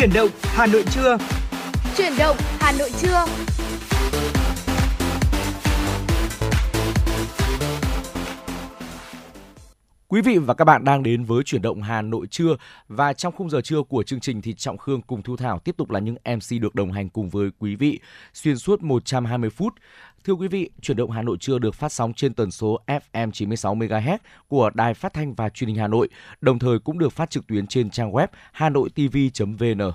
[0.00, 1.18] Chuyển động Hà Nội trưa.
[1.96, 3.24] Chuyển động Hà Nội trưa.
[10.08, 12.56] Quý vị và các bạn đang đến với chuyển động Hà Nội trưa
[12.88, 15.76] và trong khung giờ trưa của chương trình thì Trọng Khương cùng Thu Thảo tiếp
[15.76, 18.00] tục là những MC được đồng hành cùng với quý vị
[18.32, 19.74] xuyên suốt 120 phút.
[20.24, 23.30] Thưa quý vị, chuyển động Hà Nội trưa được phát sóng trên tần số FM
[23.30, 26.08] 96 MHz của Đài Phát thanh và Truyền hình Hà Nội,
[26.40, 29.92] đồng thời cũng được phát trực tuyến trên trang web hanoitv.vn.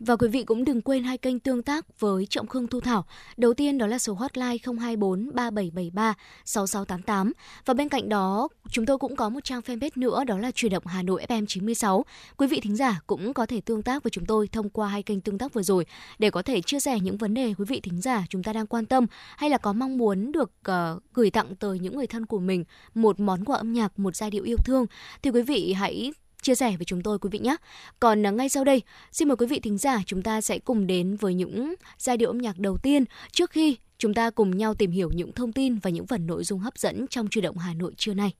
[0.00, 3.04] Và quý vị cũng đừng quên hai kênh tương tác với Trọng Khương Thu Thảo.
[3.36, 7.32] Đầu tiên đó là số hotline 024 3773 6688
[7.64, 10.72] và bên cạnh đó chúng tôi cũng có một trang fanpage nữa đó là Truyền
[10.72, 12.04] động Hà Nội FM 96.
[12.36, 15.02] Quý vị thính giả cũng có thể tương tác với chúng tôi thông qua hai
[15.02, 15.86] kênh tương tác vừa rồi
[16.18, 18.66] để có thể chia sẻ những vấn đề quý vị thính giả chúng ta đang
[18.66, 22.26] quan tâm hay là có mong muốn được uh, gửi tặng tới những người thân
[22.26, 24.86] của mình một món quà âm nhạc, một giai điệu yêu thương
[25.22, 26.12] thì quý vị hãy
[26.44, 27.56] chia sẻ với chúng tôi quý vị nhé.
[28.00, 28.82] Còn à, ngay sau đây,
[29.12, 32.30] xin mời quý vị thính giả chúng ta sẽ cùng đến với những giai điệu
[32.30, 35.78] âm nhạc đầu tiên trước khi chúng ta cùng nhau tìm hiểu những thông tin
[35.78, 38.32] và những phần nội dung hấp dẫn trong chuyển động Hà Nội trưa nay.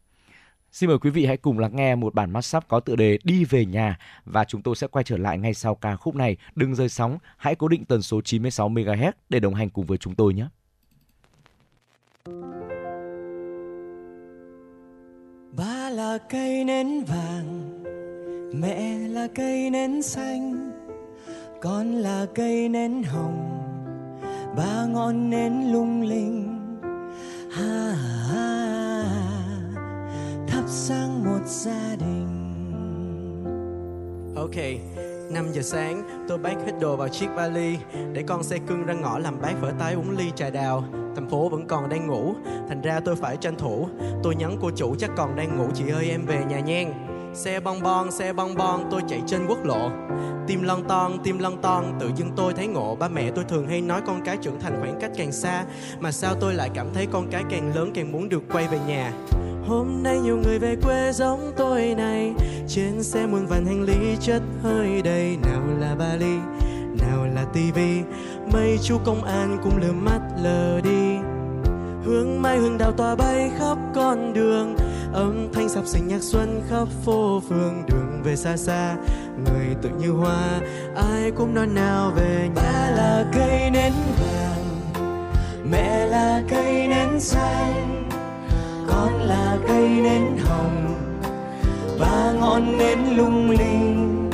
[0.73, 3.45] Xin mời quý vị hãy cùng lắng nghe một bản mashup có tựa đề Đi
[3.45, 6.37] về nhà và chúng tôi sẽ quay trở lại ngay sau ca khúc này.
[6.55, 9.99] Đừng rời sóng, hãy cố định tần số 96 MHz để đồng hành cùng với
[9.99, 10.47] chúng tôi nhé.
[15.57, 17.84] Ba là cây nến vàng
[18.61, 20.73] mẹ là cây nến xanh
[21.63, 23.61] con là cây nến hồng.
[24.57, 26.59] Ba ngọn nến lung linh
[27.51, 27.93] ha,
[28.29, 29.05] ha
[30.49, 32.29] thắp sáng một gia đình.
[34.37, 34.57] Ok
[35.31, 37.77] 5 giờ sáng tôi bác hết đồ vào chiếc vali
[38.13, 40.85] để con xe cưng ra ngõ làm bát phở tái uống ly trà đào.
[41.17, 42.35] Thành phố vẫn còn đang ngủ
[42.69, 43.89] thành ra tôi phải tranh thủ.
[44.23, 46.93] Tôi nhắn cô chủ chắc còn đang ngủ chị ơi em về nhà nhen.
[47.35, 49.91] Xe bong bon, xe bong bon, tôi chạy trên quốc lộ.
[50.47, 52.97] Tim lon ton, tim lon ton, tự dưng tôi thấy ngộ.
[52.97, 55.65] Ba mẹ tôi thường hay nói con cái trưởng thành khoảng cách càng xa
[56.01, 58.79] Mà sao tôi lại cảm thấy con cái càng lớn càng muốn được quay về
[58.87, 59.13] nhà?
[59.69, 62.35] Hôm nay nhiều người về quê giống tôi này
[62.69, 65.37] Trên xe muôn vàn hành lý chất hơi đầy.
[65.43, 66.37] Nào là vali,
[67.01, 68.03] nào là tivi
[68.53, 71.17] Mấy chú công an cũng lừa mắt lờ đi.
[72.05, 74.77] Hương mai hương đào tỏa bay khắp con đường
[75.15, 78.97] âm thanh sập sinh nhạc xuân khắp phố phường đường về xa xa.
[79.45, 80.61] Người tự như hoa
[81.11, 84.81] ai cũng nói nào về nhà ba là cây nến vàng
[85.71, 88.11] mẹ là cây nến xanh.
[88.89, 90.95] Con là cây nến hồng
[92.01, 94.31] ba ngọn nến lung linh.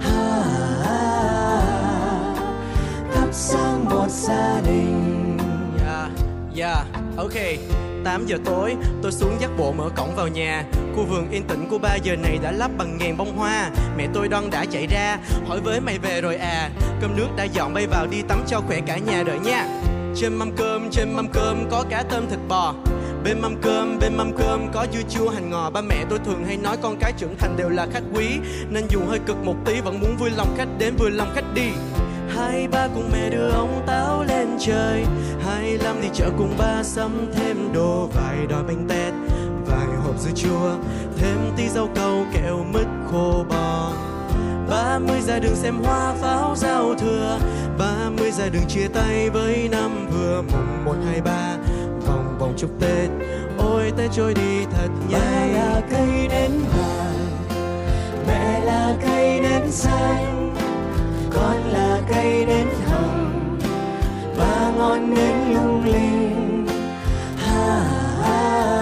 [0.00, 0.42] Ha,
[0.84, 1.60] ha.
[3.14, 5.38] Thắp sáng một gia đình.
[5.86, 6.10] Yeah
[6.56, 6.86] yeah.
[7.16, 7.58] Okay
[8.04, 10.64] 8 giờ tối, tôi xuống dắt bộ mở cổng vào nhà.
[10.96, 13.70] Khu vườn yên tĩnh của ba giờ này đã lắp bằng ngàn bông hoa.
[13.96, 16.70] Mẹ tôi đoan đã chạy ra, hỏi với mày về rồi à.
[17.00, 19.66] Cơm nước đã dọn bay vào đi tắm cho khỏe cả nhà đợi nha.
[20.16, 22.74] Trên mâm cơm trên mâm cơm, có cá tôm thịt bò.
[23.24, 25.70] Bên mâm cơm, bên mâm cơm, có dưa chua hành ngò.
[25.70, 28.26] Ba mẹ tôi thường hay nói con cái trưởng thành đều là khách quý,
[28.70, 31.54] nên dù hơi cực một tí vẫn muốn vui lòng khách đến, vui lòng khách
[31.54, 31.68] đi
[32.40, 35.04] hai ba cùng mẹ đưa ông táo lên trời.
[35.44, 39.12] Hai năm đi chợ cùng ba sắm thêm đồ vài đòi bánh tét
[39.66, 40.70] vài hộp dưa chua
[41.16, 43.92] thêm tí rau câu kẹo mứt khô bò.
[44.70, 47.38] Ba mươi ra đường xem hoa pháo giao thừa
[47.78, 51.56] ba mươi ra đường chia tay với năm vừa mùng một hai ba
[52.06, 53.10] vòng vòng chúc tết.
[53.58, 55.20] Ôi tết trôi đi thật nhanh.
[55.20, 57.26] ba là cây nến vàng
[58.26, 60.39] mẹ là cây nến xanh
[65.10, 66.66] nên nến lung linh
[67.36, 67.78] ha,
[68.22, 68.76] ha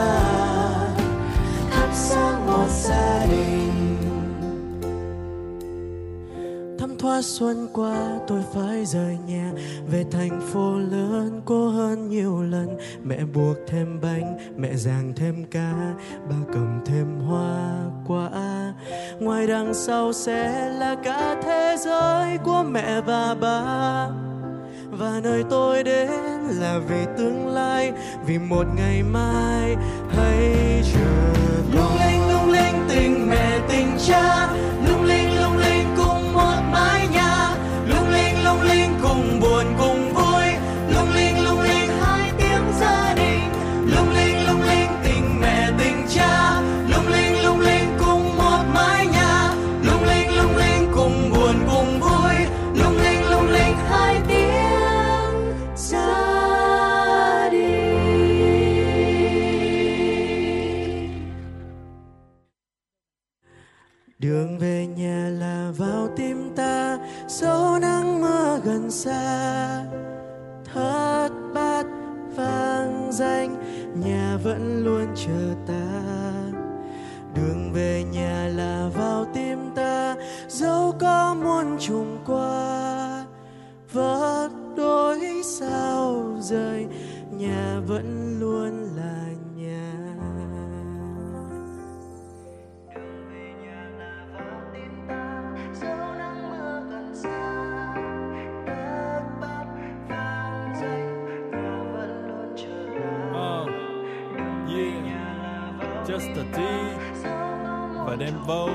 [1.71, 3.97] thắp sáng một gia đình
[6.79, 9.53] thăm thoa xuân qua tôi phải rời nhà.
[9.91, 12.77] Về thành phố lớn cô hơn nhiều lần.
[13.05, 15.73] Mẹ buộc thêm bánh mẹ ràng thêm cá
[16.31, 18.31] ba cầm thêm hoa quả.
[19.21, 24.09] Ngoài đằng sau sẽ là cả thế giới của mẹ và ba
[24.91, 26.11] và nơi tôi đến
[26.49, 27.93] là vì tương lai,
[28.27, 29.77] vì một ngày mai.
[30.17, 30.55] Hãy
[30.95, 31.33] chờ.
[31.73, 34.49] Lung linh lung linh, tình mẹ, tình cha.
[64.19, 66.99] Đường về nhà là vào tim ta
[67.29, 69.85] dẫu nắng mưa gần xa.
[70.75, 71.87] Thất bát
[72.37, 73.57] vang danh,
[74.05, 76.03] nhà vẫn luôn chờ ta.
[77.35, 80.17] Đường về nhà là vào tim ta,
[80.49, 83.25] dẫu có muôn trùng qua.
[83.93, 86.87] Vớt đôi sao rời,
[87.31, 89.48] nhà vẫn luôn là nhà
[106.09, 106.59] just a T
[108.07, 108.67] và đem vô.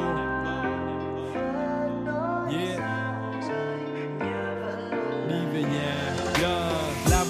[2.51, 2.79] Yeah,
[5.29, 5.95] đi về nhà.
[6.41, 6.92] Yeah,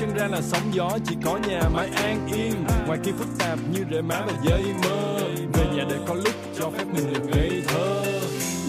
[0.00, 2.54] Chân ra là sóng gió, chỉ có nhà mãi an yên.
[2.86, 5.20] Ngoài kia phức tạp như rễ má và dây mơ.
[5.52, 8.02] Về nhà để có lúc cho phép mình được ngây thơ.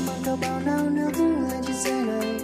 [0.07, 2.39] mang theo bao nao nước lên chiếc xe này,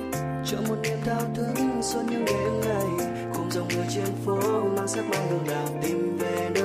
[0.45, 1.47] chọn một niềm thao thức
[1.81, 6.17] suốt những đêm ngày cùng dòng người trên phố mang sắc mai đường đào tìm
[6.17, 6.64] về nơi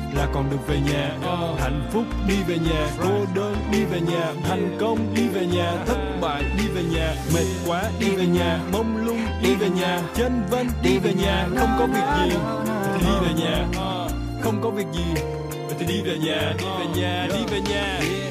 [0.15, 1.17] là còn được về nhà
[1.59, 5.73] hạnh phúc đi về nhà cô đơn đi về nhà thành công đi về nhà
[5.85, 10.01] thất bại đi về nhà mệt quá đi về nhà mông lung đi về nhà
[10.15, 12.37] chân vân đi về nhà không có việc gì
[12.93, 13.67] thì đi về nhà
[14.41, 15.21] không có việc gì
[15.79, 18.30] thì đi về nhà đi về nhà đi về nhà đường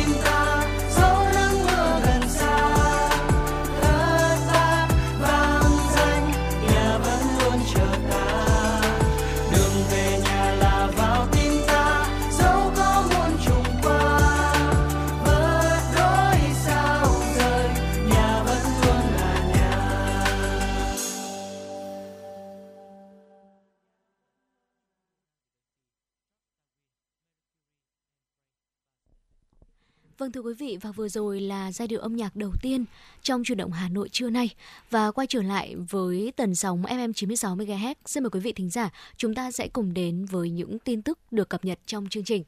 [30.41, 32.85] thưa quý vị và vừa rồi là giai điệu âm nhạc đầu tiên
[33.23, 34.49] trong chuyển động Hà Nội trưa nay
[34.89, 37.95] và quay trở lại với tần sóng FM 96 MHz.
[38.05, 41.19] Xin mời quý vị thính giả, chúng ta sẽ cùng đến với những tin tức
[41.31, 42.43] được cập nhật trong chương trình.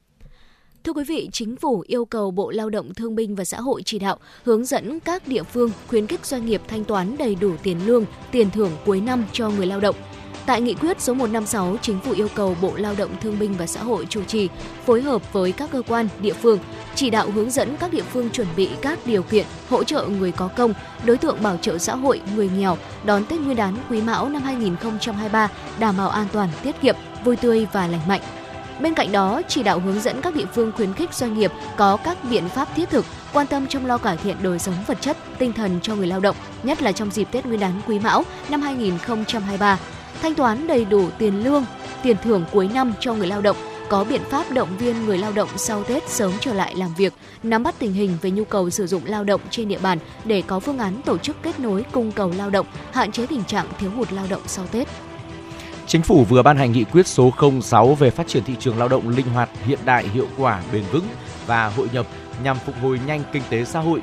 [0.84, 3.82] Thưa quý vị, Chính phủ yêu cầu Bộ Lao động Thương binh và Xã hội
[3.82, 7.56] chỉ đạo hướng dẫn các địa phương khuyến khích doanh nghiệp thanh toán đầy đủ
[7.62, 9.96] tiền lương, tiền thưởng cuối năm cho người lao động.
[10.46, 13.66] Tại nghị quyết số 156, Chính phủ yêu cầu Bộ Lao động Thương binh và
[13.66, 14.48] Xã hội chủ trì
[14.86, 16.58] phối hợp với các cơ quan, địa phương
[16.94, 20.32] chỉ đạo hướng dẫn các địa phương chuẩn bị các điều kiện hỗ trợ người
[20.32, 20.74] có công,
[21.04, 24.42] đối tượng bảo trợ xã hội, người nghèo đón Tết Nguyên đán Quý Mão năm
[24.42, 25.48] 2023
[25.78, 28.20] đảm bảo an toàn, tiết kiệm, vui tươi và lành mạnh.
[28.80, 31.96] Bên cạnh đó, chỉ đạo hướng dẫn các địa phương khuyến khích doanh nghiệp có
[31.96, 35.16] các biện pháp thiết thực, quan tâm chăm lo cải thiện đời sống vật chất,
[35.38, 38.22] tinh thần cho người lao động, nhất là trong dịp Tết Nguyên đán Quý Mão
[38.48, 39.78] năm 2023.
[40.22, 41.64] Thanh toán đầy đủ tiền lương,
[42.02, 43.56] tiền thưởng cuối năm cho người lao động,
[43.88, 47.12] có biện pháp động viên người lao động sau Tết sớm trở lại làm việc,
[47.42, 50.42] nắm bắt tình hình về nhu cầu sử dụng lao động trên địa bàn để
[50.46, 53.66] có phương án tổ chức kết nối cung cầu lao động, hạn chế tình trạng
[53.78, 54.88] thiếu hụt lao động sau Tết.
[55.86, 58.88] Chính phủ vừa ban hành nghị quyết số 06 về phát triển thị trường lao
[58.88, 61.06] động linh hoạt, hiện đại, hiệu quả, bền vững
[61.46, 62.06] và hội nhập
[62.44, 64.00] nhằm phục hồi nhanh kinh tế xã hội.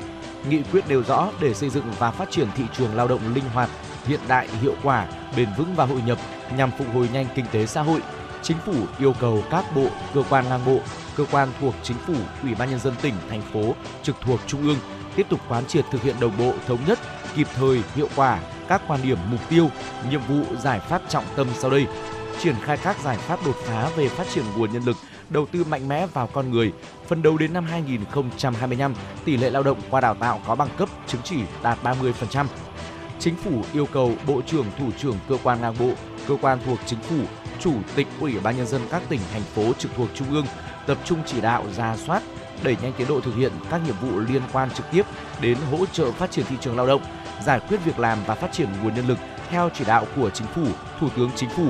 [0.48, 3.44] Nghị quyết nêu rõ để xây dựng và phát triển thị trường lao động linh
[3.54, 3.70] hoạt,
[4.06, 5.06] hiện đại, hiệu quả,
[5.36, 6.18] bền vững và hội nhập
[6.56, 8.00] nhằm phục hồi nhanh kinh tế xã hội.
[8.42, 10.78] Chính phủ yêu cầu các bộ, cơ quan ngang bộ,
[11.16, 14.62] cơ quan thuộc chính phủ, ủy ban nhân dân tỉnh, thành phố trực thuộc trung
[14.62, 14.78] ương
[15.16, 16.98] tiếp tục quán triệt thực hiện đồng bộ, thống nhất,
[17.34, 19.70] kịp thời, hiệu quả các quan điểm mục tiêu,
[20.10, 21.86] nhiệm vụ, giải pháp trọng tâm sau đây.
[22.40, 24.96] Triển khai các giải pháp đột phá về phát triển nguồn nhân lực,
[25.30, 26.72] đầu tư mạnh mẽ vào con người.
[27.08, 28.94] Phần đầu đến năm 2025,
[29.24, 32.46] tỷ lệ lao động qua đào tạo có bằng cấp chứng chỉ đạt 30%.
[33.22, 35.90] Chính phủ yêu cầu Bộ trưởng, Thủ trưởng cơ quan ngang bộ,
[36.28, 37.16] cơ quan thuộc chính phủ,
[37.60, 40.46] Chủ tịch Ủy ban nhân dân các tỉnh thành phố trực thuộc trung ương
[40.86, 42.22] tập trung chỉ đạo ra soát,
[42.62, 45.02] đẩy nhanh tiến độ thực hiện các nhiệm vụ liên quan trực tiếp
[45.40, 47.02] đến hỗ trợ phát triển thị trường lao động,
[47.44, 50.46] giải quyết việc làm và phát triển nguồn nhân lực theo chỉ đạo của Chính
[50.46, 50.66] phủ,
[51.00, 51.66] Thủ tướng Chính phủ,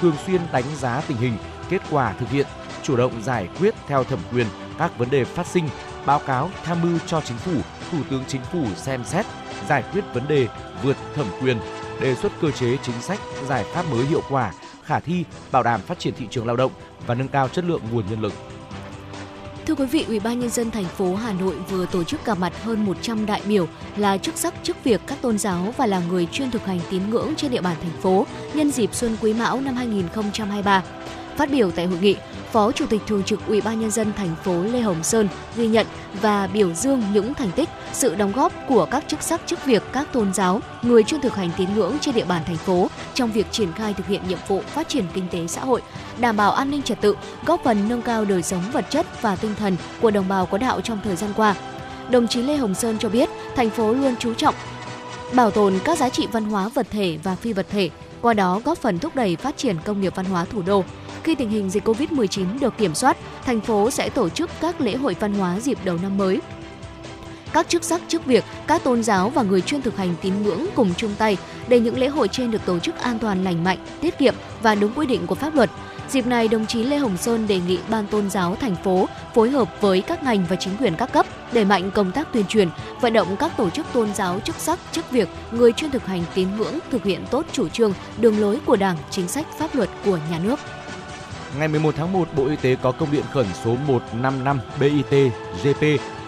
[0.00, 1.36] thường xuyên đánh giá tình hình,
[1.68, 2.46] kết quả thực hiện,
[2.82, 4.46] chủ động giải quyết theo thẩm quyền
[4.78, 5.68] các vấn đề phát sinh,
[6.06, 7.52] báo cáo tham mưu cho Chính phủ,
[7.90, 9.26] Thủ tướng Chính phủ xem xét,
[9.68, 10.48] giải quyết vấn đề
[10.82, 11.56] vượt thẩm quyền,
[12.00, 14.52] đề xuất cơ chế chính sách, giải pháp mới hiệu quả,
[14.84, 16.72] khả thi, bảo đảm phát triển thị trường lao động
[17.06, 18.32] và nâng cao chất lượng nguồn nhân lực.
[19.66, 22.38] Thưa quý vị, Ủy ban nhân dân thành phố Hà Nội vừa tổ chức gặp
[22.38, 23.66] mặt hơn 100 đại biểu
[23.96, 27.10] là chức sắc chức việc các tôn giáo và là người chuyên thực hành tín
[27.10, 30.82] ngưỡng trên địa bàn thành phố nhân dịp Xuân Quý Mão năm 2023.
[31.40, 32.16] Phát biểu tại hội nghị,
[32.52, 35.66] Phó Chủ tịch Thường trực Ủy ban nhân dân thành phố Lê Hồng Sơn ghi
[35.66, 35.86] nhận
[36.20, 39.82] và biểu dương những thành tích, sự đóng góp của các chức sắc chức việc
[39.92, 43.32] các tôn giáo, người chuyên thực hành tín ngưỡng trên địa bàn thành phố trong
[43.32, 45.82] việc triển khai thực hiện nhiệm vụ phát triển kinh tế xã hội,
[46.18, 47.16] đảm bảo an ninh trật tự,
[47.46, 50.58] góp phần nâng cao đời sống vật chất và tinh thần của đồng bào có
[50.58, 51.54] đạo trong thời gian qua.
[52.10, 54.54] Đồng chí Lê Hồng Sơn cho biết, thành phố luôn chú trọng
[55.34, 58.60] bảo tồn các giá trị văn hóa vật thể và phi vật thể, qua đó
[58.64, 60.84] góp phần thúc đẩy phát triển công nghiệp văn hóa thủ đô.
[61.24, 64.96] Khi tình hình dịch Covid-19 được kiểm soát, thành phố sẽ tổ chức các lễ
[64.96, 66.40] hội văn hóa dịp đầu năm mới.
[67.52, 70.66] Các chức sắc chức việc, các tôn giáo và người chuyên thực hành tín ngưỡng
[70.74, 71.36] cùng chung tay
[71.68, 74.74] để những lễ hội trên được tổ chức an toàn lành mạnh, tiết kiệm và
[74.74, 75.70] đúng quy định của pháp luật.
[76.08, 79.50] Dịp này, đồng chí Lê Hồng Sơn đề nghị Ban tôn giáo thành phố phối
[79.50, 82.68] hợp với các ngành và chính quyền các cấp đẩy mạnh công tác tuyên truyền,
[83.00, 86.24] vận động các tổ chức tôn giáo chức sắc, chức việc, người chuyên thực hành
[86.34, 89.88] tín ngưỡng thực hiện tốt chủ trương, đường lối của Đảng, chính sách pháp luật
[90.04, 90.60] của nhà nước.
[91.58, 95.32] Ngày 11 tháng 1, Bộ Y tế có công điện khẩn số 155 BIT
[95.64, 95.80] GP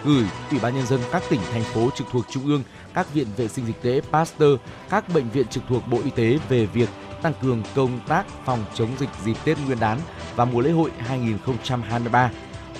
[0.05, 2.63] gửi Ủy ban nhân dân các tỉnh thành phố trực thuộc trung ương,
[2.93, 6.39] các viện vệ sinh dịch tễ Pasteur, các bệnh viện trực thuộc Bộ Y tế
[6.49, 6.89] về việc
[7.21, 9.99] tăng cường công tác phòng chống dịch dịp Tết Nguyên đán
[10.35, 12.31] và mùa lễ hội 2023.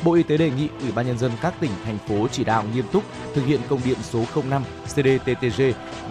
[0.04, 2.64] Bộ Y tế đề nghị Ủy ban nhân dân các tỉnh thành phố chỉ đạo
[2.74, 5.62] nghiêm túc thực hiện công điện số 05 CDTTG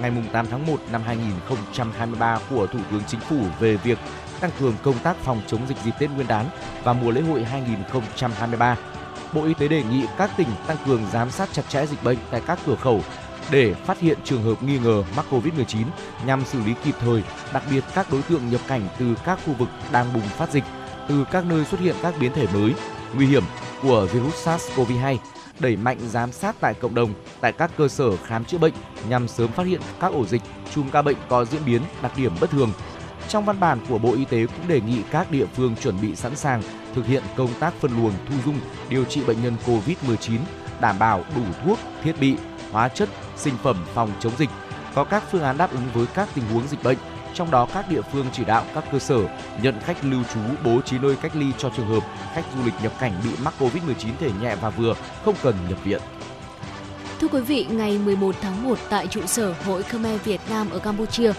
[0.00, 3.98] ngày 8 tháng 1 năm 2023 của Thủ tướng Chính phủ về việc
[4.42, 6.46] tăng cường công tác phòng chống dịch dịp Tết Nguyên đán
[6.84, 8.76] và mùa lễ hội 2023.
[9.34, 12.18] Bộ Y tế đề nghị các tỉnh tăng cường giám sát chặt chẽ dịch bệnh
[12.30, 13.00] tại các cửa khẩu
[13.50, 15.84] để phát hiện trường hợp nghi ngờ mắc Covid-19
[16.26, 17.22] nhằm xử lý kịp thời,
[17.52, 20.64] đặc biệt các đối tượng nhập cảnh từ các khu vực đang bùng phát dịch,
[21.08, 22.74] từ các nơi xuất hiện các biến thể mới,
[23.14, 23.42] nguy hiểm
[23.82, 25.16] của virus SARS-CoV-2,
[25.60, 28.74] đẩy mạnh giám sát tại cộng đồng, tại các cơ sở khám chữa bệnh
[29.08, 30.42] nhằm sớm phát hiện các ổ dịch,
[30.74, 32.72] chùm ca bệnh có diễn biến, đặc điểm bất thường.
[33.32, 36.16] Trong văn bản của Bộ Y tế cũng đề nghị các địa phương chuẩn bị
[36.16, 36.62] sẵn sàng
[36.94, 40.38] thực hiện công tác phân luồng, thu dung, điều trị bệnh nhân COVID-19,
[40.80, 42.36] đảm bảo đủ thuốc, thiết bị,
[42.72, 44.48] hóa chất, sinh phẩm phòng chống dịch,
[44.94, 46.98] có các phương án đáp ứng với các tình huống dịch bệnh.
[47.34, 49.18] Trong đó các địa phương chỉ đạo các cơ sở
[49.62, 52.02] nhận khách lưu trú bố trí nơi cách ly cho trường hợp
[52.34, 55.78] khách du lịch nhập cảnh bị mắc Covid-19 thể nhẹ và vừa, không cần nhập
[55.84, 56.00] viện.
[57.20, 60.78] Thưa quý vị, ngày 11 tháng 1 tại trụ sở Hội Khmer Việt Nam ở
[60.78, 61.32] Campuchia,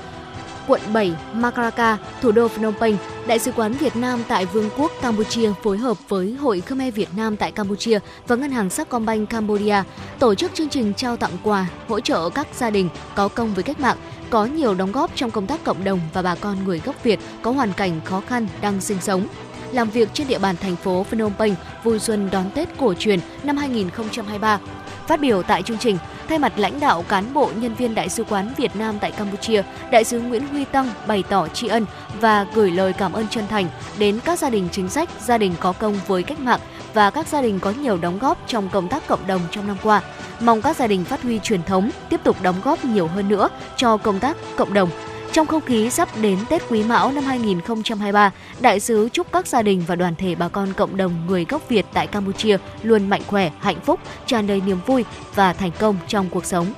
[0.67, 4.91] quận 7, Makaraka, thủ đô Phnom Penh, Đại sứ quán Việt Nam tại Vương quốc
[5.01, 9.83] Campuchia phối hợp với Hội Khmer Việt Nam tại Campuchia và Ngân hàng Sacombank Cambodia
[10.19, 13.63] tổ chức chương trình trao tặng quà hỗ trợ các gia đình có công với
[13.63, 13.97] cách mạng,
[14.29, 17.19] có nhiều đóng góp trong công tác cộng đồng và bà con người gốc Việt
[17.41, 19.27] có hoàn cảnh khó khăn đang sinh sống
[19.73, 23.19] làm việc trên địa bàn thành phố Phnom Penh vui xuân đón Tết cổ truyền
[23.43, 24.59] năm 2023.
[25.07, 25.97] Phát biểu tại chương trình,
[26.29, 29.63] thay mặt lãnh đạo cán bộ nhân viên Đại sứ quán Việt Nam tại Campuchia,
[29.91, 31.85] Đại sứ Nguyễn Huy Tăng bày tỏ tri ân
[32.21, 33.67] và gửi lời cảm ơn chân thành
[33.97, 36.59] đến các gia đình chính sách, gia đình có công với cách mạng
[36.93, 39.77] và các gia đình có nhiều đóng góp trong công tác cộng đồng trong năm
[39.83, 40.01] qua.
[40.39, 43.49] Mong các gia đình phát huy truyền thống, tiếp tục đóng góp nhiều hơn nữa
[43.75, 44.89] cho công tác cộng đồng
[45.33, 49.61] trong không khí sắp đến Tết Quý Mão năm 2023, đại sứ chúc các gia
[49.61, 53.21] đình và đoàn thể bà con cộng đồng người gốc Việt tại Campuchia luôn mạnh
[53.27, 56.73] khỏe, hạnh phúc, tràn đầy niềm vui và thành công trong cuộc sống.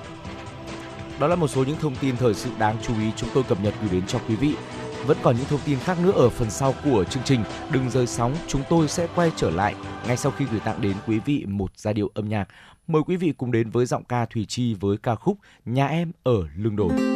[1.19, 3.61] Đó là một số những thông tin thời sự đáng chú ý chúng tôi cập
[3.63, 4.55] nhật gửi đến cho quý vị.
[5.07, 7.43] Vẫn còn những thông tin khác nữa ở phần sau của chương trình.
[7.71, 9.75] Đừng rời sóng, chúng tôi sẽ quay trở lại
[10.07, 12.47] ngay sau khi gửi tặng đến quý vị một giai điệu âm nhạc.
[12.87, 16.11] Mời quý vị cùng đến với giọng ca Thùy Chi với ca khúc Nhà em
[16.23, 17.14] ở lưng đồi.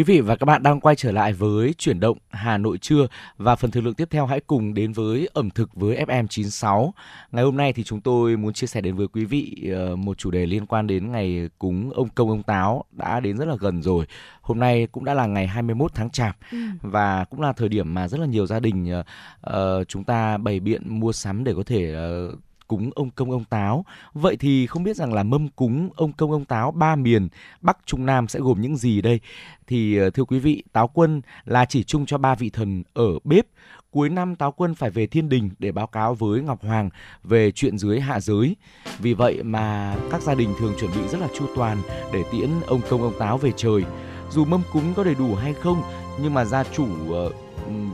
[0.00, 3.06] Quý vị và các bạn đang quay trở lại với chuyển động Hà Nội trưa
[3.36, 6.90] và phần thời lượng tiếp theo hãy cùng đến với ẩm thực với FM96.
[7.32, 10.18] Ngày hôm nay thì chúng tôi muốn chia sẻ đến với quý vị ờ, một
[10.18, 13.56] chủ đề liên quan đến ngày cúng ông công ông táo đã đến rất là
[13.60, 14.06] gần rồi.
[14.42, 16.58] Hôm nay cũng đã là ngày 21 tháng Chạp ừ.
[16.82, 19.00] và cũng là thời điểm mà rất là nhiều gia đình
[19.46, 19.52] uh,
[19.88, 21.94] chúng ta bày biện mua sắm để có thể
[22.30, 22.38] uh,
[22.70, 23.84] cúng ông công ông táo.
[24.12, 27.28] Vậy thì không biết rằng là mâm cúng ông công ông táo ba miền
[27.60, 29.20] Bắc Trung Nam sẽ gồm những gì đây?
[29.66, 33.18] Thì ờ, thưa quý vị, táo quân là chỉ chung cho ba vị thần ở
[33.24, 33.46] bếp.
[33.90, 36.90] Cuối năm táo quân phải về thiên đình để báo cáo với Ngọc Hoàng
[37.24, 38.56] về chuyện dưới hạ giới.
[38.98, 41.78] Vì vậy mà các gia đình thường chuẩn bị rất là chu toàn
[42.12, 43.84] để tiễn ông công ông táo về trời.
[44.30, 45.82] Dù mâm cúng có đầy đủ hay không,
[46.22, 47.30] nhưng mà gia chủ ờ,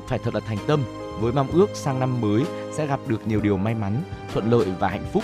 [0.08, 0.80] phải thật là thành tâm
[1.20, 4.02] với mong ước sang năm mới sẽ gặp được nhiều điều may mắn,
[4.32, 5.22] thuận lợi và hạnh phúc.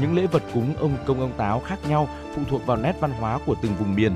[0.00, 3.10] Những lễ vật cúng ông công ông táo khác nhau phụ thuộc vào nét văn
[3.10, 4.12] hóa của từng vùng miền.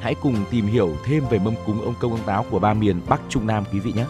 [0.00, 3.00] Hãy cùng tìm hiểu thêm về mâm cúng ông công ông táo của ba miền
[3.08, 4.04] Bắc Trung Nam quý vị nhé.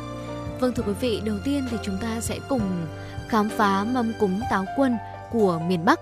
[0.61, 2.87] Vâng thưa quý vị, đầu tiên thì chúng ta sẽ cùng
[3.29, 4.97] khám phá mâm cúng táo quân
[5.33, 6.01] của miền Bắc.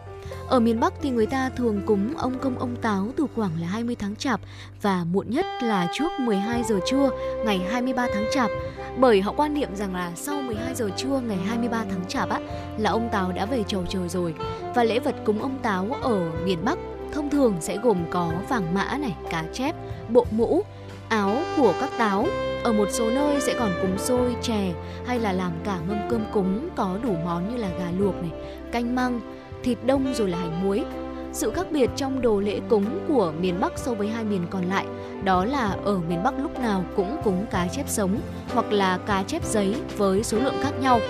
[0.48, 3.66] Ở miền Bắc thì người ta thường cúng ông công ông táo từ khoảng là
[3.66, 4.40] 20 tháng chạp
[4.82, 7.10] và muộn nhất là trước 12 giờ trưa
[7.44, 8.50] ngày 23 tháng chạp.
[8.98, 12.40] Bởi họ quan niệm rằng là sau 12 giờ trưa ngày 23 tháng chạp á
[12.78, 14.34] là ông táo đã về chầu trời rồi.
[14.74, 16.78] Và lễ vật cúng ông táo ở miền Bắc
[17.12, 19.74] thông thường sẽ gồm có vàng mã này, cá chép,
[20.08, 20.62] bộ mũ,
[21.08, 22.26] áo của các táo.
[22.62, 24.72] Ở một số nơi sẽ còn cúng xôi, chè
[25.06, 28.30] hay là làm cả mâm cơm cúng có đủ món như là gà luộc này,
[28.72, 29.20] canh măng,
[29.64, 30.85] thịt đông rồi là hành muối.
[31.33, 34.64] Sự khác biệt trong đồ lễ cúng của miền Bắc so với hai miền còn
[34.64, 34.87] lại
[35.24, 38.16] đó là ở miền Bắc lúc nào cũng cúng cá chép sống
[38.55, 41.00] hoặc là cá chép giấy với số lượng khác nhau.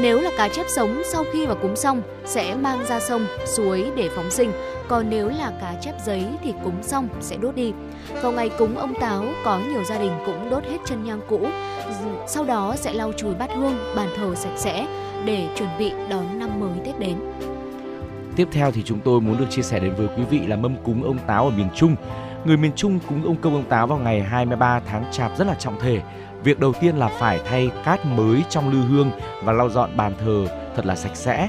[0.00, 3.90] Nếu là cá chép sống sau khi mà cúng xong sẽ mang ra sông, suối
[3.96, 4.52] để phóng sinh,
[4.88, 7.72] còn nếu là cá chép giấy thì cúng xong sẽ đốt đi.
[8.22, 11.40] Vào ngày cúng ông Táo có nhiều gia đình cũng đốt hết chân nhang cũ,
[12.26, 14.86] sau đó sẽ lau chùi bát hương, bàn thờ sạch sẽ
[15.24, 17.16] để chuẩn bị đón năm mới Tết đến.
[18.36, 20.76] Tiếp theo thì chúng tôi muốn được chia sẻ đến với quý vị là mâm
[20.84, 21.96] cúng ông táo ở miền Trung.
[22.44, 25.54] Người miền Trung cúng ông công ông táo vào ngày 23 tháng Chạp rất là
[25.54, 26.00] trọng thể.
[26.44, 29.10] Việc đầu tiên là phải thay cát mới trong lư hương
[29.44, 31.48] và lau dọn bàn thờ thật là sạch sẽ.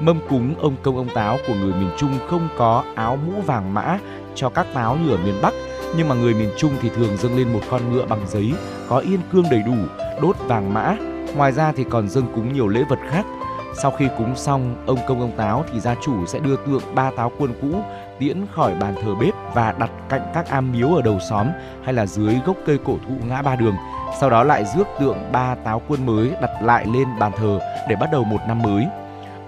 [0.00, 3.74] Mâm cúng ông công ông táo của người miền Trung không có áo mũ vàng
[3.74, 3.98] mã
[4.34, 5.54] cho các táo như ở miền Bắc,
[5.96, 8.52] nhưng mà người miền Trung thì thường dâng lên một con ngựa bằng giấy
[8.88, 9.76] có yên cương đầy đủ,
[10.22, 10.96] đốt vàng mã.
[11.36, 13.26] Ngoài ra thì còn dâng cúng nhiều lễ vật khác
[13.74, 17.10] sau khi cúng xong, ông công ông táo thì gia chủ sẽ đưa tượng ba
[17.16, 17.82] táo quân cũ
[18.18, 21.46] tiễn khỏi bàn thờ bếp và đặt cạnh các am miếu ở đầu xóm
[21.84, 23.74] hay là dưới gốc cây cổ thụ ngã ba đường.
[24.20, 27.96] Sau đó lại rước tượng ba táo quân mới đặt lại lên bàn thờ để
[27.96, 28.86] bắt đầu một năm mới.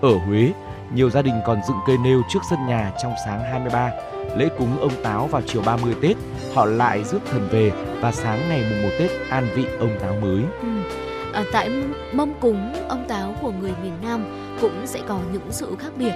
[0.01, 0.53] Ở Huế,
[0.95, 3.91] nhiều gia đình còn dựng cây nêu trước sân nhà trong sáng 23.
[4.37, 6.17] Lễ cúng ông táo vào chiều 30 Tết,
[6.55, 10.13] họ lại rước thần về và sáng ngày mùng 1 Tết an vị ông táo
[10.23, 10.45] mới.
[10.63, 10.72] Ừ
[11.33, 11.71] à, tại
[12.13, 14.25] mâm cúng ông táo của người miền Nam
[14.61, 16.13] cũng sẽ có những sự khác biệt.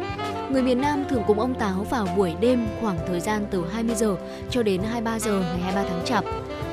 [0.50, 3.94] Người miền Nam thường cúng ông táo vào buổi đêm khoảng thời gian từ 20
[3.94, 4.16] giờ
[4.50, 6.24] cho đến 23 giờ ngày 23 tháng Chạp.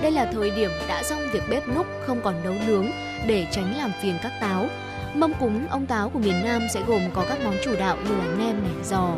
[0.02, 2.88] Đây là thời điểm đã xong việc bếp núc không còn nấu nướng
[3.28, 4.66] để tránh làm phiền các táo.
[5.14, 8.16] Mâm cúng ông táo của miền Nam sẽ gồm có các món chủ đạo như
[8.16, 9.10] là nem này, giò,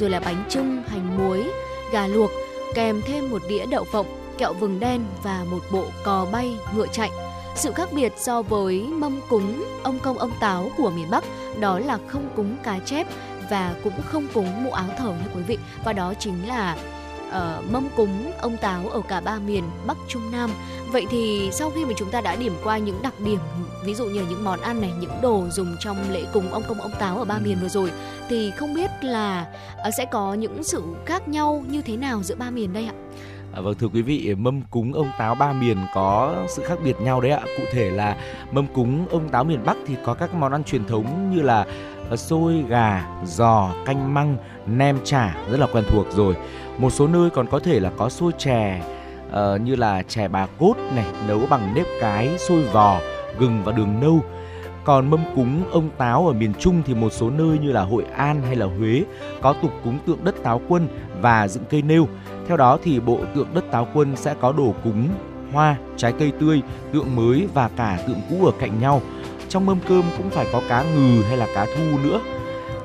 [0.00, 1.44] rồi là bánh trưng, hành muối,
[1.92, 2.30] gà luộc,
[2.74, 4.06] kèm thêm một đĩa đậu phộng,
[4.38, 7.10] kẹo vừng đen và một bộ cò bay, ngựa chạy.
[7.60, 11.24] Sự khác biệt so với mâm cúng ông công ông táo của miền Bắc
[11.60, 13.06] đó là không cúng cá chép
[13.50, 16.76] và cũng không cúng mũ áo thờ nha quý vị và đó chính là
[17.28, 20.50] uh, mâm cúng ông táo ở cả ba miền Bắc Trung Nam.
[20.92, 23.40] Vậy thì sau khi mà chúng ta đã điểm qua những đặc điểm
[23.84, 26.80] ví dụ như những món ăn này, những đồ dùng trong lễ cúng ông công
[26.80, 27.92] ông táo ở ba miền vừa rồi
[28.28, 29.46] thì không biết là
[29.88, 32.94] uh, sẽ có những sự khác nhau như thế nào giữa ba miền đây ạ?
[33.54, 37.00] À, vâng thưa quý vị, mâm cúng ông táo ba miền có sự khác biệt
[37.00, 37.40] nhau đấy ạ.
[37.56, 38.16] Cụ thể là
[38.52, 41.66] mâm cúng ông táo miền Bắc thì có các món ăn truyền thống như là
[42.10, 44.36] ờ, xôi gà, giò, canh măng,
[44.66, 46.36] nem chả rất là quen thuộc rồi.
[46.78, 48.82] Một số nơi còn có thể là có xôi chè
[49.28, 53.00] uh, như là chè bà cốt này nấu bằng nếp cái, xôi vò,
[53.38, 54.20] gừng và đường nâu.
[54.84, 58.04] Còn mâm cúng ông táo ở miền Trung thì một số nơi như là Hội
[58.16, 59.02] An hay là Huế
[59.42, 60.88] có tục cúng tượng đất táo quân
[61.20, 62.08] và dựng cây nêu.
[62.50, 65.08] Theo đó thì bộ tượng đất táo quân sẽ có đồ cúng,
[65.52, 69.00] hoa, trái cây tươi, tượng mới và cả tượng cũ ở cạnh nhau.
[69.48, 72.20] Trong mâm cơm cũng phải có cá ngừ hay là cá thu nữa.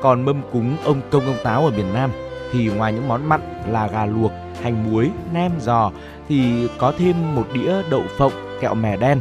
[0.01, 2.11] Còn mâm cúng ông công ông táo ở miền Nam
[2.51, 5.91] thì ngoài những món mặn là gà luộc, hành muối, nem giò
[6.29, 9.19] thì có thêm một đĩa đậu phộng, kẹo mè đen.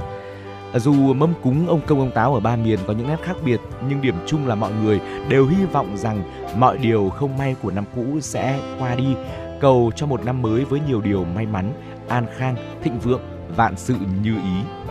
[0.72, 3.36] À, dù mâm cúng ông công ông táo ở ba miền có những nét khác
[3.44, 6.22] biệt nhưng điểm chung là mọi người đều hy vọng rằng
[6.56, 9.14] mọi điều không may của năm cũ sẽ qua đi,
[9.64, 11.72] cầu cho một năm mới với nhiều điều may mắn,
[12.08, 13.20] an khang, thịnh vượng,
[13.56, 14.84] vạn sự như ý.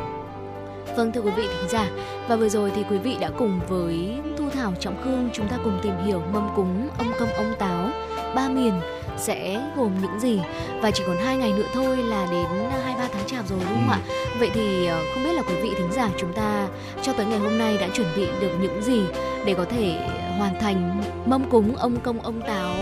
[0.98, 1.90] Vâng thưa quý vị thính giả,
[2.28, 5.58] và vừa rồi thì quý vị đã cùng với Thu Thảo Trọng Khương chúng ta
[5.64, 7.90] cùng tìm hiểu mâm cúng ông công ông táo
[8.36, 8.74] ba miền
[9.18, 10.42] sẽ gồm những gì
[10.82, 13.70] và chỉ còn hai ngày nữa thôi là đến hai ba tháng chạp rồi đúng
[13.70, 13.94] không Ừ.
[13.94, 14.00] ạ?
[14.40, 16.68] Vậy thì ờ, không biết là quý vị thính giả chúng ta
[17.02, 19.02] cho tới ngày hôm nay đã chuẩn bị được những gì
[19.46, 20.08] để có thể
[20.38, 22.76] hoàn thành mâm cúng ông công ông táo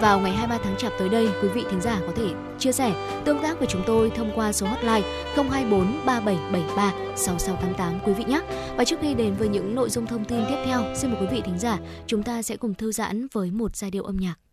[0.00, 3.22] vào ngày 23 tháng chạp tới đây quý vị thính giả có thể chia sẻ
[3.24, 5.02] tương tác với chúng tôi thông qua số hotline
[5.36, 8.40] 024 3773 6688 quý vị nhé.
[8.76, 11.26] Và trước khi đến với những nội dung thông tin tiếp theo, xin mời quý
[11.30, 14.49] vị thính giả chúng ta sẽ cùng thư giãn với một giai điệu âm nhạc.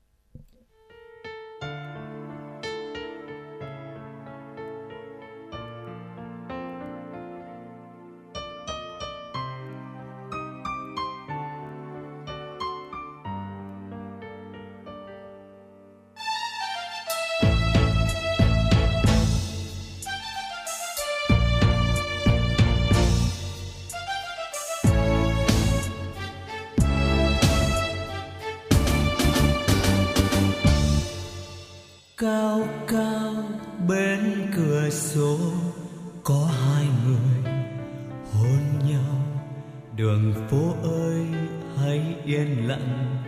[42.68, 43.24] Lặng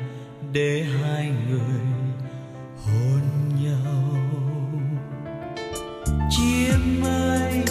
[0.52, 1.82] để hai người
[2.86, 3.22] hôn
[3.64, 4.16] nhau.
[6.30, 7.64] Chim ơi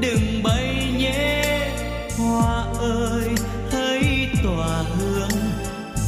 [0.00, 1.68] đừng bay nhé,
[2.18, 3.28] hoa ơi
[3.72, 5.40] hãy tỏa hương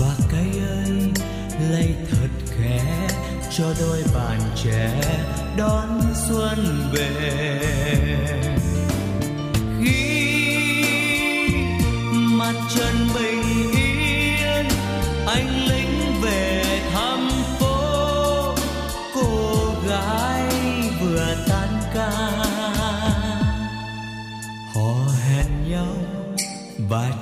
[0.01, 1.13] và cây ơi
[1.71, 3.09] lay thật khẽ
[3.51, 5.01] cho đôi bạn trẻ
[5.57, 6.54] đón xuân.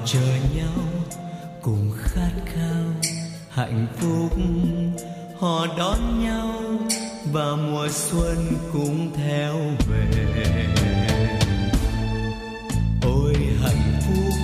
[0.07, 0.21] Chờ
[0.55, 0.85] nhau
[1.63, 2.85] cùng khát khao.
[3.51, 4.39] Hạnh phúc
[5.39, 6.55] họ đón nhau
[7.33, 8.37] và mùa xuân
[8.73, 9.55] cũng theo
[9.89, 10.67] về.
[13.03, 14.35] Ôi hạnh phúc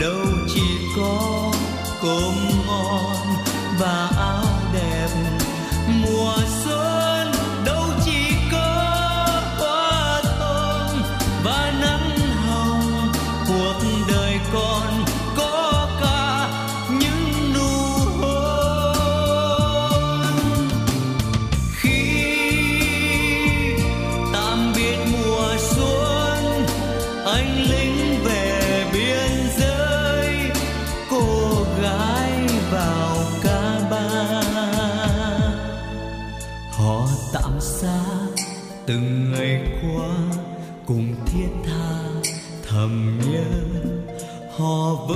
[0.00, 0.62] đâu chỉ
[0.96, 1.52] có
[2.02, 2.34] cơm
[2.66, 3.16] ngon
[3.78, 4.07] và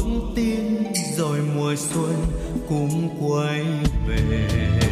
[0.03, 0.85] họ tin
[1.17, 2.15] rồi mùa xuân
[2.69, 3.65] cũng quay
[4.09, 4.92] về.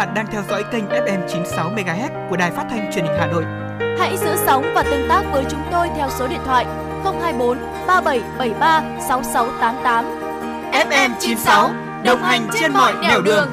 [0.00, 3.26] Bạn đang theo dõi kênh FM 96 MHz của đài phát thanh truyền hình Hà
[3.26, 3.44] Nội.
[3.98, 6.64] Hãy giữ sóng và tương tác với chúng tôi theo số điện thoại
[7.04, 10.04] 024 3773 6688.
[10.72, 11.70] FM 96
[12.04, 13.48] đồng hành trên mọi nẻo đường.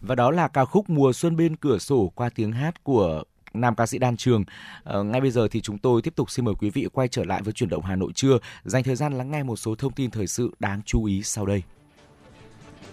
[0.00, 3.22] Và đó là ca khúc Mùa xuân bên cửa sổ qua tiếng hát của
[3.54, 4.44] nam ca sĩ Đan Trường.
[4.84, 7.24] Ờ, ngay bây giờ thì chúng tôi tiếp tục xin mời quý vị quay trở
[7.24, 9.92] lại với chuyển động Hà Nội trưa, dành thời gian lắng nghe một số thông
[9.92, 11.62] tin thời sự đáng chú ý sau đây.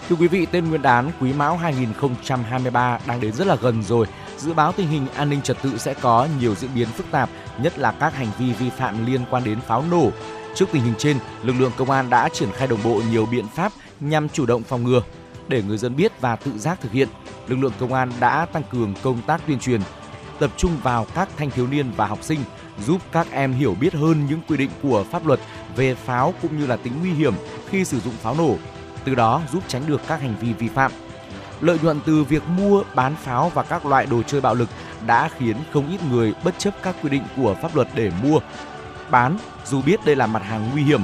[0.09, 4.07] Thưa quý vị, tên Nguyên đán Quý Mão 2023 đang đến rất là gần rồi.
[4.37, 7.29] Dự báo tình hình an ninh trật tự sẽ có nhiều diễn biến phức tạp,
[7.61, 10.11] nhất là các hành vi vi phạm liên quan đến pháo nổ.
[10.55, 13.47] Trước tình hình trên, lực lượng công an đã triển khai đồng bộ nhiều biện
[13.47, 15.01] pháp nhằm chủ động phòng ngừa.
[15.47, 17.07] Để người dân biết và tự giác thực hiện,
[17.47, 19.81] lực lượng công an đã tăng cường công tác tuyên truyền,
[20.39, 22.39] tập trung vào các thanh thiếu niên và học sinh,
[22.85, 25.39] giúp các em hiểu biết hơn những quy định của pháp luật
[25.75, 27.33] về pháo cũng như là tính nguy hiểm
[27.69, 28.55] khi sử dụng pháo nổ,
[29.03, 30.91] từ đó giúp tránh được các hành vi vi phạm.
[31.61, 34.69] Lợi nhuận từ việc mua, bán pháo và các loại đồ chơi bạo lực
[35.07, 38.39] đã khiến không ít người bất chấp các quy định của pháp luật để mua,
[39.09, 41.01] bán dù biết đây là mặt hàng nguy hiểm.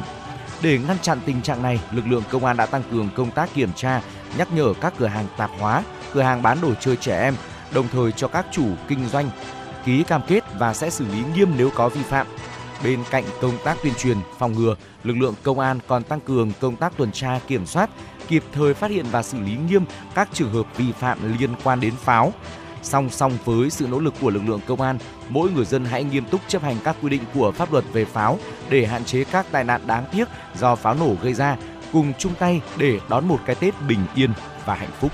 [0.62, 3.54] Để ngăn chặn tình trạng này, lực lượng công an đã tăng cường công tác
[3.54, 4.01] kiểm tra,
[4.38, 5.84] nhắc nhở các cửa hàng tạp hóa,
[6.14, 7.36] cửa hàng bán đồ chơi trẻ em,
[7.74, 9.30] đồng thời cho các chủ kinh doanh
[9.86, 12.28] ký cam kết và sẽ xử lý nghiêm nếu có vi phạm.
[12.84, 16.51] Bên cạnh công tác tuyên truyền, phòng ngừa, lực lượng công an còn tăng cường
[16.60, 17.89] công tác tuần tra kiểm soát,
[18.28, 21.80] kịp thời phát hiện và xử lý nghiêm các trường hợp vi phạm liên quan
[21.80, 22.34] đến pháo.
[22.82, 24.97] Song song với sự nỗ lực của lực lượng công an,
[25.30, 28.05] mỗi người dân hãy nghiêm túc chấp hành các quy định của pháp luật về
[28.05, 30.26] pháo để hạn chế các tai nạn đáng tiếc
[30.59, 31.57] do pháo nổ gây ra,
[31.93, 34.30] cùng chung tay để đón một cái Tết bình yên
[34.65, 35.11] và hạnh phúc.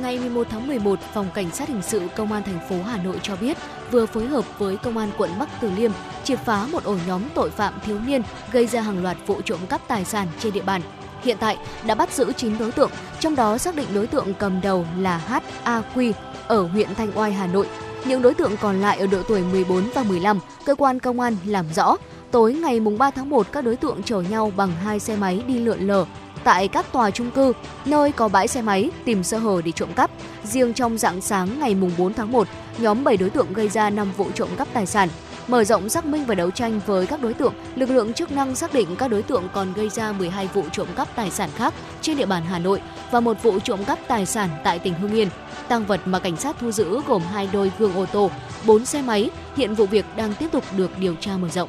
[0.00, 3.16] Ngày 11 tháng 11, Phòng Cảnh sát Hình sự Công an thành phố Hà Nội
[3.22, 3.56] cho biết
[3.90, 5.92] vừa phối hợp với Công an quận Bắc Từ Liêm
[6.24, 8.22] triệt phá một ổ nhóm tội phạm thiếu niên
[8.52, 10.82] gây ra hàng loạt vụ trộm cắp tài sản trên địa bàn.
[11.24, 11.56] Hiện tại
[11.86, 15.42] đã bắt giữ 9 đối tượng, trong đó xác định đối tượng cầm đầu là
[15.64, 16.12] HAQ
[16.46, 17.66] ở huyện Thanh Oai, Hà Nội.
[18.04, 21.36] Những đối tượng còn lại ở độ tuổi 14 và 15, cơ quan công an
[21.44, 21.96] làm rõ.
[22.30, 25.58] Tối ngày 3 tháng 1, các đối tượng chở nhau bằng hai xe máy đi
[25.58, 26.04] lượn lờ
[26.44, 27.52] tại các tòa trung cư,
[27.84, 30.10] nơi có bãi xe máy tìm sơ hở để trộm cắp.
[30.44, 32.48] Riêng trong dạng sáng ngày 4 tháng 1,
[32.78, 35.08] nhóm 7 đối tượng gây ra 5 vụ trộm cắp tài sản.
[35.48, 38.54] Mở rộng xác minh và đấu tranh với các đối tượng, lực lượng chức năng
[38.54, 41.74] xác định các đối tượng còn gây ra 12 vụ trộm cắp tài sản khác
[42.00, 42.80] trên địa bàn Hà Nội
[43.10, 45.28] và một vụ trộm cắp tài sản tại tỉnh Hưng Yên.
[45.68, 48.30] Tăng vật mà cảnh sát thu giữ gồm hai đôi gương ô tô,
[48.66, 49.30] 4 xe máy.
[49.56, 51.68] Hiện vụ việc đang tiếp tục được điều tra mở rộng.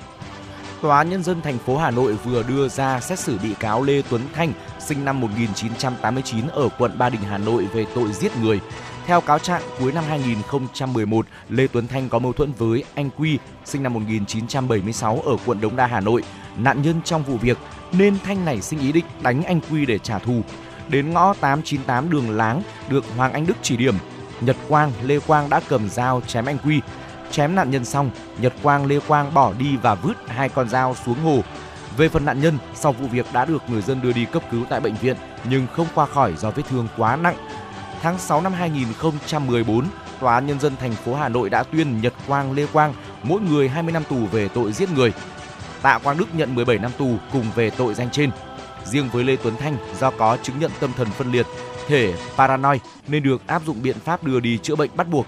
[0.83, 3.83] Tòa án Nhân dân thành phố Hà Nội vừa đưa ra xét xử bị cáo
[3.83, 8.31] Lê Tuấn Thanh, sinh năm 1989 ở quận Ba Đình, Hà Nội về tội giết
[8.37, 8.59] người.
[9.05, 13.39] Theo cáo trạng, cuối năm 2011, Lê Tuấn Thanh có mâu thuẫn với anh Quy,
[13.65, 16.23] sinh năm 1976 ở quận Đống Đa, Hà Nội,
[16.57, 17.57] nạn nhân trong vụ việc,
[17.91, 20.41] nên Thanh nảy sinh ý định đánh anh Quy để trả thù.
[20.89, 23.95] Đến ngõ 898 đường Láng, được Hoàng Anh Đức chỉ điểm,
[24.41, 26.81] Nhật Quang, Lê Quang đã cầm dao chém anh Quy.
[27.31, 30.95] Chém nạn nhân xong, Nhật Quang, Lê Quang bỏ đi và vứt hai con dao
[31.05, 31.41] xuống hồ.
[31.97, 34.65] Về phần nạn nhân, sau vụ việc đã được người dân đưa đi cấp cứu
[34.69, 35.17] tại bệnh viện
[35.49, 37.35] nhưng không qua khỏi do vết thương quá nặng.
[38.01, 39.85] Tháng 6 năm 2014,
[40.19, 42.93] Tòa án Nhân dân thành phố Hà Nội đã tuyên Nhật Quang, Lê Quang
[43.23, 45.13] mỗi người 20 năm tù về tội giết người.
[45.81, 48.31] Tạ Quang Đức nhận 17 năm tù cùng về tội danh trên.
[48.85, 51.45] Riêng với Lê Tuấn Thanh do có chứng nhận tâm thần phân liệt,
[51.87, 55.25] thể paranoid nên được áp dụng biện pháp đưa đi chữa bệnh bắt buộc.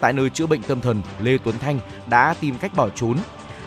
[0.00, 3.16] Tại nơi chữa bệnh tâm thần, Lê Tuấn Thanh đã tìm cách bỏ trốn.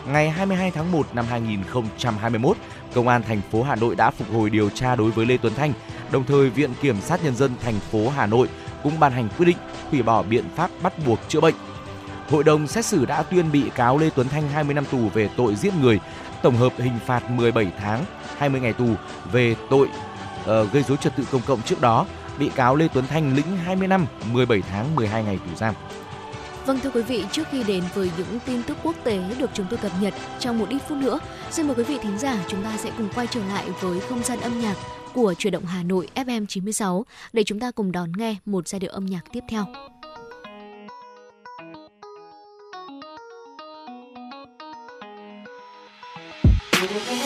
[0.06, 2.56] Ngày 22 tháng 1 năm 2021,
[2.94, 5.54] Công an thành phố Hà Nội đã phục hồi điều tra đối với Lê Tuấn
[5.54, 5.72] Thanh.
[6.10, 8.48] Đồng thời, Viện Kiểm sát Nhân dân thành phố Hà Nội
[8.82, 9.56] cũng ban hành quyết định
[9.90, 11.54] hủy bỏ biện pháp bắt buộc chữa bệnh.
[12.30, 15.28] Hội đồng xét xử đã tuyên bị cáo Lê Tuấn Thanh 20 năm tù về
[15.36, 16.00] tội giết người,
[16.42, 18.04] tổng hợp hình phạt 17 tháng
[18.38, 18.88] 20 ngày tù
[19.32, 19.88] về tội
[20.42, 22.06] uh, gây dối trật tự công cộng trước đó.
[22.38, 25.74] Bị cáo Lê Tuấn Thanh lĩnh 20 năm 17 tháng 12 ngày tù giam.
[26.66, 29.66] Vâng thưa quý vị, trước khi đến với những tin tức quốc tế được chúng
[29.70, 31.18] tôi cập nhật trong một ít phút nữa,
[31.50, 34.22] xin mời quý vị thính giả chúng ta sẽ cùng quay trở lại với không
[34.22, 34.74] gian âm nhạc
[35.14, 38.80] của chuyển động Hà Nội FM 96 để chúng ta cùng đón nghe một giai
[38.80, 39.64] điệu âm nhạc tiếp theo.
[46.86, 47.23] thank you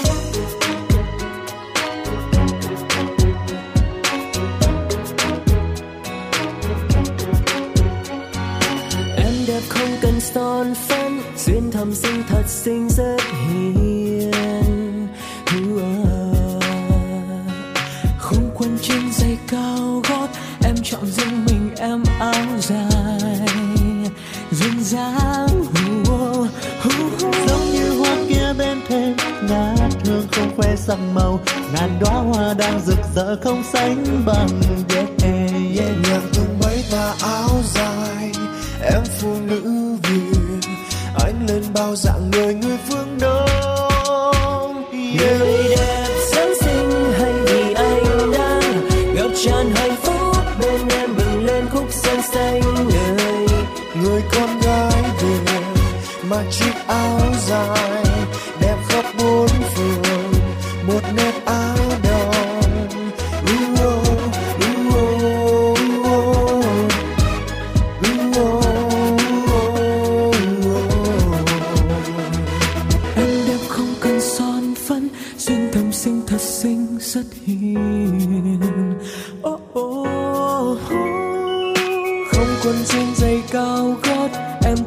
[9.78, 15.08] không cần son phấn duyên thầm xinh thật xinh rất hiền.
[18.18, 20.28] Không quân trên giày cao gót
[20.64, 23.46] em chọn riêng mình em áo dài.
[24.50, 25.64] Duyên dáng
[27.48, 29.16] giống như hoa kia bên thềm
[29.48, 31.40] ngát hương không khoe sắc màu.
[31.74, 34.48] Ngàn đóa hoa đang rực rỡ không sánh bằng
[34.94, 35.90] yeah, yeah.
[36.02, 38.32] nhạc tung mấy tà áo dài
[38.82, 40.68] em phụ nữ việt
[41.24, 45.40] anh lên bao dạng người người phương đông yeah.
[45.40, 48.60] người đẹp sáng xinh hay vì anh đã
[49.14, 53.46] ngập tràn hạnh phúc bên em bừng lên khúc sơn xanh người
[54.02, 55.52] người con gái việt
[56.30, 58.07] mặc chiếc áo dài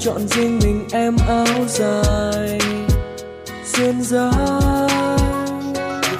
[0.03, 2.59] chọn riêng mình em áo dài
[3.73, 4.87] duyên dáng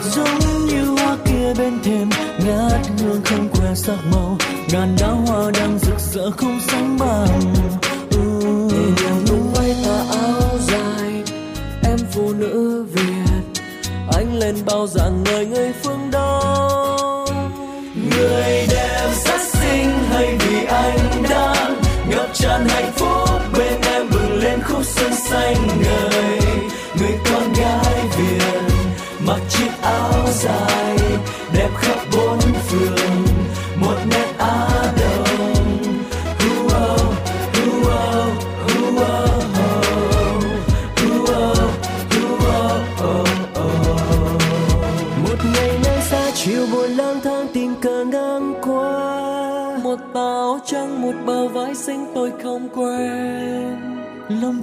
[0.04, 2.10] giống như hoa kia bên thềm
[2.46, 4.38] ngát hương không que sắc màu.
[4.72, 7.54] Ngàn đóa hoa đang rực rỡ không sánh bằng.
[8.72, 11.24] Để nhàng tung bay tà áo dài,
[11.84, 13.62] em phụ nữ việt.
[14.14, 17.26] Anh lên bao dạng người người phương đông.
[17.96, 23.11] Người đẹp rất xinh hay vì anh đang, ngập tràn hạnh phúc.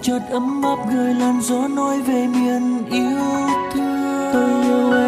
[0.09, 4.31] chợt ấm áp gửi làn gió nói về miền yêu thương.
[4.33, 5.08] Tôi yêu em.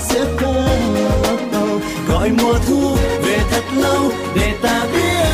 [0.00, 5.28] sẽ quên bắt đầu gọi mùa thu về thật lâu để ta biết.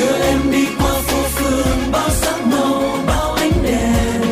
[0.00, 4.22] Đưa em đi qua phố phường, bao sắc màu, bao ánh đèn.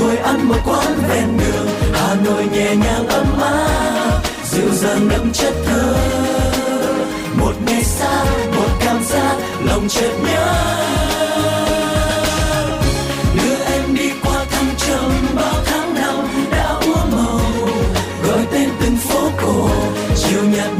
[0.00, 5.32] Ngồi ăn một quán ven đường, hà nội nhẹ nhàng ấm áp, dịu dàng đậm
[5.32, 5.94] chất thơ.
[7.34, 8.24] Một ngày xa,
[8.56, 10.54] một cảm giác lòng chợt nhớ.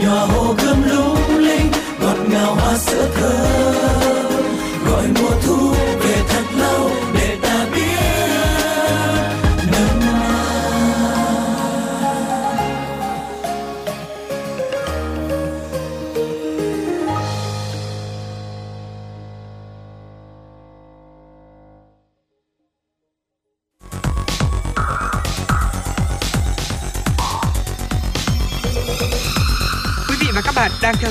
[0.08, 3.97] nhòa hồ gươm lung linh ngọt ngào hoa sữa thơm.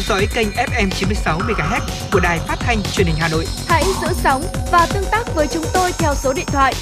[0.08, 1.82] dõi kênh FM 96 MHz
[2.12, 3.46] của đài phát thanh truyền hình Hà Nội.
[3.68, 6.74] Hãy giữ sóng và tương tác với chúng tôi theo số điện thoại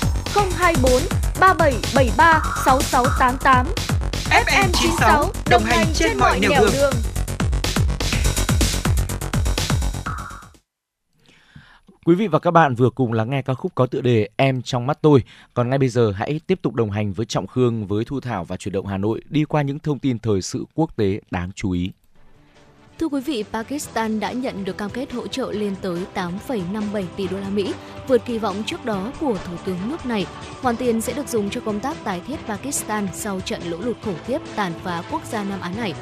[0.58, 0.92] 024
[1.40, 3.66] 3773 6688.
[4.30, 6.70] FM 96 đồng hành trên, trên mọi nẻo đường.
[6.74, 6.94] đường.
[12.06, 14.62] Quý vị và các bạn vừa cùng lắng nghe ca khúc có tựa đề Em
[14.62, 15.24] trong mắt tôi.
[15.54, 18.44] Còn ngay bây giờ hãy tiếp tục đồng hành với Trọng Khương với Thu Thảo
[18.44, 21.52] và Chuyển động Hà Nội đi qua những thông tin thời sự quốc tế đáng
[21.56, 21.92] chú ý.
[23.00, 27.28] Thưa quý vị, Pakistan đã nhận được cam kết hỗ trợ lên tới 8,57 tỷ
[27.28, 27.74] đô la Mỹ,
[28.08, 30.26] vượt kỳ vọng trước đó của Thủ tướng nước này.
[30.62, 33.98] Khoản tiền sẽ được dùng cho công tác tái thiết Pakistan sau trận lũ lụt
[34.02, 35.94] khủng khiếp tàn phá quốc gia Nam Á này.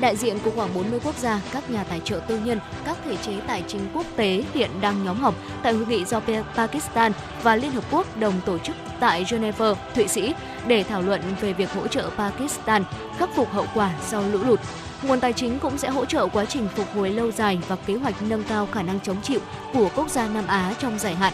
[0.00, 3.16] Đại diện của khoảng 40 quốc gia, các nhà tài trợ tư nhân, các thể
[3.16, 6.20] chế tài chính quốc tế hiện đang nhóm họp tại hội nghị do
[6.56, 10.34] Pakistan và Liên Hợp Quốc đồng tổ chức tại Geneva, Thụy Sĩ
[10.66, 12.84] để thảo luận về việc hỗ trợ Pakistan
[13.18, 14.60] khắc phục hậu quả sau lũ lụt.
[15.02, 17.94] Nguồn tài chính cũng sẽ hỗ trợ quá trình phục hồi lâu dài và kế
[17.94, 19.40] hoạch nâng cao khả năng chống chịu
[19.72, 21.32] của quốc gia Nam Á trong dài hạn.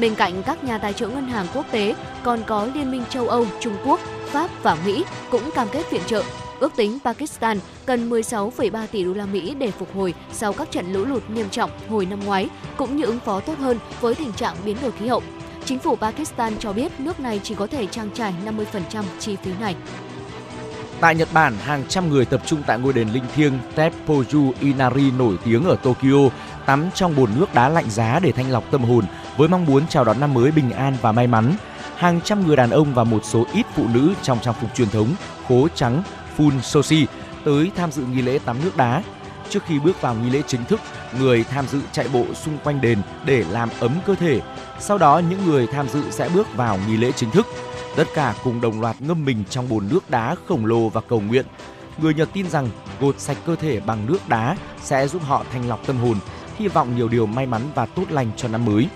[0.00, 3.28] Bên cạnh các nhà tài trợ ngân hàng quốc tế, còn có Liên minh châu
[3.28, 6.22] Âu, Trung Quốc, Pháp và Mỹ cũng cam kết viện trợ.
[6.60, 10.92] Ước tính Pakistan cần 16,3 tỷ đô la Mỹ để phục hồi sau các trận
[10.92, 14.32] lũ lụt nghiêm trọng hồi năm ngoái, cũng như ứng phó tốt hơn với tình
[14.32, 15.22] trạng biến đổi khí hậu.
[15.64, 18.34] Chính phủ Pakistan cho biết nước này chỉ có thể trang trải
[18.92, 19.76] 50% chi phí này.
[21.00, 25.10] Tại Nhật Bản, hàng trăm người tập trung tại ngôi đền linh thiêng Teppoju Inari
[25.10, 26.28] nổi tiếng ở Tokyo
[26.66, 29.04] tắm trong bồn nước đá lạnh giá để thanh lọc tâm hồn
[29.36, 31.54] với mong muốn chào đón năm mới bình an và may mắn.
[31.96, 34.90] Hàng trăm người đàn ông và một số ít phụ nữ trong trang phục truyền
[34.90, 35.08] thống
[35.48, 36.02] khố trắng
[36.38, 37.06] Fun Soshi
[37.44, 39.02] tới tham dự nghi lễ tắm nước đá.
[39.50, 40.80] Trước khi bước vào nghi lễ chính thức,
[41.18, 44.40] người tham dự chạy bộ xung quanh đền để làm ấm cơ thể.
[44.80, 47.46] Sau đó những người tham dự sẽ bước vào nghi lễ chính thức.
[47.98, 51.20] Tất cả cùng đồng loạt ngâm mình trong bồn nước đá khổng lồ và cầu
[51.20, 51.46] nguyện.
[51.98, 52.68] Người Nhật tin rằng
[53.00, 56.18] gột sạch cơ thể bằng nước đá sẽ giúp họ thanh lọc tâm hồn,
[56.56, 58.88] hy vọng nhiều điều may mắn và tốt lành cho năm mới.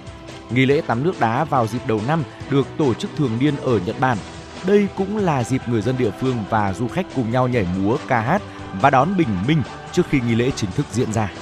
[0.50, 3.80] Nghi lễ tắm nước đá vào dịp đầu năm được tổ chức thường niên ở
[3.86, 4.18] Nhật Bản.
[4.66, 7.96] Đây cũng là dịp người dân địa phương và du khách cùng nhau nhảy múa,
[8.08, 8.42] ca hát
[8.80, 11.32] và đón bình minh trước khi nghi lễ chính thức diễn ra.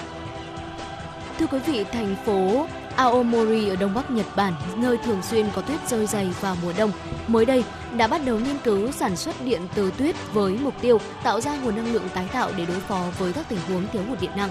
[1.39, 5.62] Thưa quý vị, thành phố Aomori ở đông bắc Nhật Bản, nơi thường xuyên có
[5.62, 6.93] tuyết rơi dày vào mùa đông,
[7.26, 7.64] mới đây
[7.97, 11.57] đã bắt đầu nghiên cứu sản xuất điện từ tuyết với mục tiêu tạo ra
[11.57, 14.30] nguồn năng lượng tái tạo để đối phó với các tình huống thiếu hụt điện
[14.36, 14.51] năng.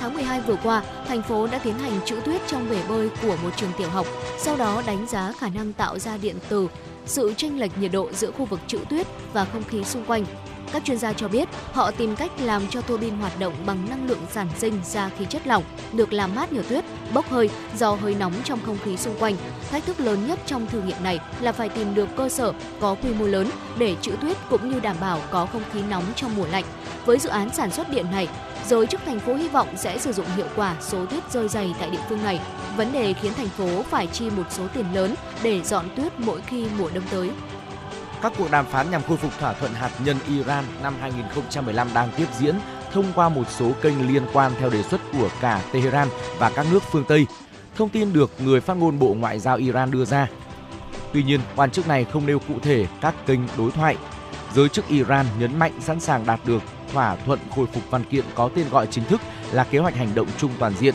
[0.00, 3.36] Tháng 12 vừa qua, thành phố đã tiến hành trữ tuyết trong bể bơi của
[3.42, 4.06] một trường tiểu học,
[4.38, 6.68] sau đó đánh giá khả năng tạo ra điện từ
[7.06, 10.24] sự chênh lệch nhiệt độ giữa khu vực trữ tuyết và không khí xung quanh.
[10.74, 13.86] Các chuyên gia cho biết họ tìm cách làm cho tua bin hoạt động bằng
[13.90, 15.62] năng lượng sản sinh ra khí chất lỏng
[15.92, 19.36] được làm mát nhờ tuyết, bốc hơi do hơi nóng trong không khí xung quanh.
[19.70, 22.94] Thách thức lớn nhất trong thử nghiệm này là phải tìm được cơ sở có
[22.94, 26.36] quy mô lớn để trữ tuyết cũng như đảm bảo có không khí nóng trong
[26.36, 26.64] mùa lạnh.
[27.06, 28.28] Với dự án sản xuất điện này,
[28.66, 31.74] giới chức thành phố hy vọng sẽ sử dụng hiệu quả số tuyết rơi dày
[31.80, 32.40] tại địa phương này.
[32.76, 36.40] Vấn đề khiến thành phố phải chi một số tiền lớn để dọn tuyết mỗi
[36.40, 37.30] khi mùa đông tới.
[38.24, 42.08] Các cuộc đàm phán nhằm khôi phục thỏa thuận hạt nhân Iran năm 2015 đang
[42.16, 42.54] tiếp diễn
[42.92, 46.08] thông qua một số kênh liên quan theo đề xuất của cả Tehran
[46.38, 47.26] và các nước phương Tây.
[47.76, 50.28] Thông tin được người phát ngôn Bộ Ngoại giao Iran đưa ra.
[51.12, 53.96] Tuy nhiên, quan chức này không nêu cụ thể các kênh đối thoại.
[54.54, 56.62] Giới chức Iran nhấn mạnh sẵn sàng đạt được
[56.92, 59.20] thỏa thuận khôi phục văn kiện có tên gọi chính thức
[59.52, 60.94] là Kế hoạch hành động chung toàn diện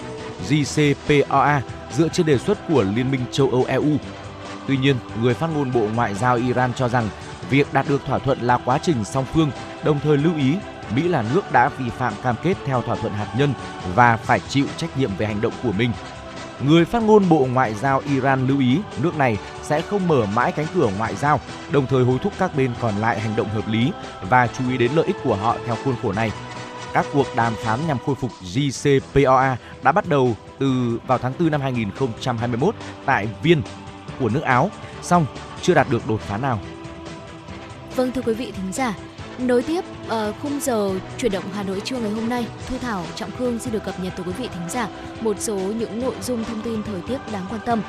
[0.50, 1.62] JCPOA
[1.92, 3.98] dựa trên đề xuất của Liên minh châu Âu EU.
[4.70, 7.10] Tuy nhiên, người phát ngôn Bộ Ngoại giao Iran cho rằng
[7.50, 9.52] việc đạt được thỏa thuận là quá trình song phương,
[9.84, 10.56] đồng thời lưu ý
[10.96, 13.54] Mỹ là nước đã vi phạm cam kết theo thỏa thuận hạt nhân
[13.96, 15.92] và phải chịu trách nhiệm về hành động của mình.
[16.62, 20.52] Người phát ngôn Bộ Ngoại giao Iran lưu ý nước này sẽ không mở mãi
[20.52, 21.40] cánh cửa ngoại giao,
[21.72, 23.92] đồng thời hối thúc các bên còn lại hành động hợp lý
[24.22, 26.32] và chú ý đến lợi ích của họ theo khuôn khổ này.
[26.94, 31.52] Các cuộc đàm phán nhằm khôi phục JCPOA đã bắt đầu từ vào tháng 4
[31.52, 33.62] năm 2021 tại Viên
[34.20, 35.26] của nước Áo, song
[35.62, 36.60] chưa đạt được đột phá nào.
[37.96, 38.94] Vâng thưa quý vị thính giả,
[39.48, 43.04] Nối tiếp uh, khung giờ chuyển động Hà Nội trưa ngày hôm nay, Thu Thảo
[43.16, 44.88] Trọng Khương xin được cập nhật tới quý vị thính giả
[45.22, 47.82] một số những nội dung thông tin thời tiết đáng quan tâm.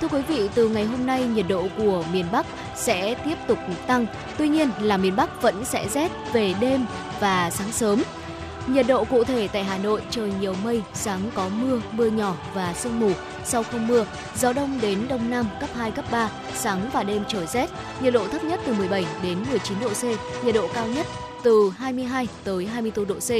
[0.00, 2.46] Thưa quý vị, từ ngày hôm nay nhiệt độ của miền Bắc
[2.76, 4.06] sẽ tiếp tục tăng.
[4.38, 6.86] Tuy nhiên là miền Bắc vẫn sẽ rét về đêm
[7.20, 8.02] và sáng sớm.
[8.66, 12.34] Nhiệt độ cụ thể tại Hà Nội trời nhiều mây, sáng có mưa, mưa nhỏ
[12.54, 13.10] và sương mù,
[13.44, 14.06] sau không mưa,
[14.36, 17.70] gió đông đến đông nam cấp 2, cấp 3, sáng và đêm trời rét,
[18.02, 20.04] nhiệt độ thấp nhất từ 17 đến 19 độ C,
[20.44, 21.06] nhiệt độ cao nhất
[21.42, 23.30] từ 22 tới 24 độ C.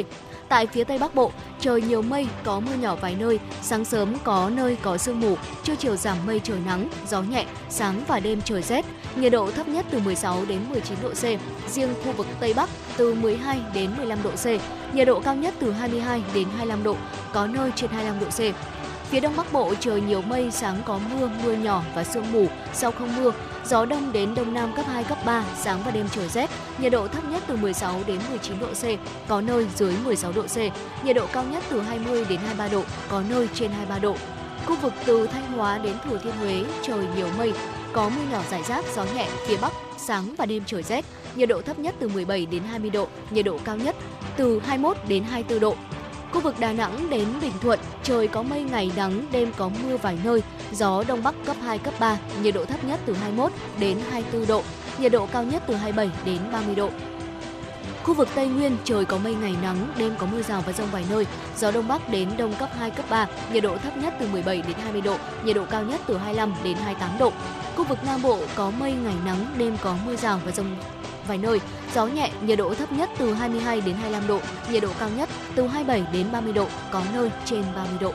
[0.52, 4.14] Tại phía Tây Bắc Bộ, trời nhiều mây, có mưa nhỏ vài nơi, sáng sớm
[4.24, 8.20] có nơi có sương mù, trưa chiều giảm mây trời nắng, gió nhẹ, sáng và
[8.20, 8.84] đêm trời rét,
[9.16, 11.22] nhiệt độ thấp nhất từ 16 đến 19 độ C.
[11.70, 14.46] Riêng khu vực Tây Bắc từ 12 đến 15 độ C,
[14.94, 16.96] nhiệt độ cao nhất từ 22 đến 25 độ,
[17.32, 18.40] có nơi trên 25 độ C.
[19.12, 22.46] Phía Đông Bắc Bộ trời nhiều mây, sáng có mưa, mưa nhỏ và sương mù,
[22.74, 23.32] sau không mưa,
[23.64, 26.92] gió đông đến đông nam cấp 2, cấp 3, sáng và đêm trời rét, nhiệt
[26.92, 28.84] độ thấp nhất từ 16 đến 19 độ C,
[29.28, 30.56] có nơi dưới 16 độ C,
[31.04, 34.16] nhiệt độ cao nhất từ 20 đến 23 độ, có nơi trên 23 độ.
[34.66, 37.52] Khu vực từ Thanh Hóa đến Thừa Thiên Huế trời nhiều mây,
[37.92, 41.04] có mưa nhỏ rải rác, gió nhẹ, phía Bắc sáng và đêm trời rét,
[41.34, 43.96] nhiệt độ thấp nhất từ 17 đến 20 độ, nhiệt độ cao nhất
[44.36, 45.76] từ 21 đến 24 độ.
[46.32, 49.96] Khu vực Đà Nẵng đến Bình Thuận, trời có mây ngày nắng, đêm có mưa
[49.96, 53.52] vài nơi, gió đông bắc cấp 2 cấp 3, nhiệt độ thấp nhất từ 21
[53.78, 54.62] đến 24 độ,
[54.98, 56.90] nhiệt độ cao nhất từ 27 đến 30 độ.
[58.02, 60.88] Khu vực Tây Nguyên trời có mây ngày nắng, đêm có mưa rào và rông
[60.92, 61.26] vài nơi,
[61.56, 64.62] gió đông bắc đến đông cấp 2 cấp 3, nhiệt độ thấp nhất từ 17
[64.62, 67.32] đến 20 độ, nhiệt độ cao nhất từ 25 đến 28 độ.
[67.76, 70.76] Khu vực Nam Bộ có mây ngày nắng, đêm có mưa rào và rông
[71.26, 71.60] vài nơi,
[71.94, 75.28] gió nhẹ, nhiệt độ thấp nhất từ 22 đến 25 độ, nhiệt độ cao nhất
[75.54, 78.12] từ 27 đến 30 độ, có nơi trên 30 độ.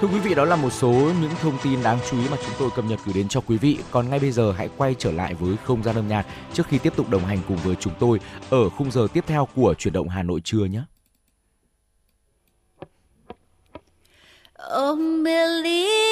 [0.00, 2.54] Thưa quý vị, đó là một số những thông tin đáng chú ý mà chúng
[2.58, 3.78] tôi cập nhật gửi đến cho quý vị.
[3.90, 6.78] Còn ngay bây giờ hãy quay trở lại với không gian âm nhạc trước khi
[6.78, 9.94] tiếp tục đồng hành cùng với chúng tôi ở khung giờ tiếp theo của chuyển
[9.94, 10.80] động Hà Nội trưa nhé.
[14.78, 16.09] Oh, Millie,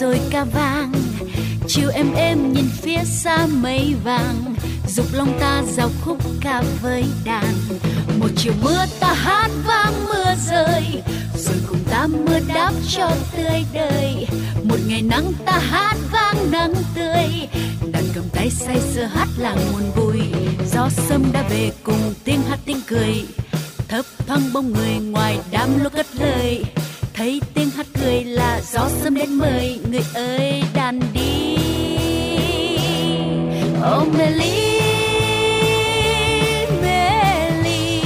[0.00, 0.92] rồi ca vang.
[1.66, 4.54] Chiều em em nhìn phía xa mây vàng,
[4.88, 7.54] dục lòng ta giao khúc ca với đàn.
[8.18, 10.84] Một chiều mưa ta hát vang mưa rơi,
[11.36, 14.26] rồi cùng ta mưa đáp cho tươi đời.
[14.64, 17.48] Một ngày nắng ta hát vang nắng tươi,
[17.92, 20.20] đàn cầm tay say sưa hát làng nguồn vui.
[20.72, 23.24] Gió sâm đã về cùng tiếng hát tiếng cười,
[23.88, 26.64] thấp thoáng bóng người ngoài đám lúa cất lời
[27.18, 31.56] thấy tiếng hát cười là gió sớm đến mời người ơi đàn đi.
[33.96, 34.80] Oh Melly
[36.82, 38.00] Melly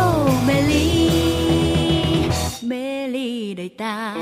[0.00, 1.10] oh Melly
[2.62, 4.16] Melly đời ta.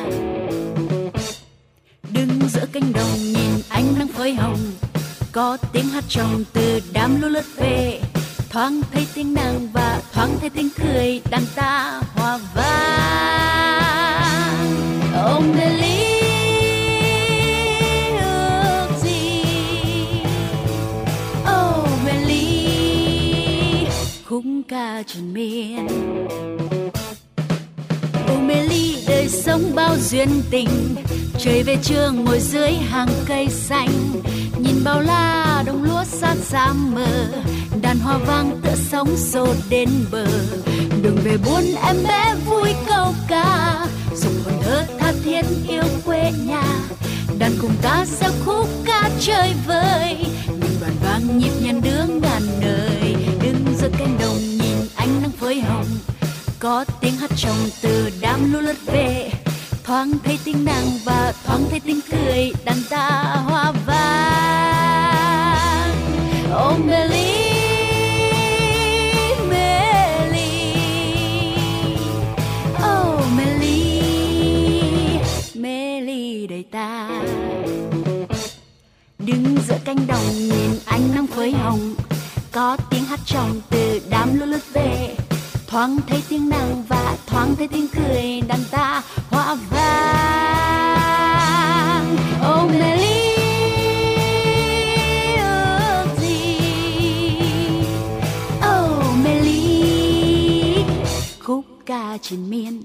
[2.12, 4.58] Đứng giữa cánh đồng nhìn ánh nắng phơi hồng,
[5.32, 8.00] có tiếng hát trong từ đám lúa lướt về
[8.50, 13.90] thoáng thấy tiếng nàng và thoáng thấy tiếng cười đàn ta hòa vang.
[15.24, 16.20] Ông Nelly
[18.20, 19.42] ước gì?
[21.42, 22.66] Oh Melly
[24.24, 25.86] khúc ca triền miên.
[28.30, 30.68] U mê ly, đời sống bao duyên tình.
[31.38, 34.22] Trời về trưa ngồi dưới hàng cây xanh,
[34.58, 37.28] nhìn bao la đồng lúa sát xa mờ.
[37.82, 40.26] Đàn hoa vang tựa sóng xô đến bờ,
[41.02, 43.86] đường về buôn em bé vui câu ca.
[44.14, 46.64] Dùng hồn thơ tha thiết yêu quê nhà,
[47.38, 50.16] đàn cùng ta sẽ khúc ca chơi vơi.
[50.46, 55.32] Những bản vang nhịp nhàng đứa ngàn đời đứng giữa cánh đồng nhìn ánh nắng
[55.40, 55.86] phơi hồng
[56.60, 59.30] có tiếng hát trong từ đám lũ lướt về.
[59.84, 64.70] Thoáng thấy tiếng nàng và thoáng thấy tiếng cười đàn ta hoa vàng
[66.66, 67.34] oh Melly
[69.48, 70.74] Melly
[72.76, 74.02] oh Melly
[75.54, 77.08] Melly ta.
[79.18, 81.94] Đứng giữa cánh đồng nhìn ánh nắng phơi hồng,
[82.52, 85.16] có tiếng hát trong từ đám lúa lướt về
[85.70, 90.56] thoáng thấy tiếng nàng và thoáng thấy tiếng cười đàn ta, hoa vang
[92.58, 93.30] oh Melly
[98.68, 99.04] oh
[101.40, 102.82] khúc ca triền miên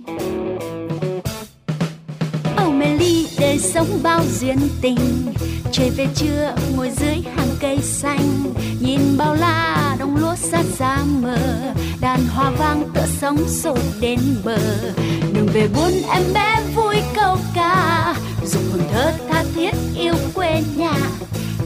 [2.79, 4.97] mê ly đời sống bao duyên tình.
[5.71, 10.97] Trời về trưa, ngồi dưới hàng cây xanh, nhìn bao la đồng lúa sát ra
[11.21, 11.37] mờ.
[12.01, 14.57] Đàn hoa vang tựa sóng sột đến bờ.
[15.33, 18.15] Đường về buôn em bé vui câu ca,
[18.45, 20.97] dùng hồn thơ tha thiết yêu quê nhà.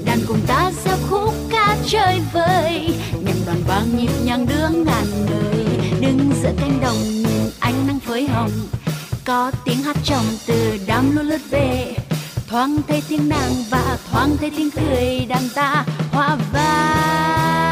[0.05, 5.05] Đàn cùng ta ra khúc ca chơi vơi nhận đoàn vang nhịp nhàng đưa ngàn
[5.29, 5.65] đời
[6.01, 8.51] đứng giữa cánh đồng, nhìn ánh nắng phơi hồng
[9.29, 11.95] có tiếng hát trong từ đám lúa lướt về.
[12.47, 17.69] Thoáng thấy tiếng nàng và thoáng thấy tiếng cười đàn ta hoa vang.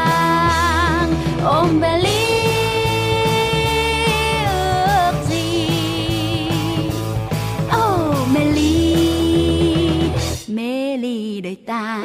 [1.44, 2.24] Ôm Melly
[4.46, 5.68] ước gì?
[7.76, 8.94] Oh Melly
[10.46, 12.04] Melly đời ta.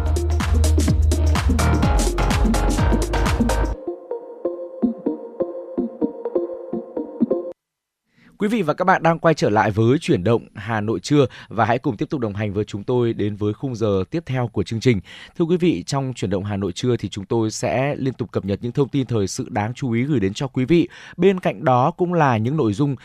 [8.41, 11.25] Quý vị và các bạn đang quay trở lại với chuyển động Hà Nội trưa
[11.49, 14.23] và hãy cùng tiếp tục đồng hành với chúng tôi đến với khung giờ tiếp
[14.25, 14.99] theo của chương trình.
[15.37, 18.31] Thưa quý vị, trong chuyển động Hà Nội trưa thì chúng tôi sẽ liên tục
[18.31, 20.89] cập nhật những thông tin thời sự đáng chú ý gửi đến cho quý vị.
[21.17, 22.95] Bên cạnh đó cũng là những nội dung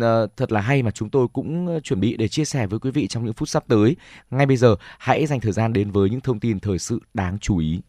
[0.00, 2.78] ờ, thật là hay mà chúng tôi cũng ờ, chuẩn bị để chia sẻ với
[2.78, 3.96] quý vị trong những phút sắp tới.
[4.30, 7.38] Ngay bây giờ, hãy dành thời gian đến với những thông tin thời sự đáng
[7.38, 7.80] chú ý.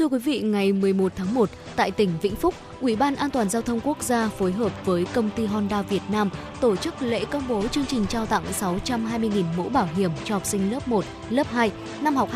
[0.00, 3.48] Thưa quý vị, ngày 11 tháng 1, tại tỉnh Vĩnh Phúc, Ủy ban An toàn
[3.48, 6.30] Giao thông Quốc gia phối hợp với công ty Honda Việt Nam
[6.60, 10.46] tổ chức lễ công bố chương trình trao tặng 620.000 mũ bảo hiểm cho học
[10.46, 11.70] sinh lớp 1, lớp 2
[12.00, 12.28] năm học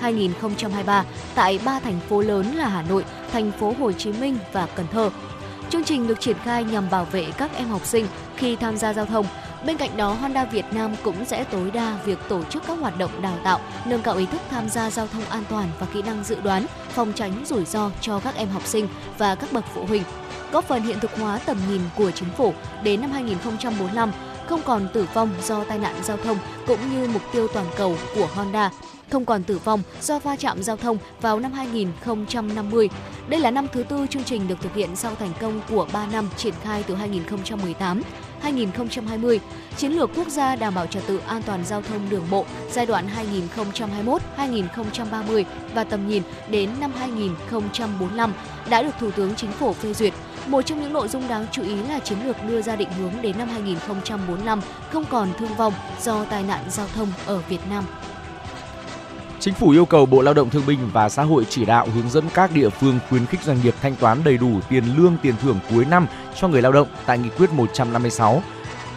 [0.00, 1.04] 2022-2023
[1.34, 4.86] tại ba thành phố lớn là Hà Nội, thành phố Hồ Chí Minh và Cần
[4.92, 5.10] Thơ.
[5.70, 8.06] Chương trình được triển khai nhằm bảo vệ các em học sinh
[8.36, 9.26] khi tham gia giao thông.
[9.66, 12.98] Bên cạnh đó, Honda Việt Nam cũng sẽ tối đa việc tổ chức các hoạt
[12.98, 16.02] động đào tạo, nâng cao ý thức tham gia giao thông an toàn và kỹ
[16.02, 18.88] năng dự đoán, phòng tránh rủi ro cho các em học sinh
[19.18, 20.02] và các bậc phụ huynh.
[20.52, 24.12] Góp phần hiện thực hóa tầm nhìn của chính phủ đến năm 2045,
[24.46, 27.96] không còn tử vong do tai nạn giao thông cũng như mục tiêu toàn cầu
[28.14, 28.70] của Honda
[29.10, 32.88] không còn tử vong do va chạm giao thông vào năm 2050.
[33.28, 36.06] Đây là năm thứ tư chương trình được thực hiện sau thành công của 3
[36.06, 38.02] năm triển khai từ 2018
[38.42, 39.40] 2020,
[39.76, 42.86] chiến lược quốc gia đảm bảo trật tự an toàn giao thông đường bộ giai
[42.86, 43.08] đoạn
[44.36, 48.32] 2021-2030 và tầm nhìn đến năm 2045
[48.70, 50.12] đã được Thủ tướng Chính phủ phê duyệt.
[50.46, 53.22] Một trong những nội dung đáng chú ý là chiến lược đưa ra định hướng
[53.22, 54.60] đến năm 2045
[54.90, 55.72] không còn thương vong
[56.02, 57.84] do tai nạn giao thông ở Việt Nam.
[59.40, 62.10] Chính phủ yêu cầu Bộ Lao động Thương binh và Xã hội chỉ đạo hướng
[62.10, 65.34] dẫn các địa phương khuyến khích doanh nghiệp thanh toán đầy đủ tiền lương tiền
[65.42, 66.06] thưởng cuối năm
[66.40, 68.42] cho người lao động tại Nghị quyết 156.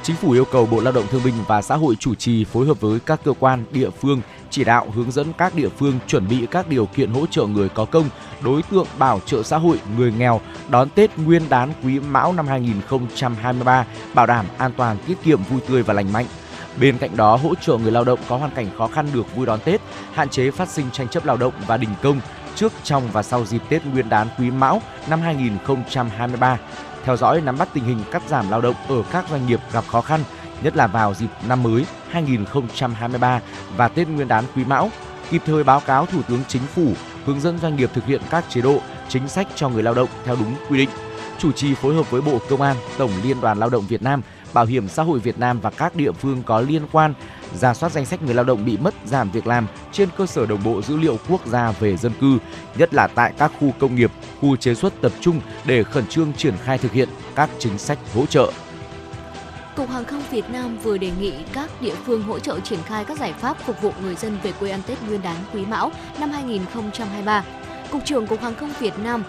[0.04, 2.66] Chính phủ yêu cầu Bộ Lao động Thương binh và Xã hội chủ trì phối
[2.66, 6.28] hợp với các cơ quan, địa phương chỉ đạo hướng dẫn các địa phương chuẩn
[6.28, 8.10] bị các điều kiện hỗ trợ người có công,
[8.42, 12.48] đối tượng bảo trợ xã hội, người nghèo đón Tết Nguyên đán Quý Mão năm
[12.48, 16.26] 2023 bảo đảm an toàn, tiết kiệm, vui tươi và lành mạnh
[16.80, 19.46] Bên cạnh đó, hỗ trợ người lao động có hoàn cảnh khó khăn được vui
[19.46, 19.82] đón Tết,
[20.14, 22.20] hạn chế phát sinh tranh chấp lao động và đình công
[22.56, 26.58] trước, trong và sau dịp Tết Nguyên đán Quý Mão năm 2023.
[27.04, 29.84] Theo dõi nắm bắt tình hình cắt giảm lao động ở các doanh nghiệp gặp
[29.88, 30.20] khó khăn,
[30.64, 33.42] nhất là vào dịp năm mới 2023
[33.78, 34.90] và Tết Nguyên đán Quý Mão,
[35.30, 36.94] kịp thời báo cáo Thủ tướng Chính phủ
[37.26, 40.10] hướng dẫn doanh nghiệp thực hiện các chế độ, chính sách cho người lao động
[40.26, 40.90] theo đúng quy định.
[41.40, 44.22] Chủ trì phối hợp với Bộ Công an, Tổng Liên đoàn Lao động Việt Nam
[44.54, 47.14] Bảo hiểm xã hội Việt Nam và các địa phương có liên quan
[47.54, 50.46] ra soát danh sách người lao động bị mất giảm việc làm trên cơ sở
[50.46, 52.38] đồng bộ dữ liệu quốc gia về dân cư,
[52.78, 56.34] nhất là tại các khu công nghiệp, khu chế xuất tập trung để khẩn trương
[56.34, 58.52] triển khai thực hiện các chính sách hỗ trợ.
[59.76, 63.06] Cục Hàng không Việt Nam vừa đề nghị các địa phương hỗ trợ triển khai
[63.06, 65.92] các giải pháp phục vụ người dân về quê ăn Tết Nguyên đán Quý Mão
[66.20, 67.44] năm 2023.
[67.92, 69.24] Cục trưởng Cục Hàng không Việt Nam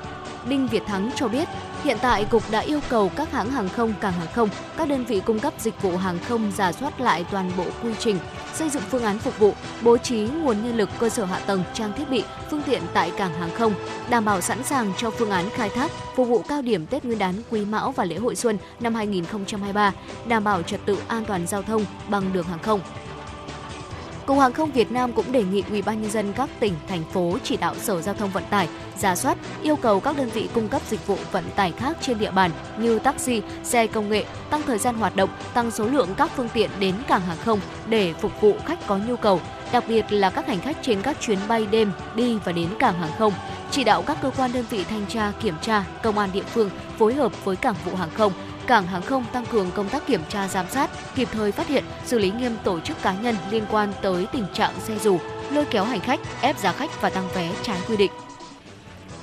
[0.49, 1.49] Đinh Việt Thắng cho biết,
[1.85, 5.05] hiện tại Cục đã yêu cầu các hãng hàng không, cảng hàng không, các đơn
[5.05, 8.19] vị cung cấp dịch vụ hàng không giả soát lại toàn bộ quy trình,
[8.55, 11.65] xây dựng phương án phục vụ, bố trí nguồn nhân lực cơ sở hạ tầng,
[11.75, 13.75] trang thiết bị, phương tiện tại cảng hàng không,
[14.11, 17.19] đảm bảo sẵn sàng cho phương án khai thác, phục vụ cao điểm Tết Nguyên
[17.19, 19.93] đán Quý Mão và lễ hội xuân năm 2023,
[20.27, 22.81] đảm bảo trật tự an toàn giao thông bằng đường hàng không.
[24.27, 27.05] Cục Hàng không Việt Nam cũng đề nghị Ủy ban nhân dân các tỉnh thành
[27.13, 28.69] phố chỉ đạo Sở Giao thông Vận tải
[28.99, 32.19] giả soát, yêu cầu các đơn vị cung cấp dịch vụ vận tải khác trên
[32.19, 36.09] địa bàn như taxi, xe công nghệ tăng thời gian hoạt động, tăng số lượng
[36.17, 39.41] các phương tiện đến cảng hàng không để phục vụ khách có nhu cầu,
[39.73, 42.99] đặc biệt là các hành khách trên các chuyến bay đêm đi và đến cảng
[42.99, 43.33] hàng không.
[43.71, 46.71] Chỉ đạo các cơ quan đơn vị thanh tra, kiểm tra, công an địa phương
[46.99, 48.33] phối hợp với cảng vụ hàng không
[48.67, 51.85] cảng hàng không tăng cường công tác kiểm tra giám sát, kịp thời phát hiện,
[52.05, 55.19] xử lý nghiêm tổ chức cá nhân liên quan tới tình trạng xe dù,
[55.51, 58.11] lôi kéo hành khách, ép giá khách và tăng vé trái quy định.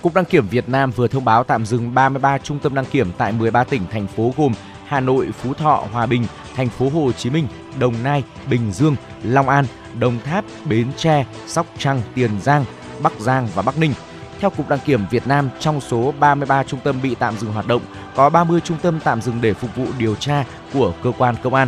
[0.01, 3.11] Cục đăng kiểm Việt Nam vừa thông báo tạm dừng 33 trung tâm đăng kiểm
[3.17, 4.53] tại 13 tỉnh thành phố gồm
[4.85, 6.25] Hà Nội, Phú Thọ, Hòa Bình,
[6.55, 7.47] thành phố Hồ Chí Minh,
[7.79, 9.65] Đồng Nai, Bình Dương, Long An,
[9.99, 12.65] Đồng Tháp, Bến Tre, Sóc Trăng, Tiền Giang,
[13.03, 13.93] Bắc Giang và Bắc Ninh.
[14.41, 17.67] Theo Cục Đăng kiểm Việt Nam, trong số 33 trung tâm bị tạm dừng hoạt
[17.67, 17.81] động,
[18.15, 21.53] có 30 trung tâm tạm dừng để phục vụ điều tra của cơ quan công
[21.53, 21.67] an.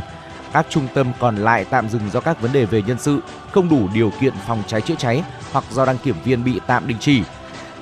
[0.53, 3.19] Các trung tâm còn lại tạm dừng do các vấn đề về nhân sự,
[3.51, 6.87] không đủ điều kiện phòng cháy chữa cháy hoặc do đăng kiểm viên bị tạm
[6.87, 7.23] đình chỉ.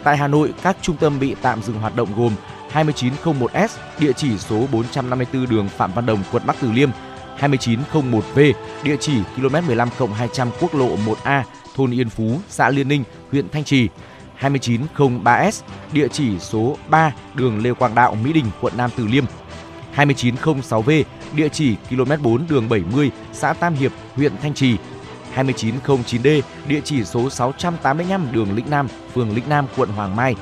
[0.04, 2.36] Tại Hà Nội, các trung tâm bị tạm dừng hoạt động gồm
[2.74, 3.68] 2901S,
[4.00, 6.90] địa chỉ số 454 đường Phạm Văn Đồng, quận Bắc Từ Liêm,
[7.40, 11.44] 2901V, địa chỉ km 15 200 quốc lộ 1A,
[11.76, 13.90] thôn Yên Phú, xã Liên Ninh, huyện Thanh Trì,
[14.42, 15.62] 2903S,
[15.94, 19.24] địa chỉ số 3 đường Lê Quang Đạo, Mỹ Đình, quận Nam Từ Liêm.
[19.96, 21.04] 2906V,
[21.36, 24.78] địa chỉ km 4 đường 70, xã Tam Hiệp, huyện Thanh Trì.
[25.36, 30.36] 2909D, địa chỉ số 685 đường Lĩnh Nam, phường Lĩnh Nam, quận Hoàng Mai.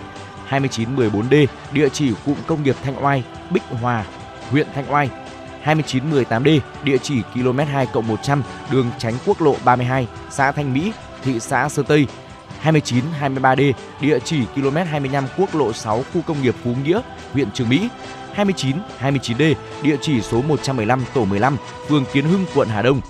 [0.50, 4.06] 2914D, địa chỉ cụm công nghiệp Thanh Oai, Bích Hòa,
[4.52, 5.10] huyện Thanh Oai.
[5.66, 10.92] 2918D, địa chỉ km 2 100, đường tránh quốc lộ 32, xã Thanh Mỹ,
[11.24, 12.08] thị xã Sơn Tây.
[12.64, 17.02] 2923D, địa chỉ km 25 quốc lộ 6 khu công nghiệp Phú Nghĩa,
[17.34, 17.90] huyện Trường Mỹ.
[18.34, 21.58] 29 29D, địa chỉ số 115 tổ 15,
[21.88, 23.02] phường Kiến Hưng, quận Hà Đông.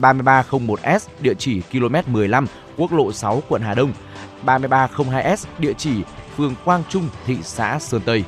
[0.00, 2.46] 3301S, địa chỉ km 15
[2.76, 3.92] quốc lộ 6 quận Hà Đông.
[4.46, 5.92] 3302S, địa chỉ
[6.36, 8.24] phường Quang Trung, thị xã Sơn Tây.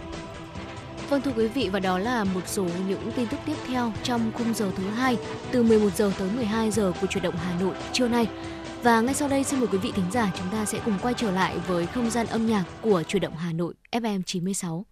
[1.08, 4.32] Vâng thưa quý vị và đó là một số những tin tức tiếp theo trong
[4.38, 5.16] khung giờ thứ hai
[5.50, 8.26] từ 11 giờ tới 12 giờ của chuyển động Hà Nội trưa nay.
[8.82, 11.14] Và ngay sau đây, xin mời quý vị thính giả chúng ta sẽ cùng quay
[11.16, 14.84] trở lại với không gian âm nhạc của Chủ động Hà Nội FM 96.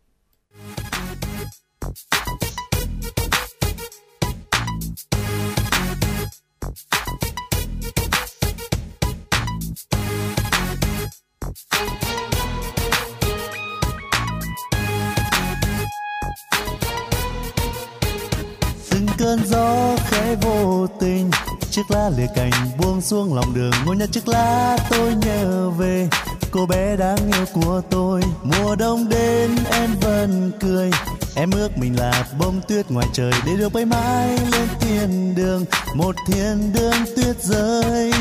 [18.91, 21.31] từng cơn gió khẽ khẽ vô tình
[21.71, 26.09] chiếc lá lìa cành buông xuống lòng đường, ngồi nhà chiếc lá tôi nhớ về.
[26.51, 30.91] Cô bé đáng yêu của tôi, mùa đông đến em vẫn cười.
[31.35, 35.65] Em ước mình là bông tuyết ngoài trời để được bay mãi lên thiên đường.
[35.95, 38.13] Một thiên đường tuyết rơi,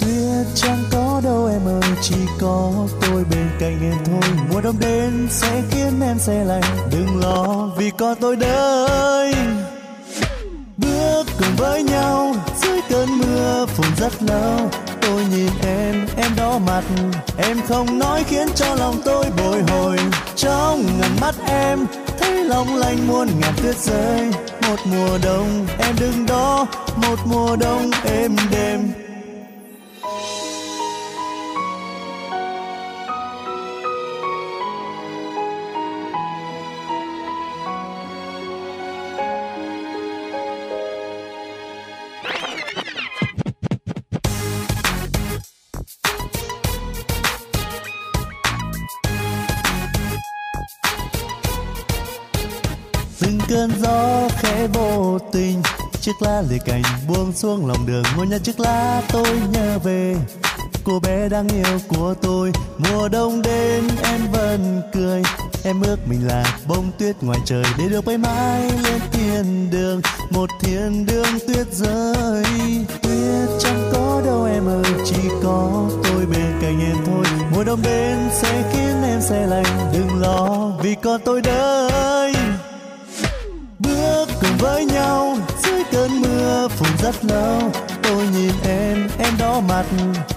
[0.00, 4.30] tuyết chẳng có đâu em ơi, chỉ có tôi bên cạnh em thôi.
[4.52, 9.34] Mùa đông đến sẽ khiến em say lạnh, đừng lo vì có tôi đây.
[10.76, 12.34] Bước cùng với nhau
[12.88, 14.70] cơn mưa phùn rất lâu.
[15.00, 16.82] Tôi nhìn em em đỏ mặt.
[17.38, 19.96] Em không nói khiến cho lòng tôi bồi hồi.
[20.36, 21.86] Trong ngần mắt em,
[22.18, 24.30] thấy long lanh muôn ngàn tuyết rơi.
[24.68, 26.66] Một mùa đông, em đứng đó.
[26.96, 29.07] Một mùa đông êm đềm.
[56.08, 60.16] Chiếc lá lìa cành buông xuống lòng đường ngồi nhà chiếc lá tôi nhớ về.
[60.84, 65.22] Cô bé đáng yêu của tôi, mùa đông đến em vẫn cười.
[65.64, 70.00] Em ước mình là bông tuyết ngoài trời để được bay mãi lên thiên đường.
[70.30, 72.44] Một thiên đường tuyết rơi,
[73.02, 77.24] tuyết chẳng có đâu em ơi, chỉ có tôi bên cạnh em thôi.
[77.54, 82.32] Mùa đông đến sẽ khiến em say lạnh, đừng lo vì có tôi đây
[84.58, 85.36] với nhau.
[85.64, 87.72] Dưới cơn mưa phùn rất lâu,
[88.02, 89.84] tôi nhìn em em đỏ mặt.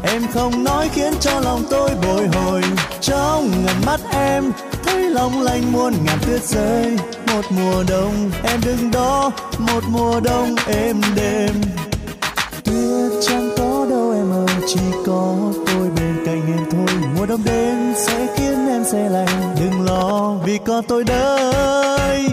[0.04, 2.62] Em không nói khiến cho lòng tôi bồi hồi.
[3.02, 4.52] Trong ngần mắt em,
[4.86, 6.98] thấy long lanh muôn ngàn tuyết rơi.
[7.34, 9.32] Một mùa đông, em đứng đó.
[9.58, 11.62] Một mùa đông, êm đêm
[12.64, 15.36] tuyết chẳng có đâu em ơi, chỉ có
[15.66, 16.98] tôi bên cạnh em thôi.
[17.18, 19.56] Mùa đông đến, sẽ khiến em say lạnh.
[19.60, 22.24] Đừng lo, vì có tôi đây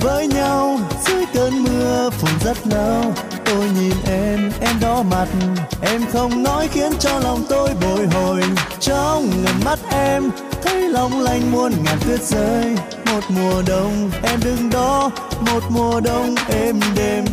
[0.00, 3.14] với nhau, dưới cơn mưa phùn rất lâu
[3.44, 5.26] tôi nhìn em em đỏ mặt,
[5.82, 8.42] em không nói khiến cho lòng tôi bồi hồi.
[8.80, 10.30] Trong ngần mắt em,
[10.62, 12.76] thấy long lanh muôn ngàn tuyết rơi.
[13.06, 15.10] Một mùa đông, em đứng đó,
[15.40, 17.24] một mùa đông êm đềm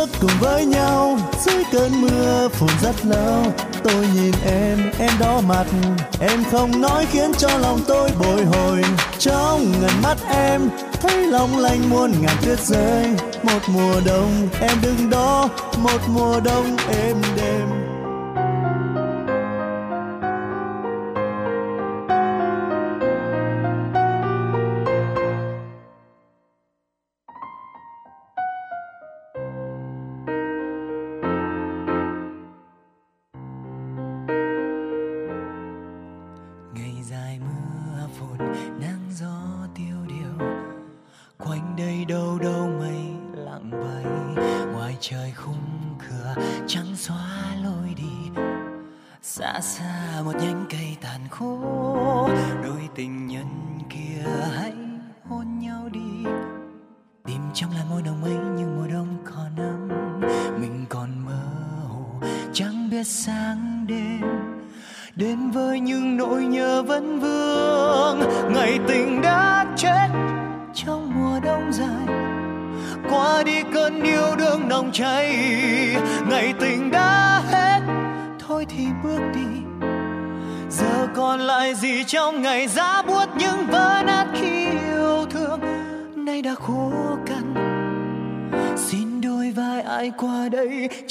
[0.00, 3.44] bước cùng với nhau, dưới cơn mưa phùn rất lâu.
[3.84, 5.64] Tôi nhìn em em đỏ mặt,
[6.20, 8.82] em không nói khiến cho lòng tôi bồi hồi.
[9.18, 13.06] Trong ngần mắt em, thấy long lanh muôn ngàn tuyết rơi.
[13.42, 15.48] Một mùa đông em đứng đó,
[15.78, 17.79] một mùa đông êm đềm.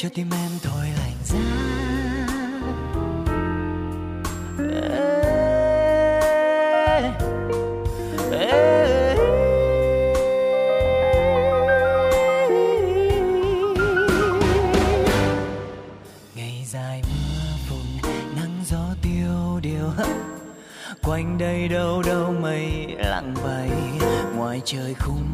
[0.09, 1.39] Cho tim em thôi lạnh giá.
[16.35, 19.91] Ngày dài mưa phùn, nắng gió tiêu điều
[21.03, 23.69] quanh đây đâu đâu mây lặng bay,
[24.35, 25.28] ngoài trời khung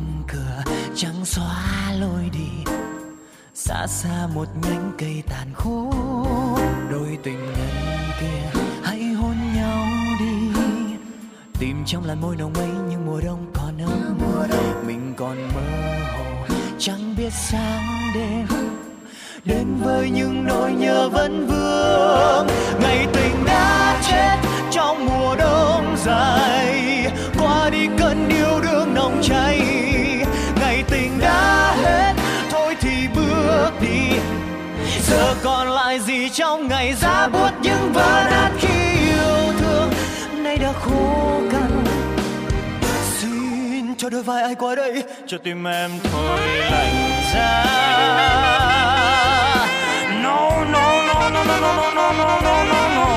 [3.88, 5.92] xa xa một nhánh cây tàn khô.
[6.92, 7.70] Đôi tình nhân
[8.20, 9.86] kia, hãy hôn nhau
[10.20, 10.62] đi.
[11.60, 12.70] Tìm trong làn môi nồng ấy
[36.76, 39.90] ngày ra buốt những vỡ nát khi yêu thương
[40.44, 41.84] nay đã khô cằn
[43.20, 46.40] xin cho đôi vai ai qua đây cho tim em thôi
[46.72, 47.66] lạnh giá
[50.24, 53.08] no no no no no no no no no no no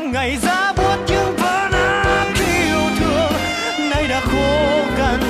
[0.00, 3.32] trong ngày giá buốt những vỡ nát khi yêu thương
[3.90, 5.20] nay đã khô cằn.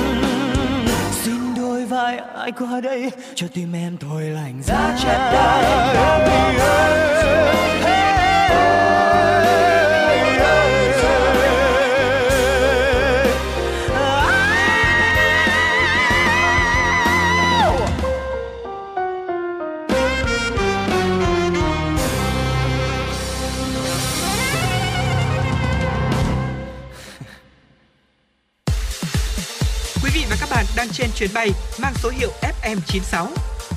[1.13, 6.61] Xin đôi vai ai qua đây cho tim em thôi lạnh giá chết đã Quý
[31.21, 31.51] chuyến bay
[31.83, 32.31] mang số hiệu
[32.63, 33.27] FM96.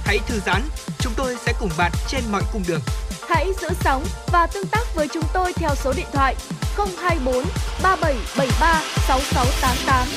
[0.06, 0.62] Hãy thư giãn,
[1.00, 2.82] chúng tôi sẽ cùng bạn trên mọi cung đường.
[3.30, 6.36] Hãy giữ sóng và tương tác với chúng tôi theo số điện thoại
[6.78, 7.36] 024
[7.84, 10.08] 3773 6688.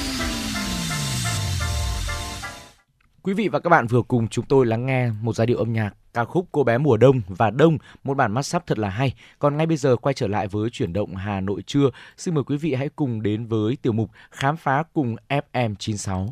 [3.22, 5.72] Quý vị và các bạn vừa cùng chúng tôi lắng nghe một giai điệu âm
[5.72, 8.88] nhạc ca khúc Cô bé mùa đông và đông, một bản mắt sắp thật là
[8.88, 9.14] hay.
[9.38, 12.44] Còn ngay bây giờ quay trở lại với chuyển động Hà Nội trưa, xin mời
[12.44, 16.28] quý vị hãy cùng đến với tiểu mục Khám phá cùng FM96.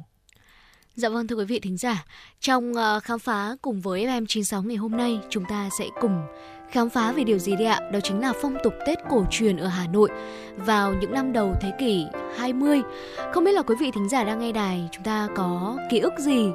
[0.96, 2.04] Dạ vâng thưa quý vị thính giả,
[2.40, 6.22] trong uh, khám phá cùng với FM96 ngày hôm nay, chúng ta sẽ cùng
[6.70, 7.80] khám phá về điều gì đấy ạ?
[7.92, 10.08] Đó chính là phong tục Tết cổ truyền ở Hà Nội
[10.56, 12.06] vào những năm đầu thế kỷ
[12.36, 12.82] 20.
[13.32, 16.12] Không biết là quý vị thính giả đang nghe đài chúng ta có ký ức
[16.18, 16.48] gì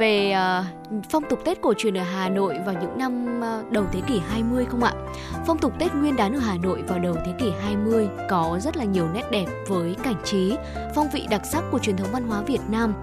[0.00, 3.84] về uh, phong tục Tết cổ truyền ở Hà Nội vào những năm uh, đầu
[3.92, 4.92] thế kỷ 20 không ạ?
[5.46, 8.76] Phong tục Tết Nguyên đán ở Hà Nội vào đầu thế kỷ 20 có rất
[8.76, 10.56] là nhiều nét đẹp với cảnh trí,
[10.94, 12.94] phong vị đặc sắc của truyền thống văn hóa Việt Nam.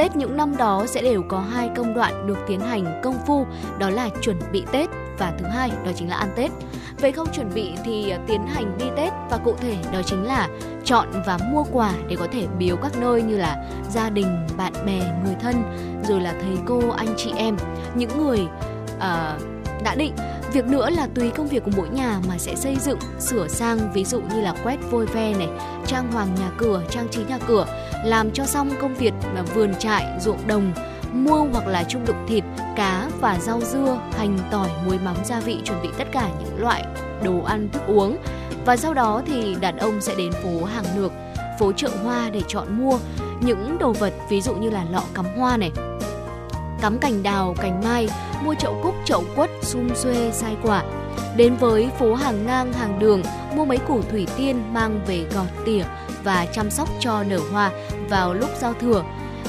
[0.00, 3.46] Tết những năm đó sẽ đều có hai công đoạn được tiến hành công phu,
[3.78, 6.50] đó là chuẩn bị Tết và thứ hai đó chính là ăn Tết.
[7.00, 10.24] Về khâu chuẩn bị thì à, tiến hành đi Tết và cụ thể đó chính
[10.24, 10.48] là
[10.84, 14.72] chọn và mua quà để có thể biếu các nơi như là gia đình, bạn
[14.86, 15.62] bè, người thân,
[16.08, 17.56] rồi là thầy cô, anh chị em,
[17.94, 18.40] những người
[18.96, 20.12] uh, đã định
[20.52, 23.92] Việc nữa là tùy công việc của mỗi nhà mà sẽ xây dựng, sửa sang
[23.92, 25.48] ví dụ như là quét vôi ve này,
[25.86, 27.66] trang hoàng nhà cửa, trang trí nhà cửa,
[28.04, 30.72] làm cho xong công việc là vườn trại, ruộng đồng,
[31.12, 32.44] mua hoặc là trung đụng thịt,
[32.76, 36.60] cá và rau dưa, hành, tỏi, muối mắm, gia vị chuẩn bị tất cả những
[36.60, 36.84] loại
[37.22, 38.16] đồ ăn thức uống.
[38.64, 41.12] Và sau đó thì đàn ông sẽ đến phố hàng lược,
[41.58, 42.98] phố chợ hoa để chọn mua
[43.40, 45.70] những đồ vật ví dụ như là lọ cắm hoa này,
[46.80, 48.08] cắm cành đào, cành mai,
[48.44, 50.84] mua chậu cúc, chậu quất, sum xuê, sai quả.
[51.36, 53.22] Đến với phố hàng ngang, hàng đường,
[53.56, 55.84] mua mấy củ thủy tiên mang về gọt tỉa
[56.24, 57.70] và chăm sóc cho nở hoa
[58.08, 59.04] vào lúc giao thừa.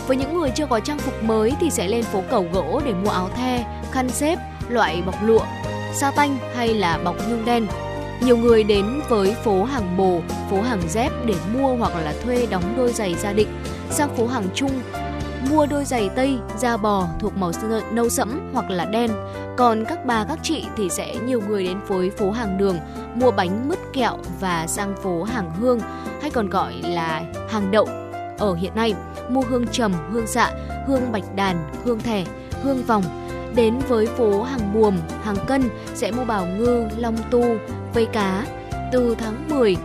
[0.07, 2.93] Với những người chưa có trang phục mới thì sẽ lên phố cầu gỗ để
[2.93, 4.39] mua áo the, khăn xếp,
[4.69, 5.45] loại bọc lụa,
[5.93, 7.68] sa tanh hay là bọc nhung đen.
[8.22, 10.19] Nhiều người đến với phố hàng bồ,
[10.49, 13.48] phố hàng dép để mua hoặc là thuê đóng đôi giày gia định.
[13.89, 14.72] Sang phố hàng chung
[15.49, 17.51] mua đôi giày tây da bò thuộc màu
[17.91, 19.11] nâu sẫm hoặc là đen.
[19.57, 22.77] Còn các bà các chị thì sẽ nhiều người đến phối phố hàng đường
[23.15, 25.80] mua bánh mứt kẹo và sang phố hàng hương
[26.22, 27.88] hay còn gọi là hàng đậu
[28.38, 28.93] ở hiện nay
[29.30, 30.51] mua hương trầm, hương xạ,
[30.88, 32.26] hương bạch đàn, hương thẻ,
[32.63, 33.03] hương vòng.
[33.55, 37.43] Đến với phố hàng buồm, hàng cân sẽ mua bảo ngư, long tu,
[37.93, 38.45] vây cá.
[38.91, 39.77] Từ tháng 10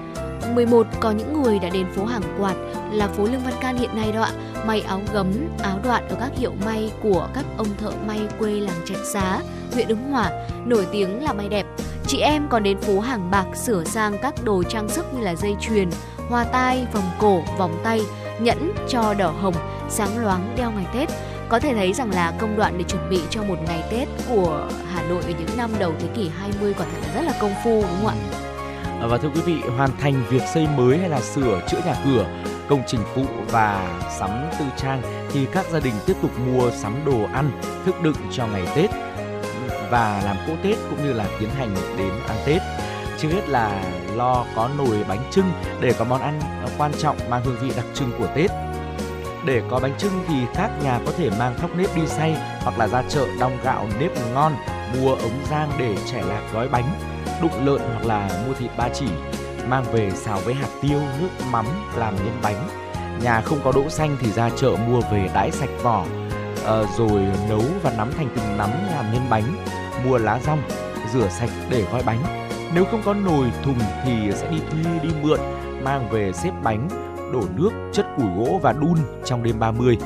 [0.54, 2.54] 11 có những người đã đến phố hàng quạt
[2.92, 4.32] là phố Lương Văn Can hiện nay đó ạ
[4.66, 5.32] may áo gấm,
[5.62, 9.40] áo đoạn ở các hiệu may của các ông thợ may quê làng Trạch Xá,
[9.72, 10.30] huyện Ứng Hòa,
[10.66, 11.66] nổi tiếng là may đẹp.
[12.06, 15.34] Chị em còn đến phố hàng bạc sửa sang các đồ trang sức như là
[15.34, 15.88] dây chuyền,
[16.28, 18.00] hoa tai, vòng cổ, vòng tay,
[18.40, 19.54] nhẫn, cho đỏ hồng,
[19.88, 21.08] sáng loáng đeo ngày Tết.
[21.48, 24.68] Có thể thấy rằng là công đoạn để chuẩn bị cho một ngày Tết của
[24.92, 27.54] Hà Nội ở những năm đầu thế kỷ 20 quả thật là rất là công
[27.64, 28.16] phu đúng không ạ?
[29.00, 31.94] À, và thưa quý vị, hoàn thành việc xây mới hay là sửa chữa nhà
[32.04, 32.26] cửa,
[32.68, 35.02] công trình phụ và sắm tư trang
[35.32, 37.50] thì các gia đình tiếp tục mua sắm đồ ăn,
[37.86, 38.90] thức đựng cho ngày Tết
[39.90, 42.62] và làm cỗ Tết cũng như là tiến hành đến ăn Tết.
[43.18, 43.84] Trước hết là
[44.14, 46.40] lo có nồi bánh trưng để có món ăn
[46.78, 48.50] quan trọng mang hương vị đặc trưng của Tết.
[49.44, 52.78] Để có bánh trưng thì các nhà có thể mang thóc nếp đi xay hoặc
[52.78, 54.56] là ra chợ đong gạo nếp ngon,
[54.94, 57.00] mua ống rang để trẻ lạc gói bánh,
[57.42, 59.06] đụng lợn hoặc là mua thịt ba chỉ,
[59.68, 61.66] mang về xào với hạt tiêu, nước mắm
[61.96, 62.68] làm nhân bánh.
[63.22, 66.04] Nhà không có đỗ xanh thì ra chợ mua về đãi sạch vỏ,
[66.66, 69.56] à, rồi nấu và nắm thành từng nắm làm nhân bánh.
[70.04, 70.62] Mua lá rong,
[71.12, 72.22] rửa sạch để gói bánh.
[72.74, 75.40] Nếu không có nồi thùng thì sẽ đi thuê đi mượn,
[75.84, 76.88] mang về xếp bánh,
[77.32, 79.98] đổ nước, chất củi gỗ và đun trong đêm 30.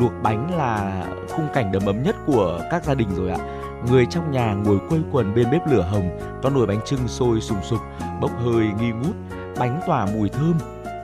[0.00, 3.38] Luộc bánh là khung cảnh đầm ấm nhất của các gia đình rồi ạ.
[3.86, 7.40] Người trong nhà ngồi quây quần bên bếp lửa hồng, có nồi bánh trưng sôi
[7.40, 7.80] sùng sục,
[8.20, 9.16] bốc hơi nghi ngút,
[9.58, 10.58] bánh tỏa mùi thơm.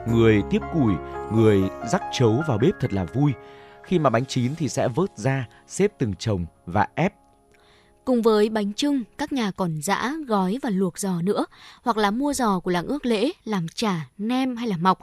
[0.07, 0.93] Người tiếp củi,
[1.33, 1.61] người
[1.91, 3.33] rắc chấu vào bếp thật là vui.
[3.83, 7.13] Khi mà bánh chín thì sẽ vớt ra, xếp từng chồng và ép
[8.05, 11.45] Cùng với bánh trưng, các nhà còn giã, gói và luộc giò nữa,
[11.83, 14.99] hoặc là mua giò của làng ước lễ làm chả, nem hay là mọc.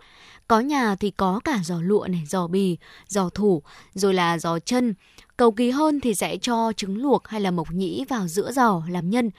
[0.49, 2.79] Có nhà thì có cả giò lụa này, giò bì,
[3.09, 3.63] giò thủ,
[3.95, 4.95] rồi là giò chân.
[5.37, 8.83] Cầu kỳ hơn thì sẽ cho trứng luộc hay là mộc nhĩ vào giữa giò
[8.89, 9.31] làm nhân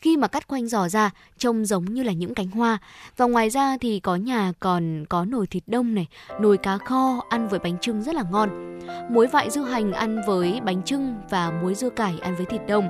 [0.00, 2.78] khi mà cắt quanh giò ra trông giống như là những cánh hoa.
[3.16, 6.06] Và ngoài ra thì có nhà còn có nồi thịt đông này,
[6.40, 8.78] nồi cá kho ăn với bánh trưng rất là ngon.
[9.10, 12.60] Muối vại dưa hành ăn với bánh trưng và muối dưa cải ăn với thịt
[12.68, 12.88] đông.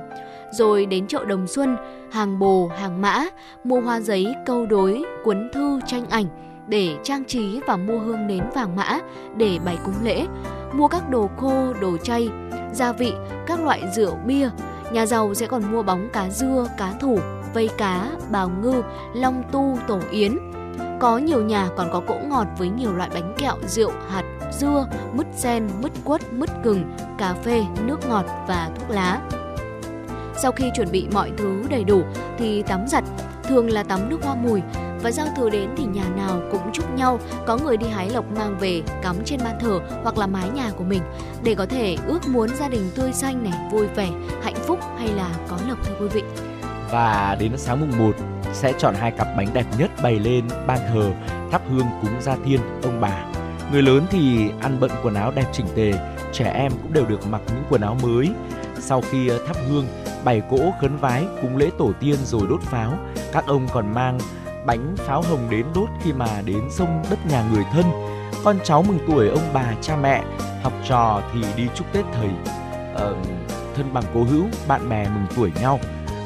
[0.51, 1.75] Rồi đến chợ Đồng Xuân,
[2.11, 3.25] hàng bồ, hàng mã,
[3.63, 6.25] mua hoa giấy, câu đối, cuốn thư, tranh ảnh
[6.67, 8.99] để trang trí và mua hương nến vàng mã
[9.37, 10.25] để bày cúng lễ,
[10.73, 12.29] mua các đồ khô, đồ chay,
[12.73, 13.13] gia vị,
[13.47, 14.49] các loại rượu bia,
[14.91, 17.19] Nhà giàu sẽ còn mua bóng cá dưa, cá thủ,
[17.53, 18.83] vây cá, bào ngư,
[19.13, 20.37] long tu, tổ yến.
[20.99, 24.87] Có nhiều nhà còn có cỗ ngọt với nhiều loại bánh kẹo, rượu, hạt, dưa,
[25.13, 26.83] mứt sen, mứt quất, mứt gừng,
[27.17, 29.21] cà phê, nước ngọt và thuốc lá.
[30.37, 32.01] Sau khi chuẩn bị mọi thứ đầy đủ
[32.37, 33.03] thì tắm giặt,
[33.43, 34.61] thường là tắm nước hoa mùi
[35.03, 38.25] và giao thừa đến thì nhà nào cũng chúc nhau có người đi hái lộc
[38.37, 41.01] mang về, cắm trên ban thờ hoặc là mái nhà của mình.
[41.43, 44.09] Để có thể ước muốn gia đình tươi xanh này, vui vẻ,
[44.43, 46.21] hạnh phúc hay là có lộc thưa quý vị.
[46.91, 48.15] Và đến sáng mùng 1
[48.53, 51.11] sẽ chọn hai cặp bánh đẹp nhất bày lên ban thờ,
[51.51, 53.25] thắp hương cúng gia tiên ông bà.
[53.71, 55.93] Người lớn thì ăn bận quần áo đẹp chỉnh tề,
[56.33, 58.29] trẻ em cũng đều được mặc những quần áo mới.
[58.79, 59.85] Sau khi ờ, thắp hương,
[60.23, 62.93] bày cỗ khấn vái, cúng lễ tổ tiên rồi đốt pháo,
[63.31, 64.19] các ông còn mang
[64.65, 67.85] bánh pháo hồng đến đốt khi mà đến sông đất nhà người thân.
[68.43, 70.23] Con cháu mừng tuổi ông bà cha mẹ
[70.63, 72.29] học trò thì đi chúc tết thầy
[72.93, 73.17] uh,
[73.75, 75.79] thân bằng cố hữu bạn bè mừng tuổi nhau.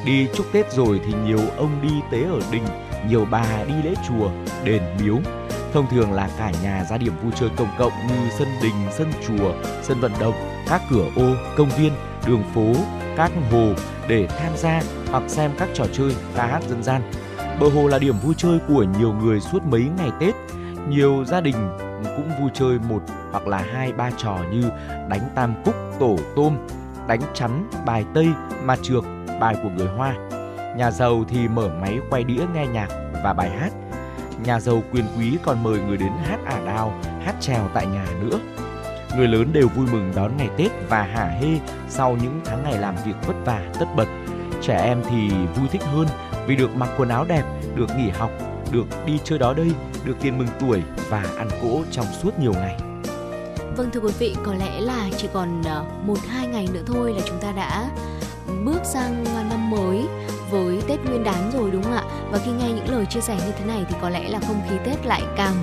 [0.06, 2.64] Đi chúc tết rồi thì nhiều ông đi tế ở đình
[3.10, 4.30] nhiều bà đi lễ chùa
[4.64, 5.16] đền miếu.
[5.74, 9.12] Thông thường là cả nhà ra điểm vui chơi công cộng như sân đình sân
[9.28, 9.54] chùa
[9.84, 10.34] sân vận động
[10.68, 11.94] các cửa ô công viên
[12.28, 12.74] đường phố
[13.18, 13.74] các hồ
[14.08, 14.82] để tham gia
[15.12, 17.02] hoặc xem các trò chơi ca hát dân gian.
[17.60, 20.36] Bờ hồ là điểm vui chơi của nhiều người suốt mấy ngày Tết.
[20.90, 21.56] Nhiều gia đình
[22.04, 23.02] cũng vui chơi một
[23.32, 24.70] hoặc là hai ba trò như
[25.10, 26.58] đánh tam cúc, tổ tôm,
[27.08, 28.28] đánh chắn, bài tây,
[28.64, 29.04] mà trược,
[29.40, 30.16] bài của người Hoa.
[30.78, 32.88] Nhà giàu thì mở máy quay đĩa nghe nhạc
[33.24, 33.70] và bài hát.
[34.44, 36.94] Nhà giàu quyền quý còn mời người đến hát ả đào,
[37.26, 38.40] hát trèo tại nhà nữa.
[39.18, 41.60] Người lớn đều vui mừng đón ngày Tết và hả hê
[41.90, 44.08] sau những tháng ngày làm việc vất vả tất bật.
[44.66, 46.08] Trẻ em thì vui thích hơn
[46.48, 47.44] vì được mặc quần áo đẹp,
[47.76, 48.32] được nghỉ học,
[48.72, 49.72] được đi chơi đó đây,
[50.06, 52.78] được tiền mừng tuổi và ăn cỗ trong suốt nhiều ngày.
[53.78, 57.14] Vâng thưa quý vị, có lẽ là chỉ còn ờ, một hai ngày nữa thôi
[57.18, 57.90] là chúng ta đã
[58.66, 60.06] bước sang năm mới
[60.52, 62.04] với Tết Nguyên đán rồi đúng không ạ?
[62.32, 64.62] Và khi nghe những lời chia sẻ như thế này thì có lẽ là không
[64.70, 65.56] khí Tết lại càng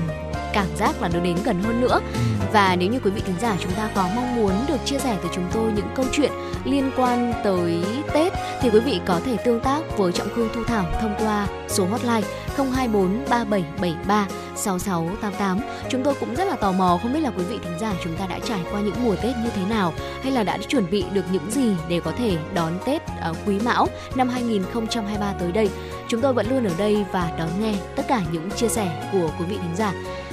[0.52, 2.20] cảm giác là nó đến gần hơn nữa ừ.
[2.52, 5.16] và nếu như quý vị thính giả chúng ta có mong muốn được chia sẻ
[5.22, 6.32] từ chúng tôi những câu chuyện
[6.64, 7.84] liên quan tới
[8.14, 11.46] Tết thì quý vị có thể tương tác với Trọng Khương Thu Thảo thông qua
[11.68, 14.26] số hotline 024 3773
[14.56, 15.60] 6688.
[15.90, 18.16] Chúng tôi cũng rất là tò mò không biết là quý vị thính giả chúng
[18.16, 19.92] ta đã trải qua những mùa Tết như thế nào
[20.22, 23.58] hay là đã chuẩn bị được những gì để có thể đón Tết ở Quý
[23.64, 25.70] Mão năm 2023 tới đây.
[26.08, 29.30] Chúng tôi vẫn luôn ở đây và đón nghe tất cả những chia sẻ của
[29.38, 29.92] quý vị thính giả.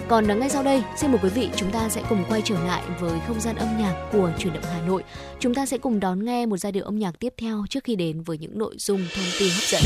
[0.10, 2.56] Còn à, ngay sau đây, xin mời quý vị chúng ta sẽ cùng quay trở
[2.64, 5.04] lại với không gian âm nhạc của chuyển động Hà Nội.
[5.40, 7.96] Chúng ta sẽ cùng đón nghe một giai điệu âm nhạc tiếp theo trước khi
[7.96, 9.82] đến với những nội dung thông tin hấp dẫn.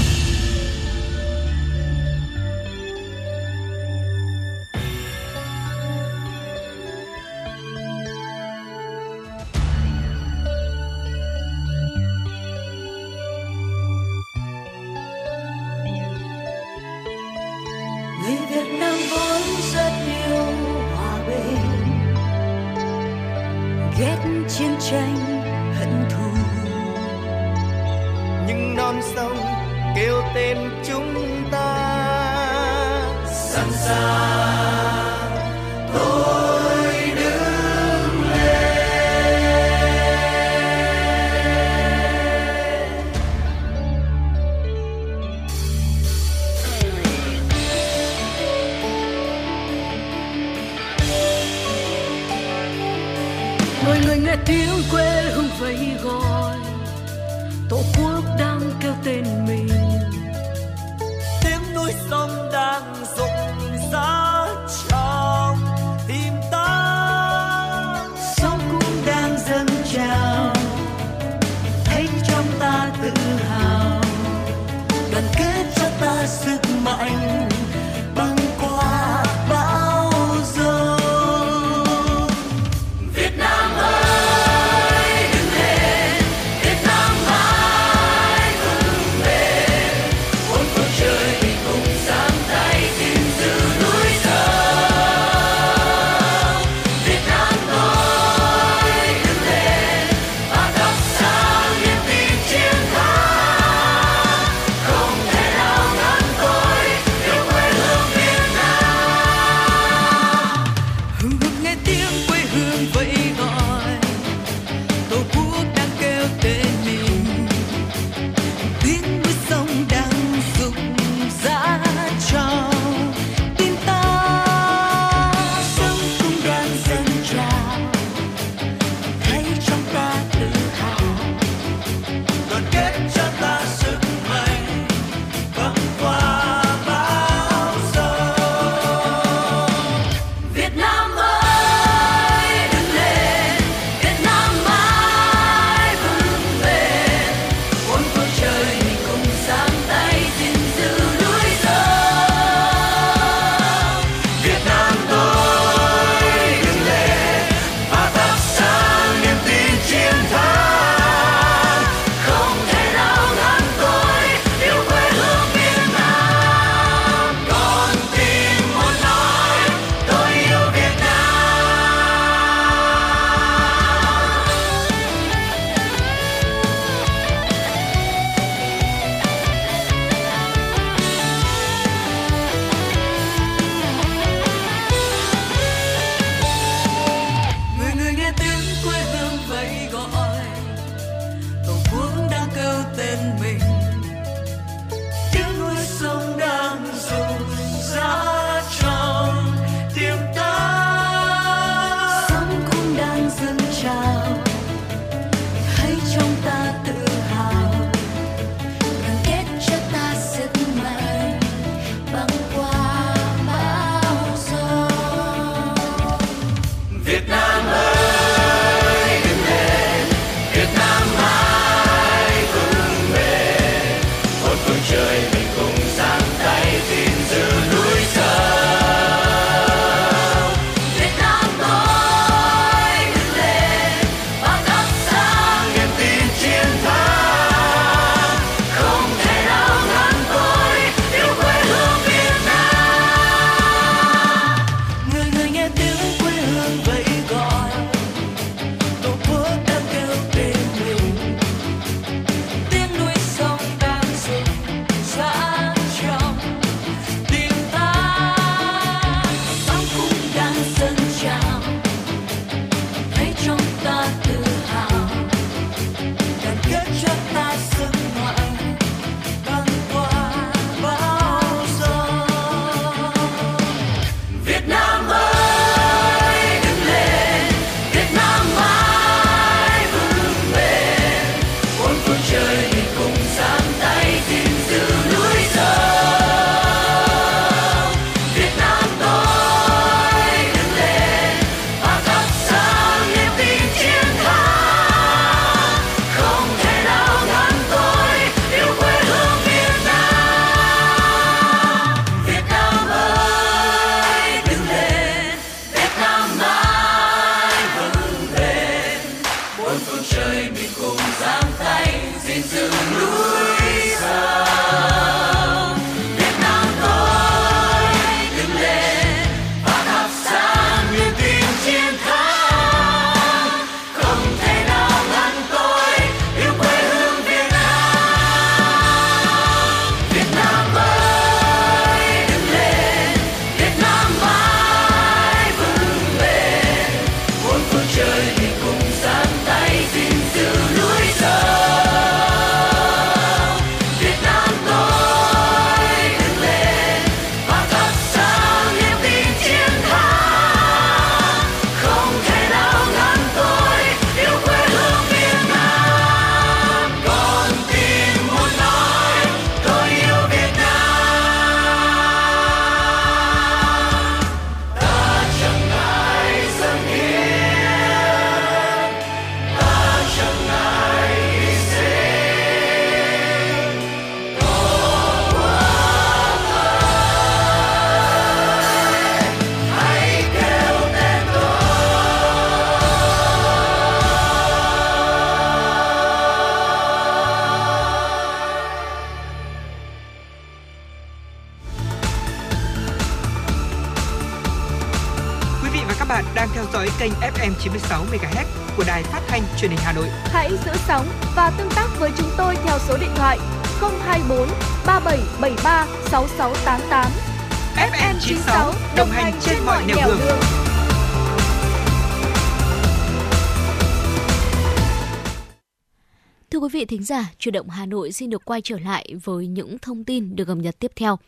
[417.44, 420.58] Chuyển động Hà Nội xin được quay trở lại với những thông tin được cập
[420.58, 421.20] nhật tiếp theo.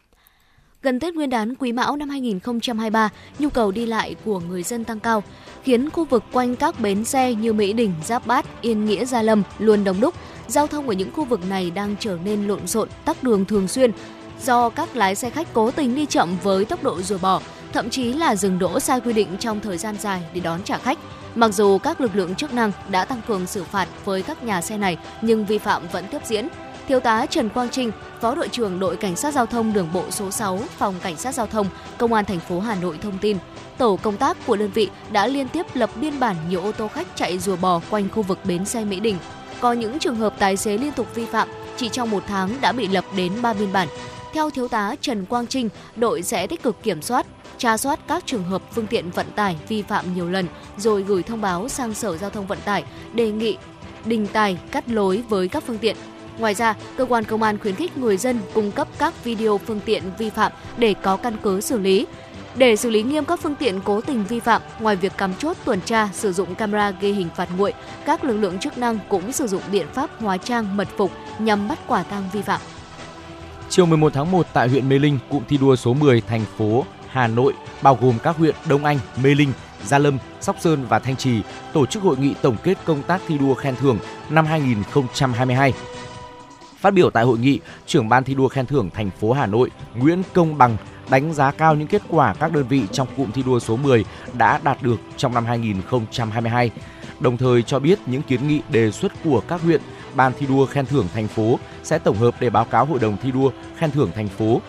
[0.81, 3.09] Gần Tết Nguyên đán Quý Mão năm 2023,
[3.39, 5.23] nhu cầu đi lại của người dân tăng cao,
[5.63, 9.21] khiến khu vực quanh các bến xe như Mỹ Đình, Giáp Bát, Yên Nghĩa, Gia
[9.21, 10.15] Lâm luôn đông đúc.
[10.47, 13.67] Giao thông ở những khu vực này đang trở nên lộn xộn, tắc đường thường
[13.67, 13.91] xuyên
[14.43, 17.41] do các lái xe khách cố tình đi chậm với tốc độ rùa bò,
[17.73, 20.77] thậm chí là dừng đỗ sai quy định trong thời gian dài để đón trả
[20.77, 20.99] khách.
[21.35, 24.61] Mặc dù các lực lượng chức năng đã tăng cường xử phạt với các nhà
[24.61, 26.47] xe này, nhưng vi phạm vẫn tiếp diễn.
[26.87, 27.91] Thiếu tá Trần Quang Trinh,
[28.21, 31.35] Phó đội trưởng đội Cảnh sát giao thông đường bộ số 6, Phòng Cảnh sát
[31.35, 31.67] giao thông,
[31.97, 33.37] Công an thành phố Hà Nội thông tin,
[33.77, 36.87] tổ công tác của đơn vị đã liên tiếp lập biên bản nhiều ô tô
[36.87, 39.17] khách chạy rùa bò quanh khu vực bến xe Mỹ Đình.
[39.59, 41.47] Có những trường hợp tài xế liên tục vi phạm,
[41.77, 43.87] chỉ trong một tháng đã bị lập đến 3 biên bản.
[44.33, 47.25] Theo thiếu tá Trần Quang Trinh, đội sẽ tích cực kiểm soát,
[47.65, 50.47] tra soát các trường hợp phương tiện vận tải vi phạm nhiều lần
[50.77, 52.83] rồi gửi thông báo sang Sở Giao thông Vận tải
[53.13, 53.57] đề nghị
[54.05, 55.95] đình tài cắt lối với các phương tiện.
[56.37, 59.79] Ngoài ra, cơ quan công an khuyến khích người dân cung cấp các video phương
[59.85, 62.07] tiện vi phạm để có căn cứ xử lý.
[62.55, 65.57] Để xử lý nghiêm các phương tiện cố tình vi phạm, ngoài việc cắm chốt
[65.65, 67.73] tuần tra sử dụng camera ghi hình phạt nguội,
[68.05, 71.67] các lực lượng chức năng cũng sử dụng biện pháp hóa trang mật phục nhằm
[71.67, 72.61] bắt quả tang vi phạm.
[73.69, 76.85] Chiều 11 tháng 1 tại huyện Mê Linh, cụm thi đua số 10 thành phố
[77.15, 80.99] Hà Nội bao gồm các huyện Đông Anh, Mê Linh, Gia Lâm, Sóc Sơn và
[80.99, 81.41] Thanh Trì
[81.73, 83.97] tổ chức hội nghị tổng kết công tác thi đua khen thưởng
[84.29, 85.73] năm 2022.
[86.79, 89.71] Phát biểu tại hội nghị, trưởng ban thi đua khen thưởng thành phố Hà Nội
[89.95, 90.77] Nguyễn Công Bằng
[91.09, 94.05] đánh giá cao những kết quả các đơn vị trong cụm thi đua số 10
[94.33, 96.71] đã đạt được trong năm 2022.
[97.19, 99.81] Đồng thời cho biết những kiến nghị đề xuất của các huyện,
[100.15, 103.17] ban thi đua khen thưởng thành phố sẽ tổng hợp để báo cáo hội đồng
[103.23, 104.61] thi đua khen thưởng thành phố.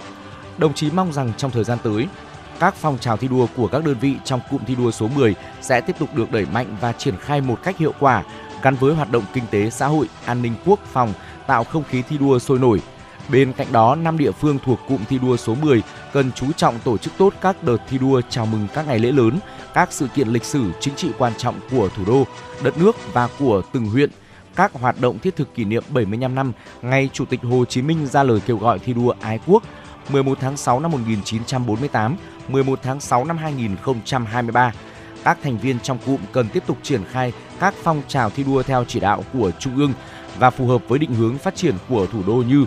[0.59, 2.07] Đồng chí mong rằng trong thời gian tới,
[2.61, 5.35] các phong trào thi đua của các đơn vị trong cụm thi đua số 10
[5.61, 8.25] sẽ tiếp tục được đẩy mạnh và triển khai một cách hiệu quả,
[8.63, 11.13] gắn với hoạt động kinh tế xã hội, an ninh quốc phòng,
[11.47, 12.83] tạo không khí thi đua sôi nổi.
[13.29, 16.79] Bên cạnh đó, năm địa phương thuộc cụm thi đua số 10 cần chú trọng
[16.79, 19.39] tổ chức tốt các đợt thi đua chào mừng các ngày lễ lớn,
[19.75, 22.27] các sự kiện lịch sử chính trị quan trọng của thủ đô,
[22.63, 24.11] đất nước và của từng huyện,
[24.57, 26.53] các hoạt động thiết thực kỷ niệm 75 năm
[26.83, 29.63] ngày Chủ tịch Hồ Chí Minh ra lời kêu gọi thi đua ái quốc
[30.09, 32.17] 11 tháng 6 năm 1948,
[32.49, 34.73] 11 tháng 6 năm 2023.
[35.25, 38.63] Các thành viên trong cụm cần tiếp tục triển khai các phong trào thi đua
[38.63, 39.93] theo chỉ đạo của Trung ương
[40.39, 42.65] và phù hợp với định hướng phát triển của thủ đô như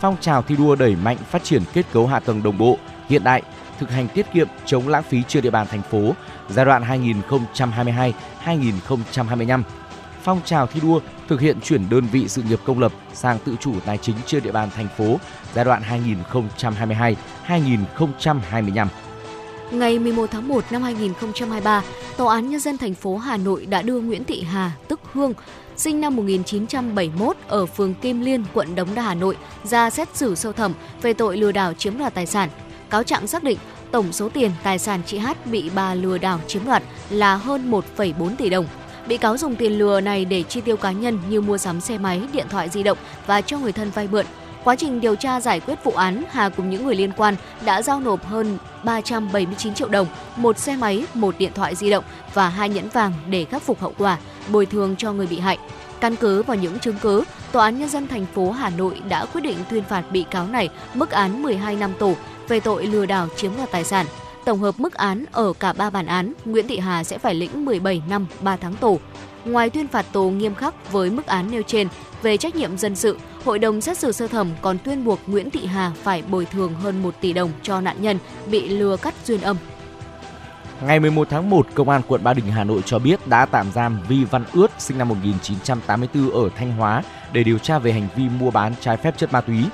[0.00, 2.78] phong trào thi đua đẩy mạnh phát triển kết cấu hạ tầng đồng bộ,
[3.08, 3.42] hiện đại,
[3.78, 6.14] thực hành tiết kiệm chống lãng phí trên địa bàn thành phố
[6.48, 6.82] giai đoạn
[8.44, 9.62] 2022-2025.
[10.22, 13.56] Phong trào thi đua thực hiện chuyển đơn vị sự nghiệp công lập sang tự
[13.60, 15.16] chủ tài chính trên địa bàn thành phố
[15.54, 15.82] giai đoạn
[17.48, 18.86] 2022-2025.
[19.70, 21.82] Ngày 11 tháng 1 năm 2023,
[22.16, 25.34] Tòa án Nhân dân thành phố Hà Nội đã đưa Nguyễn Thị Hà, tức Hương,
[25.76, 30.34] sinh năm 1971 ở phường Kim Liên, quận Đống Đa, Hà Nội, ra xét xử
[30.34, 30.72] sâu thẩm
[31.02, 32.48] về tội lừa đảo chiếm đoạt tài sản.
[32.90, 33.58] Cáo trạng xác định
[33.90, 37.70] tổng số tiền tài sản chị Hát bị bà lừa đảo chiếm đoạt là hơn
[37.70, 38.66] 1,4 tỷ đồng.
[39.06, 41.98] Bị cáo dùng tiền lừa này để chi tiêu cá nhân như mua sắm xe
[41.98, 44.26] máy, điện thoại di động và cho người thân vay mượn.
[44.64, 47.82] Quá trình điều tra giải quyết vụ án, Hà cùng những người liên quan đã
[47.82, 50.06] giao nộp hơn 379 triệu đồng,
[50.36, 52.04] một xe máy, một điện thoại di động
[52.34, 54.18] và hai nhẫn vàng để khắc phục hậu quả,
[54.48, 55.58] bồi thường cho người bị hại.
[56.00, 59.24] Căn cứ vào những chứng cứ, Tòa án Nhân dân thành phố Hà Nội đã
[59.24, 62.16] quyết định tuyên phạt bị cáo này mức án 12 năm tù
[62.48, 64.06] về tội lừa đảo chiếm đoạt tài sản.
[64.44, 67.64] Tổng hợp mức án ở cả ba bản án, Nguyễn Thị Hà sẽ phải lĩnh
[67.64, 69.00] 17 năm 3 tháng tù.
[69.44, 71.88] Ngoài tuyên phạt tù nghiêm khắc với mức án nêu trên
[72.22, 75.50] về trách nhiệm dân sự, Hội đồng xét xử sơ thẩm còn tuyên buộc Nguyễn
[75.50, 79.14] Thị Hà phải bồi thường hơn 1 tỷ đồng cho nạn nhân bị lừa cắt
[79.24, 79.56] duyên âm.
[80.82, 83.72] Ngày 11 tháng 1, Công an quận Ba Đình, Hà Nội cho biết đã tạm
[83.72, 87.02] giam Vi Văn Ướt, sinh năm 1984 ở Thanh Hóa
[87.32, 89.64] để điều tra về hành vi mua bán trái phép chất ma túy.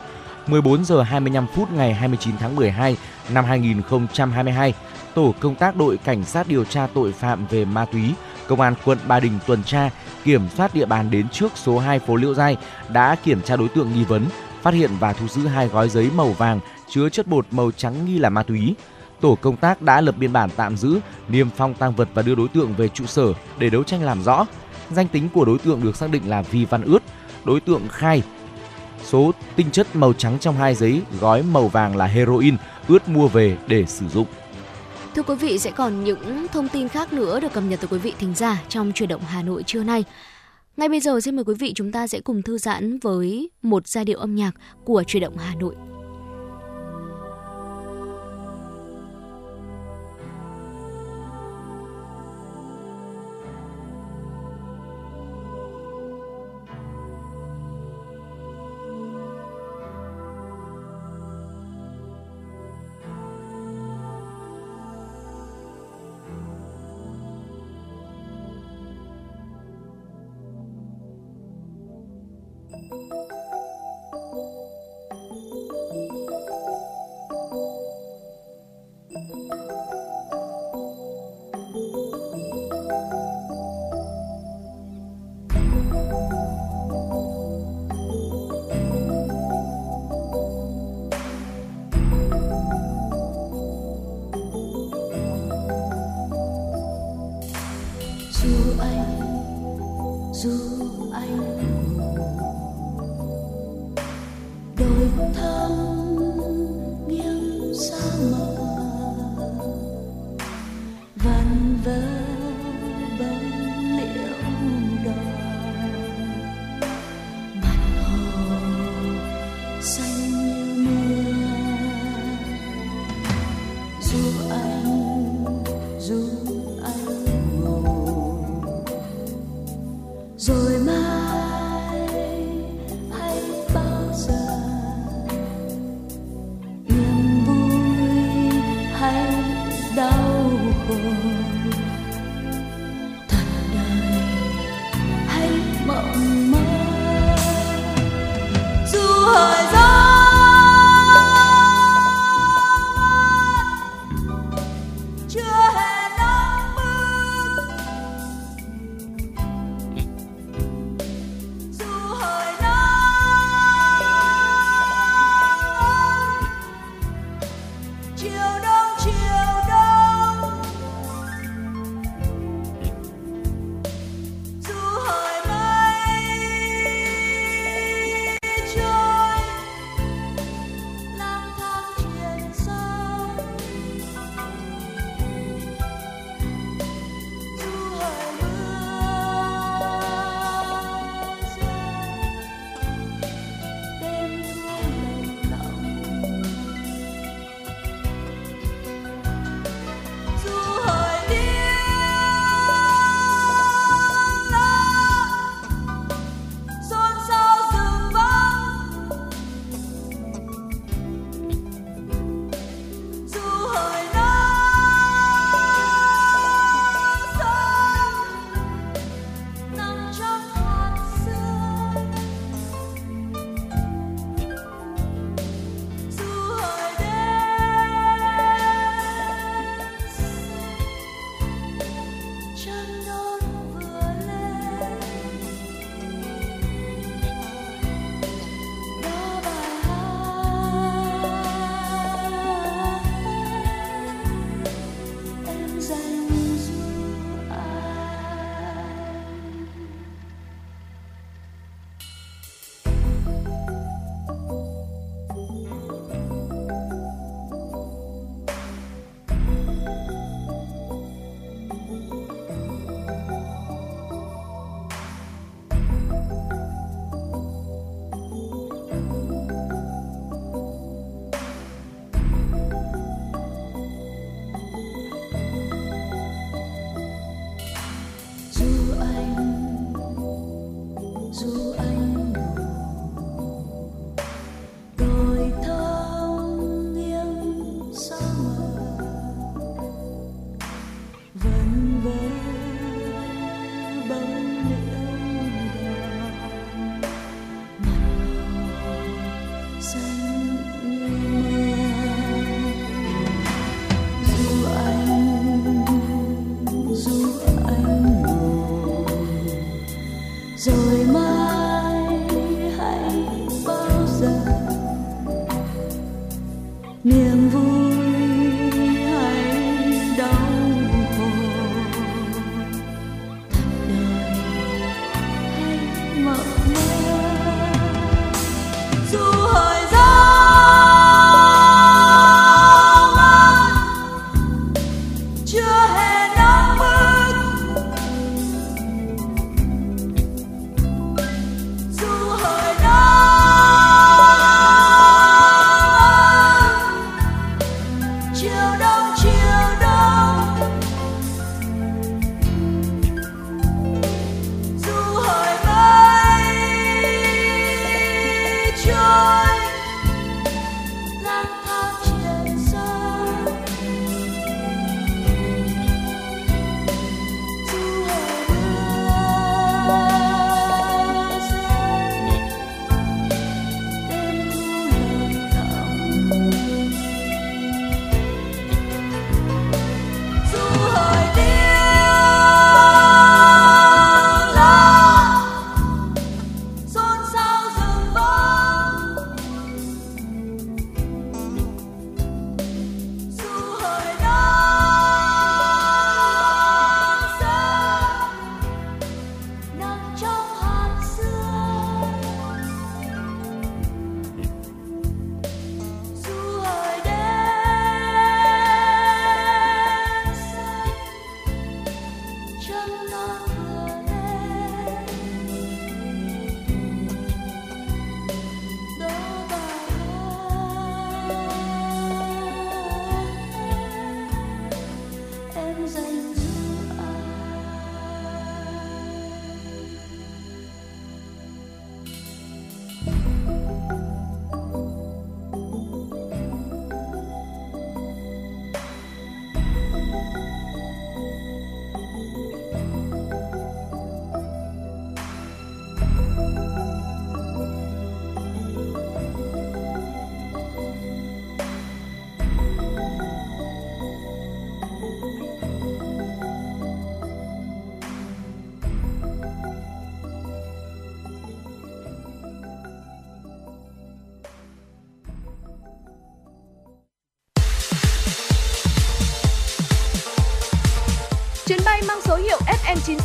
[0.48, 2.96] 14 giờ 25 phút ngày 29 tháng 12
[3.34, 4.74] năm 2022,
[5.14, 8.14] tổ công tác đội cảnh sát điều tra tội phạm về ma túy
[8.48, 9.90] Công an quận Ba Đình tuần tra,
[10.24, 12.56] kiểm soát địa bàn đến trước số 2 phố Liễu Giai
[12.88, 14.26] đã kiểm tra đối tượng nghi vấn,
[14.62, 18.04] phát hiện và thu giữ hai gói giấy màu vàng chứa chất bột màu trắng
[18.04, 18.74] nghi là ma túy.
[19.20, 20.98] Tổ công tác đã lập biên bản tạm giữ,
[21.28, 24.22] niêm phong tăng vật và đưa đối tượng về trụ sở để đấu tranh làm
[24.22, 24.46] rõ.
[24.90, 27.02] Danh tính của đối tượng được xác định là Vi Văn Ướt.
[27.44, 28.22] Đối tượng khai
[29.08, 32.56] số tinh chất màu trắng trong hai giấy gói màu vàng là heroin
[32.88, 34.26] ướt mua về để sử dụng.
[35.14, 37.98] Thưa quý vị, sẽ còn những thông tin khác nữa được cập nhật từ quý
[37.98, 40.04] vị thính giả trong chuyển động Hà Nội trưa nay.
[40.76, 43.86] Ngay bây giờ xin mời quý vị chúng ta sẽ cùng thư giãn với một
[43.86, 44.50] giai điệu âm nhạc
[44.84, 45.74] của chuyển động Hà Nội.
[79.28, 79.57] Dù anh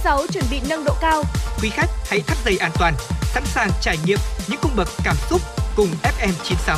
[0.04, 1.24] FM96 chuẩn bị nâng độ cao.
[1.62, 4.18] Quý khách hãy thắt dây an toàn, sẵn sàng trải nghiệm
[4.50, 5.42] những cung bậc cảm xúc
[5.76, 6.78] cùng FM96.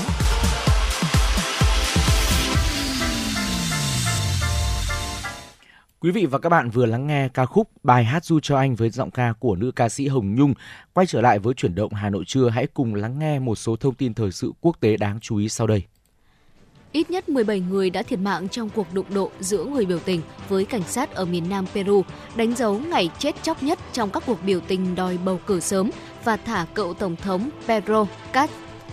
[6.00, 8.76] Quý vị và các bạn vừa lắng nghe ca khúc Bài hát du cho anh
[8.76, 10.54] với giọng ca của nữ ca sĩ Hồng Nhung.
[10.94, 13.76] Quay trở lại với chuyển động Hà Nội trưa, hãy cùng lắng nghe một số
[13.76, 15.84] thông tin thời sự quốc tế đáng chú ý sau đây.
[16.96, 20.22] Ít nhất 17 người đã thiệt mạng trong cuộc đụng độ giữa người biểu tình
[20.50, 22.04] với cảnh sát ở miền Nam Peru,
[22.36, 25.90] đánh dấu ngày chết chóc nhất trong các cuộc biểu tình đòi bầu cử sớm
[26.24, 28.06] và thả cựu Tổng thống Pedro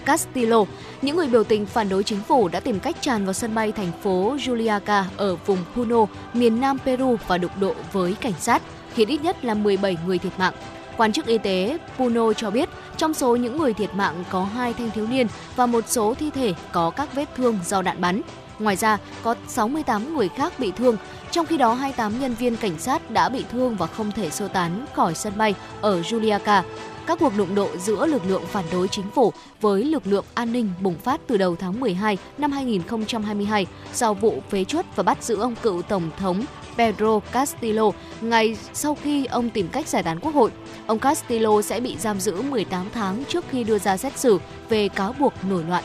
[0.05, 0.65] Castillo.
[1.03, 3.73] Những người biểu tình phản đối chính phủ đã tìm cách tràn vào sân bay
[3.73, 8.62] thành phố Juliaca ở vùng Puno, miền Nam Peru và đụng độ với cảnh sát,
[8.95, 10.55] khiến ít nhất là 17 người thiệt mạng.
[11.03, 14.74] Quan chức y tế Puno cho biết, trong số những người thiệt mạng có hai
[14.74, 15.27] thanh thiếu niên
[15.57, 18.23] và một số thi thể có các vết thương do đạn bắn.
[18.59, 20.97] Ngoài ra, có 68 người khác bị thương,
[21.31, 24.49] trong khi đó 28 nhân viên cảnh sát đã bị thương và không thể sơ
[24.49, 26.62] tán khỏi sân bay ở Juliaca.
[27.07, 30.53] Các cuộc đụng độ giữa lực lượng phản đối chính phủ với lực lượng an
[30.53, 35.24] ninh bùng phát từ đầu tháng 12 năm 2022 sau vụ phế chuất và bắt
[35.24, 36.45] giữ ông cựu Tổng thống
[36.77, 40.51] Pedro Castillo ngay sau khi ông tìm cách giải tán quốc hội.
[40.87, 44.39] Ông Castillo sẽ bị giam giữ 18 tháng trước khi đưa ra xét xử
[44.69, 45.85] về cáo buộc nổi loạn.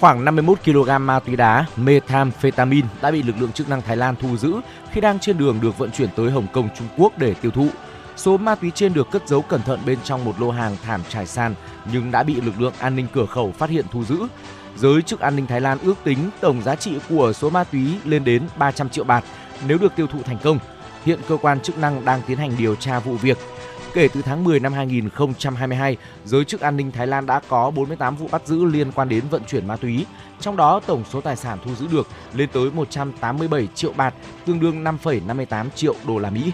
[0.00, 4.14] Khoảng 51 kg ma túy đá methamphetamine đã bị lực lượng chức năng Thái Lan
[4.16, 4.54] thu giữ
[4.92, 7.68] khi đang trên đường được vận chuyển tới Hồng Kông, Trung Quốc để tiêu thụ.
[8.16, 11.00] Số ma túy trên được cất giấu cẩn thận bên trong một lô hàng thảm
[11.08, 11.54] trải sàn
[11.92, 14.18] nhưng đã bị lực lượng an ninh cửa khẩu phát hiện thu giữ.
[14.76, 17.94] Giới chức an ninh Thái Lan ước tính tổng giá trị của số ma túy
[18.04, 19.24] lên đến 300 triệu bạt
[19.66, 20.58] nếu được tiêu thụ thành công.
[21.04, 23.38] Hiện cơ quan chức năng đang tiến hành điều tra vụ việc.
[23.94, 28.16] Kể từ tháng 10 năm 2022, giới chức an ninh Thái Lan đã có 48
[28.16, 30.06] vụ bắt giữ liên quan đến vận chuyển ma túy.
[30.40, 34.14] Trong đó, tổng số tài sản thu giữ được lên tới 187 triệu bạt,
[34.46, 36.52] tương đương 5,58 triệu đô la Mỹ.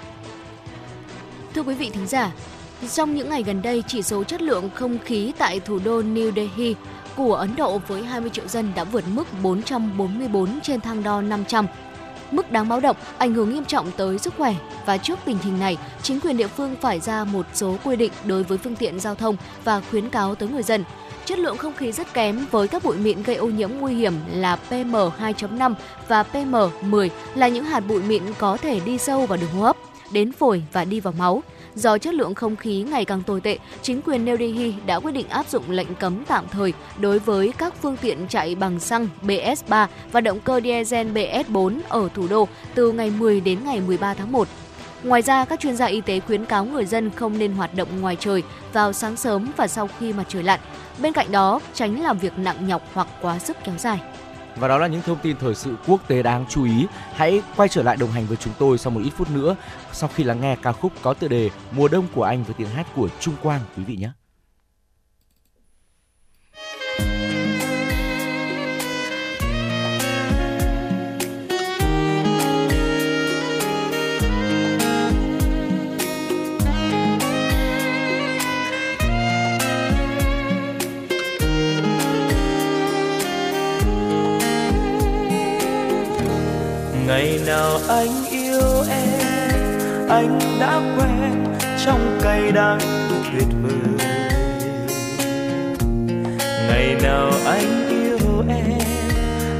[1.54, 2.32] Thưa quý vị thính giả,
[2.92, 6.32] trong những ngày gần đây, chỉ số chất lượng không khí tại thủ đô New
[6.34, 6.74] Delhi
[7.16, 11.66] của Ấn Độ với 20 triệu dân đã vượt mức 444 trên thang đo 500.
[12.30, 14.54] Mức đáng báo động ảnh hưởng nghiêm trọng tới sức khỏe
[14.86, 18.12] và trước tình hình này, chính quyền địa phương phải ra một số quy định
[18.26, 20.84] đối với phương tiện giao thông và khuyến cáo tới người dân.
[21.24, 24.14] Chất lượng không khí rất kém với các bụi mịn gây ô nhiễm nguy hiểm
[24.32, 25.74] là PM2.5
[26.08, 29.76] và PM10 là những hạt bụi mịn có thể đi sâu vào đường hô hấp
[30.12, 31.42] đến phổi và đi vào máu.
[31.74, 35.12] Do chất lượng không khí ngày càng tồi tệ, chính quyền New Delhi đã quyết
[35.12, 39.08] định áp dụng lệnh cấm tạm thời đối với các phương tiện chạy bằng xăng
[39.22, 44.14] BS3 và động cơ diesel BS4 ở thủ đô từ ngày 10 đến ngày 13
[44.14, 44.48] tháng 1.
[45.02, 48.00] Ngoài ra, các chuyên gia y tế khuyến cáo người dân không nên hoạt động
[48.00, 50.60] ngoài trời vào sáng sớm và sau khi mặt trời lặn.
[50.98, 54.00] Bên cạnh đó, tránh làm việc nặng nhọc hoặc quá sức kéo dài.
[54.56, 56.86] Và đó là những thông tin thời sự quốc tế đáng chú ý.
[57.14, 59.56] Hãy quay trở lại đồng hành với chúng tôi sau một ít phút nữa
[59.92, 62.68] sau khi lắng nghe ca khúc có tựa đề Mùa đông của anh với tiếng
[62.68, 64.10] hát của Trung Quang, quý vị nhé.
[87.06, 88.31] ngày nào anh
[90.12, 91.44] anh đã quen
[91.86, 92.78] trong cay đắng
[93.32, 94.06] tuyệt vời.
[96.68, 98.78] Ngày nào anh yêu em,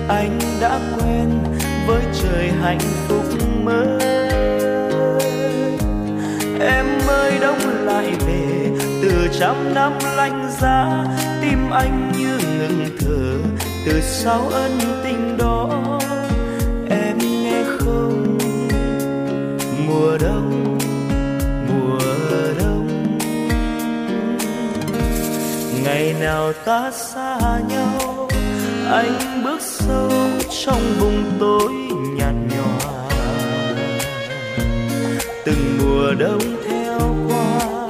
[0.08, 1.28] anh đã quen
[1.86, 3.24] với trời hạnh phúc
[3.62, 3.98] mới.
[6.60, 8.70] Em ơi đông lại về
[9.02, 11.04] từ trăm năm lạnh giá,
[11.40, 13.50] tim anh như ngừng thở.
[13.86, 15.68] Từ sau ân tình đó,
[16.90, 18.38] em nghe không
[19.93, 20.78] mùa đông
[21.69, 21.98] mùa
[22.59, 23.19] đông.
[25.85, 27.39] Ngày nào ta xa
[27.69, 28.28] nhau,
[28.90, 30.10] anh bước sâu
[30.64, 31.73] trong vùng tối
[32.16, 33.09] nhạt nhòa.
[35.44, 36.98] Từng mùa đông theo
[37.28, 37.89] qua,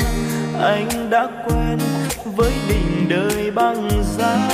[0.63, 1.79] anh đã quen
[2.25, 3.89] với đỉnh đời băng
[4.19, 4.49] giá.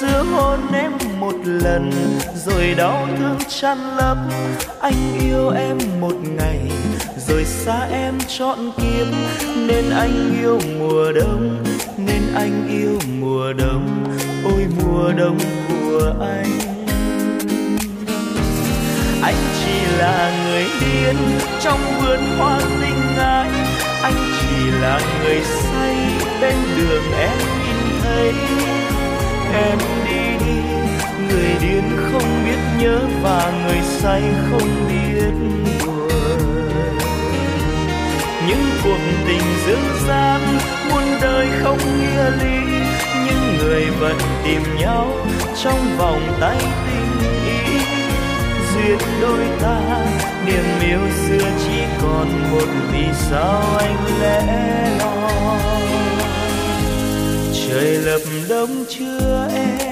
[0.00, 0.92] Xưa hôn em
[1.22, 1.90] một lần,
[2.34, 4.16] rồi đau thương chăn lấp.
[4.80, 6.60] Anh yêu em một ngày,
[7.28, 9.06] rồi xa em trọn kiếp.
[9.66, 11.64] Nên anh yêu mùa đông,
[11.96, 14.04] nên anh yêu mùa đông.
[14.44, 15.38] Ôi, mùa đông
[15.68, 16.58] của anh.
[19.22, 19.34] Anh
[19.64, 21.16] chỉ là người điên
[21.60, 23.50] trong vườn hoa tình ái
[24.02, 25.96] anh chỉ là người say
[26.40, 28.32] bên đường em nhìn thấy.
[29.54, 29.78] Em
[31.28, 31.82] người điên
[32.12, 35.32] không biết nhớ và người say không biết
[35.86, 36.08] buồn.
[38.48, 40.40] Những cuộc tình dương gian
[40.90, 42.62] muôn đời không nghĩa lý,
[43.26, 45.14] Những người vẫn tìm nhau
[45.62, 47.78] trong vòng tay tình ý.
[48.74, 50.06] Duyên đôi ta,
[50.46, 55.82] niềm yêu xưa chỉ còn một vì sao anh lẽ loi.
[57.68, 59.91] Trời lập đông chưa em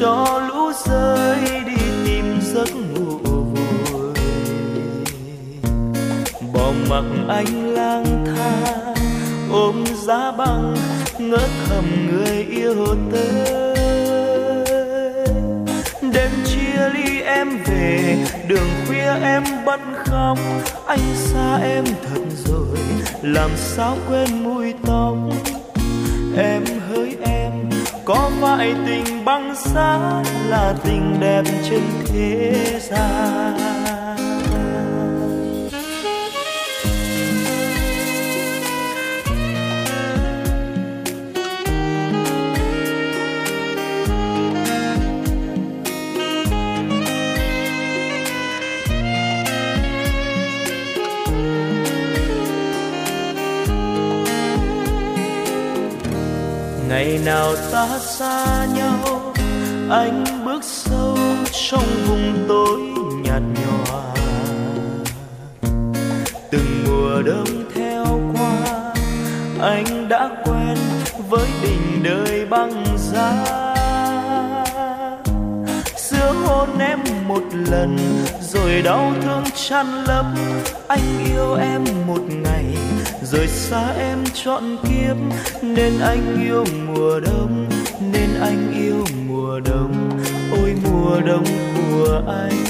[0.00, 4.14] cho lũ rơi đi tìm giấc ngủ vui.
[6.52, 8.94] Bỏ mặc anh lang thang,
[9.52, 10.74] ôm giá băng,
[11.18, 13.74] ngỡ thầm người yêu tới
[16.12, 18.16] đêm chia ly em về,
[18.48, 20.38] đường khuya em bận khóc.
[20.86, 22.78] Anh xa em thật rồi,
[23.22, 25.16] làm sao quên mùi tóc
[26.36, 26.77] em em
[28.08, 33.77] có phải tình băng giá là tình đẹp trên thế gian?
[57.28, 59.32] Nào ta xa nhau,
[59.90, 61.18] anh bước sâu
[61.70, 62.80] trong vùng tối
[63.22, 64.02] nhạt nhòa.
[66.50, 68.92] Từng mùa đông theo qua,
[69.60, 70.76] anh đã quen
[71.28, 73.44] với tình đời băng giá.
[75.96, 77.96] Xưa hôn em một lần,
[78.40, 80.26] rồi đau thương chăn lấp,
[80.88, 82.76] anh yêu em một ngày
[83.32, 85.16] rời xa em trọn kiếp,
[85.62, 87.68] nên anh yêu mùa đông,
[88.12, 90.20] nên anh yêu mùa đông.
[90.50, 91.44] Ôi, mùa đông
[91.74, 92.64] của anh.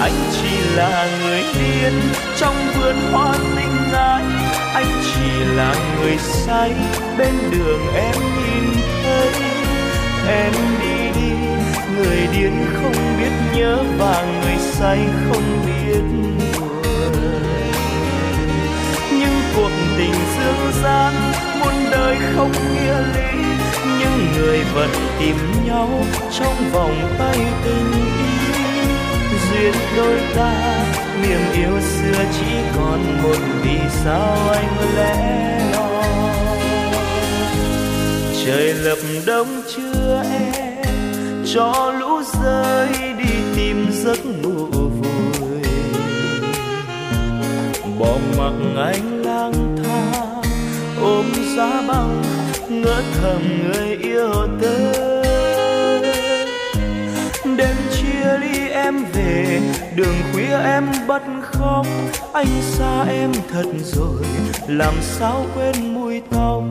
[0.00, 1.92] Anh chỉ là người điên
[2.38, 4.24] trong vườn hoa tình ái
[4.74, 6.72] anh chỉ là người say
[7.18, 9.30] bên đường em nhìn thấy.
[10.28, 11.30] Em đi đi,
[11.96, 14.98] người điên không biết nhớ và người say
[15.28, 16.02] không biết
[16.58, 17.12] buồn
[19.56, 21.14] cuộc tình dương gian,
[21.60, 23.42] muôn đời không nghĩa lý.
[24.00, 25.88] Nhưng người vẫn tìm nhau
[26.38, 28.26] trong vòng tay tình ý.
[29.50, 30.84] Duyên đôi ta,
[31.22, 36.08] niềm yêu xưa chỉ còn một vì sao anh lẽ loi.
[38.44, 40.84] Trời lập đông chưa em
[41.54, 42.88] cho lũ rơi
[43.18, 45.62] đi tìm giấc ngủ vui.
[47.98, 49.15] Bỏ mặc anh
[49.46, 50.42] lang thang
[51.02, 51.24] ôm
[51.56, 52.22] giá băng,
[52.68, 54.32] ngỡ thầm người yêu
[54.62, 55.22] tới
[57.56, 59.60] đêm chia ly em về,
[59.94, 61.86] đường khuya em bắt khóc.
[62.32, 64.22] Anh xa em thật rồi,
[64.68, 66.64] làm sao quên mùi tóc?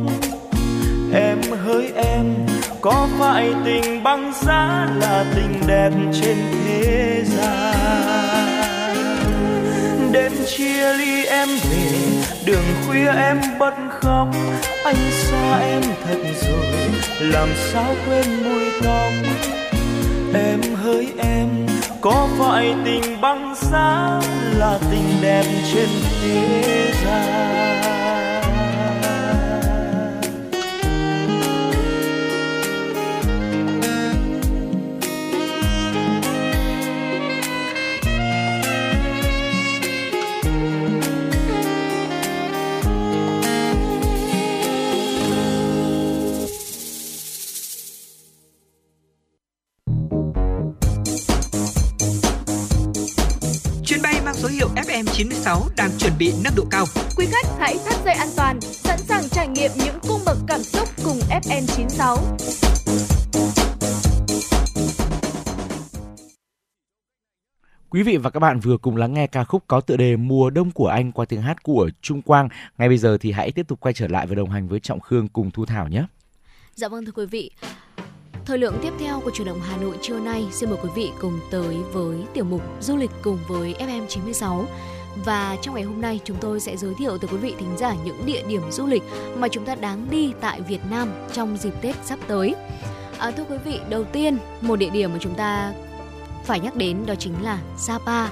[1.13, 2.25] Em hỡi em,
[2.81, 5.91] có phải tình băng giá là tình đẹp
[6.21, 7.75] trên thế gian?
[10.11, 12.14] Đêm chia ly em về
[12.45, 14.27] đường khuya em bất khóc,
[14.83, 16.89] anh xa em thật rồi,
[17.19, 19.11] làm sao quên mùi tóc?
[20.33, 21.49] Em hỡi em,
[22.01, 24.19] có phải tình băng giá
[24.57, 25.43] là tình đẹp
[25.73, 25.89] trên
[26.21, 28.04] thế gian?
[56.19, 56.85] Bị nâng độ cao.
[57.17, 60.63] Quý khách hãy thắt dây an toàn, sẵn sàng trải nghiệm những cung bậc cảm
[60.63, 62.17] xúc cùng FN96.
[67.89, 70.49] Quý vị và các bạn vừa cùng lắng nghe ca khúc có tựa đề Mùa
[70.49, 72.49] đông của anh qua tiếng hát của Trung Quang.
[72.77, 74.99] Ngay bây giờ thì hãy tiếp tục quay trở lại và đồng hành với Trọng
[74.99, 76.03] Khương cùng Thu Thảo nhé.
[76.75, 77.51] Dạ vâng thưa quý vị.
[78.45, 81.11] Thời lượng tiếp theo của chuyển động Hà Nội trưa nay xin mời quý vị
[81.21, 84.65] cùng tới với tiểu mục du lịch cùng với FM96.
[85.15, 87.95] Và trong ngày hôm nay chúng tôi sẽ giới thiệu tới quý vị thính giả
[88.05, 89.03] những địa điểm du lịch
[89.37, 92.55] mà chúng ta đáng đi tại Việt Nam trong dịp Tết sắp tới.
[93.17, 95.73] À, thưa quý vị, đầu tiên một địa điểm mà chúng ta
[96.45, 98.29] phải nhắc đến đó chính là Sapa.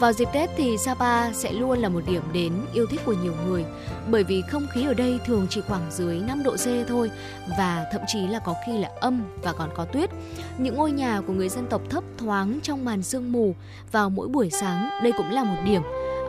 [0.00, 3.34] Vào dịp Tết thì Sapa sẽ luôn là một điểm đến yêu thích của nhiều
[3.46, 3.64] người
[4.10, 7.10] bởi vì không khí ở đây thường chỉ khoảng dưới 5 độ C thôi
[7.58, 10.10] và thậm chí là có khi là âm và còn có tuyết.
[10.58, 13.54] Những ngôi nhà của người dân tộc thấp thoáng trong màn sương mù
[13.92, 15.82] vào mỗi buổi sáng, đây cũng là một điểm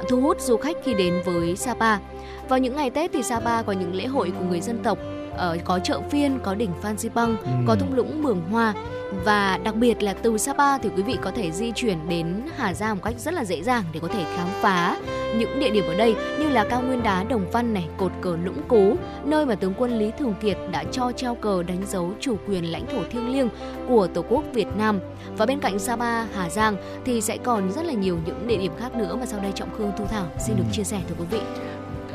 [0.10, 1.98] thu hút du khách khi đến với Sapa.
[2.50, 4.98] Vào những ngày Tết thì Sapa có những lễ hội của người dân tộc
[5.38, 7.52] ở có chợ phiên, có đỉnh Phan Xipang, ừ.
[7.68, 8.74] có thung lũng Mường Hoa
[9.24, 12.74] và đặc biệt là từ Sapa thì quý vị có thể di chuyển đến Hà
[12.74, 14.98] Giang một cách rất là dễ dàng để có thể khám phá
[15.38, 18.38] những địa điểm ở đây như là cao nguyên đá Đồng Văn này, cột cờ
[18.44, 18.96] Lũng Cú,
[19.26, 22.72] nơi mà tướng quân Lý Thường Kiệt đã cho treo cờ đánh dấu chủ quyền
[22.72, 23.50] lãnh thổ thiêng liêng
[23.88, 25.00] của Tổ quốc Việt Nam.
[25.38, 26.76] Và bên cạnh Sapa, Hà Giang
[27.06, 29.70] thì sẽ còn rất là nhiều những địa điểm khác nữa mà sau đây Trọng
[29.78, 31.40] Khương Thu Thảo xin được chia sẻ thưa quý vị.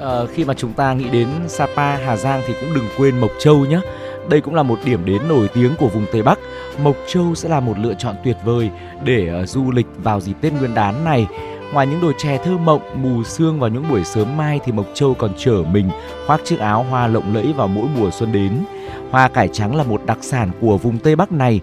[0.01, 3.31] À, khi mà chúng ta nghĩ đến Sapa, Hà Giang thì cũng đừng quên Mộc
[3.39, 3.81] Châu nhé.
[4.29, 6.39] Đây cũng là một điểm đến nổi tiếng của vùng Tây Bắc.
[6.83, 8.71] Mộc Châu sẽ là một lựa chọn tuyệt vời
[9.05, 11.27] để uh, du lịch vào dịp Tết Nguyên đán này.
[11.73, 14.87] Ngoài những đồi chè thơ mộng, mù sương vào những buổi sớm mai thì Mộc
[14.95, 15.91] Châu còn chở mình
[16.27, 18.53] khoác chiếc áo hoa lộng lẫy vào mỗi mùa xuân đến.
[19.11, 21.61] Hoa cải trắng là một đặc sản của vùng Tây Bắc này.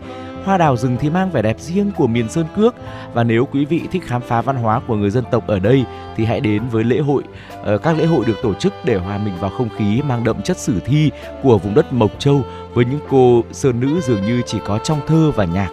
[0.48, 2.76] Hoa đào rừng thì mang vẻ đẹp riêng của miền Sơn Cước
[3.14, 5.86] và nếu quý vị thích khám phá văn hóa của người dân tộc ở đây
[6.15, 7.24] thì hãy đến với lễ hội.
[7.64, 10.41] Ờ, các lễ hội được tổ chức để hòa mình vào không khí mang đậm
[10.41, 11.11] chất sử thi
[11.44, 12.41] của vùng đất Mộc Châu
[12.74, 15.69] với những cô sơn nữ dường như chỉ có trong thơ và nhạc.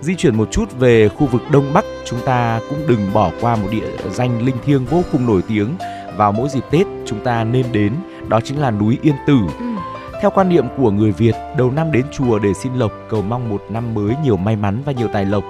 [0.00, 3.56] Di chuyển một chút về khu vực Đông Bắc, chúng ta cũng đừng bỏ qua
[3.56, 5.68] một địa danh linh thiêng vô cùng nổi tiếng
[6.16, 7.92] vào mỗi dịp Tết chúng ta nên đến,
[8.28, 9.38] đó chính là núi Yên Tử.
[9.58, 9.73] Ừ.
[10.20, 13.48] Theo quan niệm của người Việt, đầu năm đến chùa để xin lộc, cầu mong
[13.48, 15.44] một năm mới nhiều may mắn và nhiều tài lộc.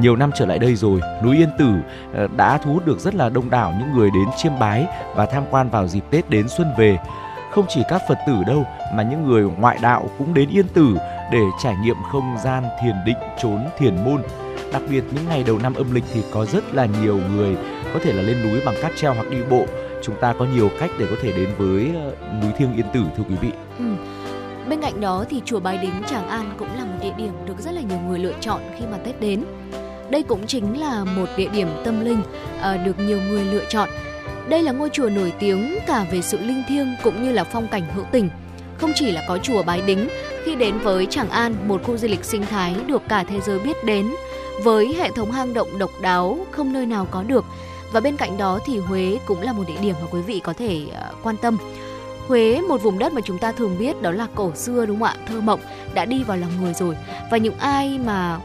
[0.00, 1.68] Nhiều năm trở lại đây rồi, núi Yên Tử
[2.14, 5.26] ờ, đã thu hút được rất là đông đảo những người đến chiêm bái và
[5.26, 6.98] tham quan vào dịp Tết đến xuân về.
[7.50, 8.64] Không chỉ các Phật tử đâu
[8.94, 10.96] mà những người ngoại đạo cũng đến Yên Tử
[11.32, 14.22] để trải nghiệm không gian thiền định trốn thiền môn.
[14.72, 17.56] Đặc biệt những ngày đầu năm âm lịch thì có rất là nhiều người
[17.94, 19.64] có thể là lên núi bằng cáp treo hoặc đi bộ.
[20.02, 22.12] Chúng ta có nhiều cách để có thể đến với ờ,
[22.42, 23.50] núi Thiêng Yên Tử thưa quý vị.
[23.78, 23.84] Ừ.
[24.68, 27.54] Bên cạnh đó thì chùa Bái Đính Tràng An cũng là một địa điểm được
[27.58, 29.44] rất là nhiều người lựa chọn khi mà Tết đến.
[30.10, 32.22] Đây cũng chính là một địa điểm tâm linh
[32.60, 33.88] ờ, được nhiều người lựa chọn.
[34.48, 37.68] Đây là ngôi chùa nổi tiếng cả về sự linh thiêng cũng như là phong
[37.68, 38.30] cảnh hữu tình.
[38.78, 40.08] Không chỉ là có chùa Bái Đính,
[40.44, 43.58] khi đến với Tràng An, một khu du lịch sinh thái được cả thế giới
[43.58, 44.10] biết đến,
[44.64, 47.44] với hệ thống hang động độc đáo không nơi nào có được.
[47.92, 50.52] Và bên cạnh đó thì Huế cũng là một địa điểm mà quý vị có
[50.52, 51.58] thể ờ, quan tâm.
[52.26, 55.08] Huế, một vùng đất mà chúng ta thường biết đó là cổ xưa đúng không
[55.08, 55.60] ạ, thơ mộng
[55.94, 56.96] đã đi vào lòng người rồi.
[57.30, 58.40] Và những ai mà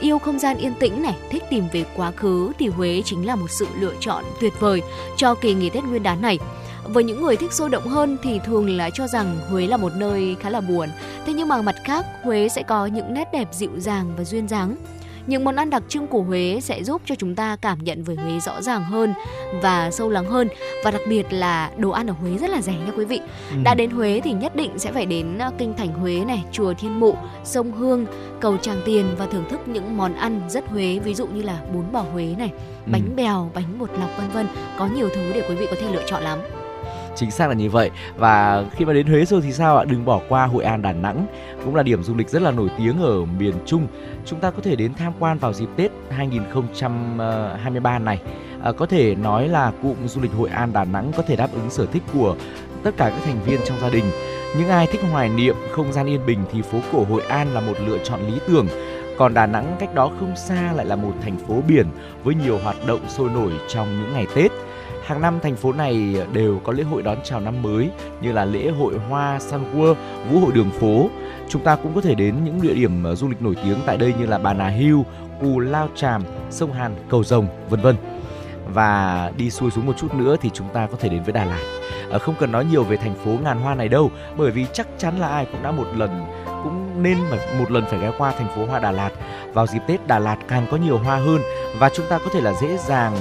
[0.00, 3.36] yêu không gian yên tĩnh này, thích tìm về quá khứ thì Huế chính là
[3.36, 4.82] một sự lựa chọn tuyệt vời
[5.16, 6.38] cho kỳ nghỉ Tết Nguyên đán này.
[6.84, 9.92] Với những người thích sôi động hơn thì thường là cho rằng Huế là một
[9.96, 10.88] nơi khá là buồn.
[11.26, 14.48] Thế nhưng mà mặt khác, Huế sẽ có những nét đẹp dịu dàng và duyên
[14.48, 14.76] dáng.
[15.26, 18.14] Những món ăn đặc trưng của Huế sẽ giúp cho chúng ta cảm nhận về
[18.14, 19.14] Huế rõ ràng hơn
[19.62, 20.48] và sâu lắng hơn
[20.84, 23.20] và đặc biệt là đồ ăn ở Huế rất là rẻ nha quý vị.
[23.50, 23.56] Ừ.
[23.64, 26.74] Đã đến Huế thì nhất định sẽ phải đến ờ, kinh thành Huế này, chùa
[26.74, 28.06] Thiên Mụ, sông Hương,
[28.40, 31.60] cầu Tràng Tiền và thưởng thức những món ăn rất Huế ví dụ như là
[31.72, 32.50] bún bò Huế này,
[32.86, 32.92] ừ.
[32.92, 33.14] bánh ừ.
[33.16, 34.46] bèo, bánh bột lọc vân vân.
[34.78, 36.38] Có nhiều thứ để quý vị có thể lựa chọn lắm
[37.16, 37.90] chính xác là như vậy.
[38.16, 39.84] Và khi mà đến Huế rồi thì sao ạ?
[39.84, 41.26] Đừng bỏ qua Hội An Đà Nẵng.
[41.64, 43.86] Cũng là điểm du lịch rất là nổi tiếng ở miền Trung.
[44.26, 48.20] Chúng ta có thể đến tham quan vào dịp Tết 2023 ờ, này.
[48.62, 51.48] À, có thể nói là cụm du lịch Hội An Đà Nẵng có thể đáp
[51.52, 52.36] ứng sở thích của
[52.82, 54.04] tất cả các thành viên trong gia đình.
[54.58, 57.60] Những ai thích hoài niệm không gian yên bình thì phố cổ Hội An là
[57.60, 58.66] một lựa chọn lý tưởng.
[59.18, 61.86] Còn Đà Nẵng cách đó không xa lại là một thành phố biển
[62.24, 64.52] với nhiều hoạt động sôi nổi trong những ngày Tết.
[65.04, 67.90] Hàng năm thành phố này đều có lễ hội đón chào năm mới
[68.20, 69.94] như là lễ hội hoa Sun World,
[70.30, 71.08] vũ hội đường phố.
[71.48, 73.96] Chúng ta cũng có thể đến những địa điểm ờ, du lịch nổi tiếng tại
[73.96, 74.98] đây như là Bà Nà Hill,
[75.40, 77.96] Cù Lao Tràm, sông Hàn, Cầu Rồng, vân vân.
[78.74, 81.44] Và đi xuôi xuống một chút nữa thì chúng ta có thể đến với Đà
[81.44, 81.60] Lạt.
[82.10, 84.86] À, không cần nói nhiều về thành phố ngàn hoa này đâu, bởi vì chắc
[84.98, 88.32] chắn là ai cũng đã một lần cũng nên mà một lần phải ghé qua
[88.38, 89.10] thành phố hoa Đà Lạt.
[89.52, 91.40] Vào dịp Tết Đà Lạt càng có nhiều hoa hơn
[91.78, 93.16] và chúng ta có thể là dễ dàng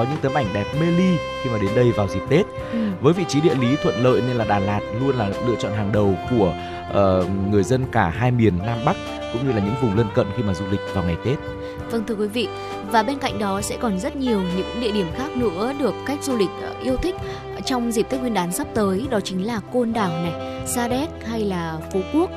[0.00, 2.46] có những tấm ảnh đẹp mê ly khi mà đến đây vào dịp Tết.
[2.72, 2.78] Ừ.
[3.00, 5.72] Với vị trí địa lý thuận lợi nên là Đà Lạt luôn là lựa chọn
[5.72, 6.54] hàng đầu của
[6.90, 8.96] uh, người dân cả hai miền Nam Bắc
[9.32, 11.38] cũng như là những vùng lân cận khi mà du lịch vào ngày Tết.
[11.90, 12.48] Vâng thưa quý vị,
[12.90, 16.22] và bên cạnh đó sẽ còn rất nhiều những địa điểm khác nữa được khách
[16.22, 17.14] du lịch ờ, yêu thích
[17.64, 20.32] trong dịp Tết Nguyên đán sắp tới, đó chính là Côn Đảo này,
[20.66, 22.30] Sa Đéc hay là Phú Quốc.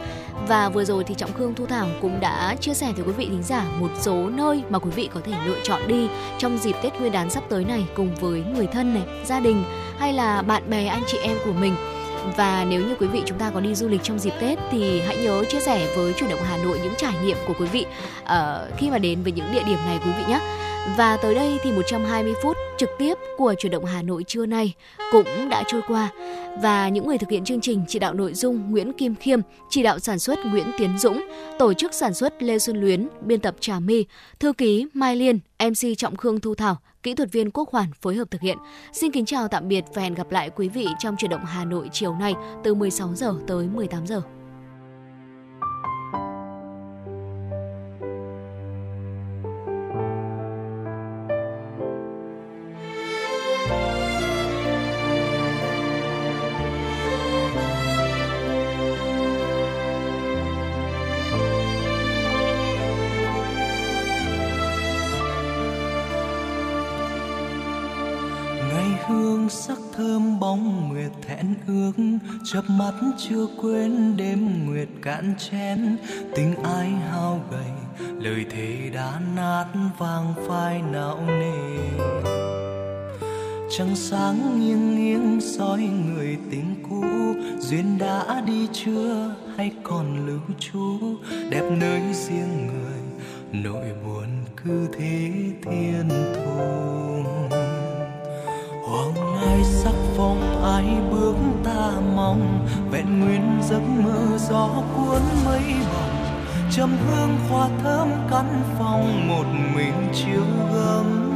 [0.47, 3.25] Và vừa rồi thì Trọng Khương Thu Thảo cũng đã chia sẻ với quý vị
[3.25, 6.07] thính giả một số nơi mà quý vị có thể lựa chọn đi
[6.37, 9.63] trong dịp Tết Nguyên đán sắp tới này cùng với người thân này, gia đình
[9.97, 11.75] hay là bạn bè anh chị em của mình.
[12.37, 15.01] Và nếu như quý vị chúng ta có đi du lịch trong dịp Tết thì
[15.01, 17.85] hãy nhớ chia sẻ với chuyển động Hà Nội những trải nghiệm của quý vị
[18.23, 18.29] uh,
[18.77, 20.39] khi mà đến với những địa điểm này quý vị nhé.
[20.87, 24.73] Và tới đây thì 120 phút trực tiếp của chuyển động Hà Nội trưa nay
[25.11, 26.09] cũng đã trôi qua.
[26.61, 29.39] Và những người thực hiện chương trình chỉ đạo nội dung Nguyễn Kim Khiêm,
[29.69, 31.25] chỉ đạo sản xuất Nguyễn Tiến Dũng,
[31.59, 34.05] tổ chức sản xuất Lê Xuân Luyến, biên tập Trà My,
[34.39, 38.15] thư ký Mai Liên, MC Trọng Khương Thu Thảo, kỹ thuật viên Quốc Hoàn phối
[38.15, 38.57] hợp thực hiện.
[38.93, 41.65] Xin kính chào tạm biệt và hẹn gặp lại quý vị trong chuyển động Hà
[41.65, 42.33] Nội chiều nay
[42.63, 44.21] từ 16 giờ tới 18 giờ.
[70.53, 71.91] Bóng nguyệt thẹn ước,
[72.43, 75.97] chớp mắt chưa quên đêm nguyệt cạn chén.
[76.35, 79.65] Tình ai hao gầy, lời thề đã nát
[79.97, 81.99] vang phai não nề.
[83.77, 87.03] Trăng sáng nghiêng nghiêng soi người tình cũ,
[87.59, 90.99] duyên đã đi chưa hay còn lưu trú?
[91.49, 93.01] Đẹp nơi riêng người,
[93.63, 94.27] nỗi buồn
[94.63, 95.31] cứ thế
[95.63, 97.12] thiên thôi
[99.63, 102.67] sắc phong ai bước ta mong.
[102.91, 105.63] Vẹn nguyên giấc mơ gió cuốn mây
[105.93, 106.23] bồng
[106.71, 109.45] trầm hương hoa thơm căn phòng một
[109.75, 111.29] mình chiếu gấm.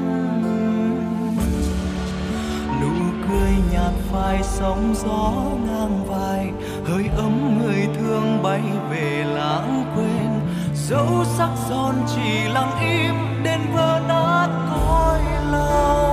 [2.82, 5.34] Nụ cười nhạt phai sóng gió
[5.68, 6.52] ngang vai.
[6.86, 10.40] Hơi ấm người thương bay về lãng quên.
[10.76, 15.22] Dấu sắc son chỉ lặng im đến vỡ nát cõi
[15.52, 16.07] lòng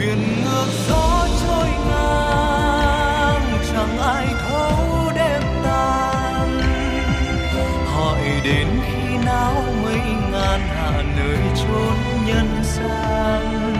[0.00, 6.60] thuyền ngược gió trôi ngang, chẳng ai thấu đêm tan
[7.86, 10.00] hỏi đến khi nào mấy
[10.32, 11.96] ngàn hạ nơi chốn
[12.26, 13.74] nhân gian?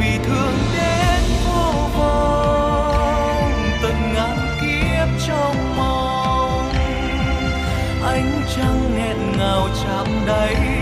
[0.00, 3.52] Vì thương đến vô vọng
[3.82, 6.72] tận ngàn kiếp trong mong.
[8.02, 10.77] Ánh trăng nghẹn ngào chạm đáy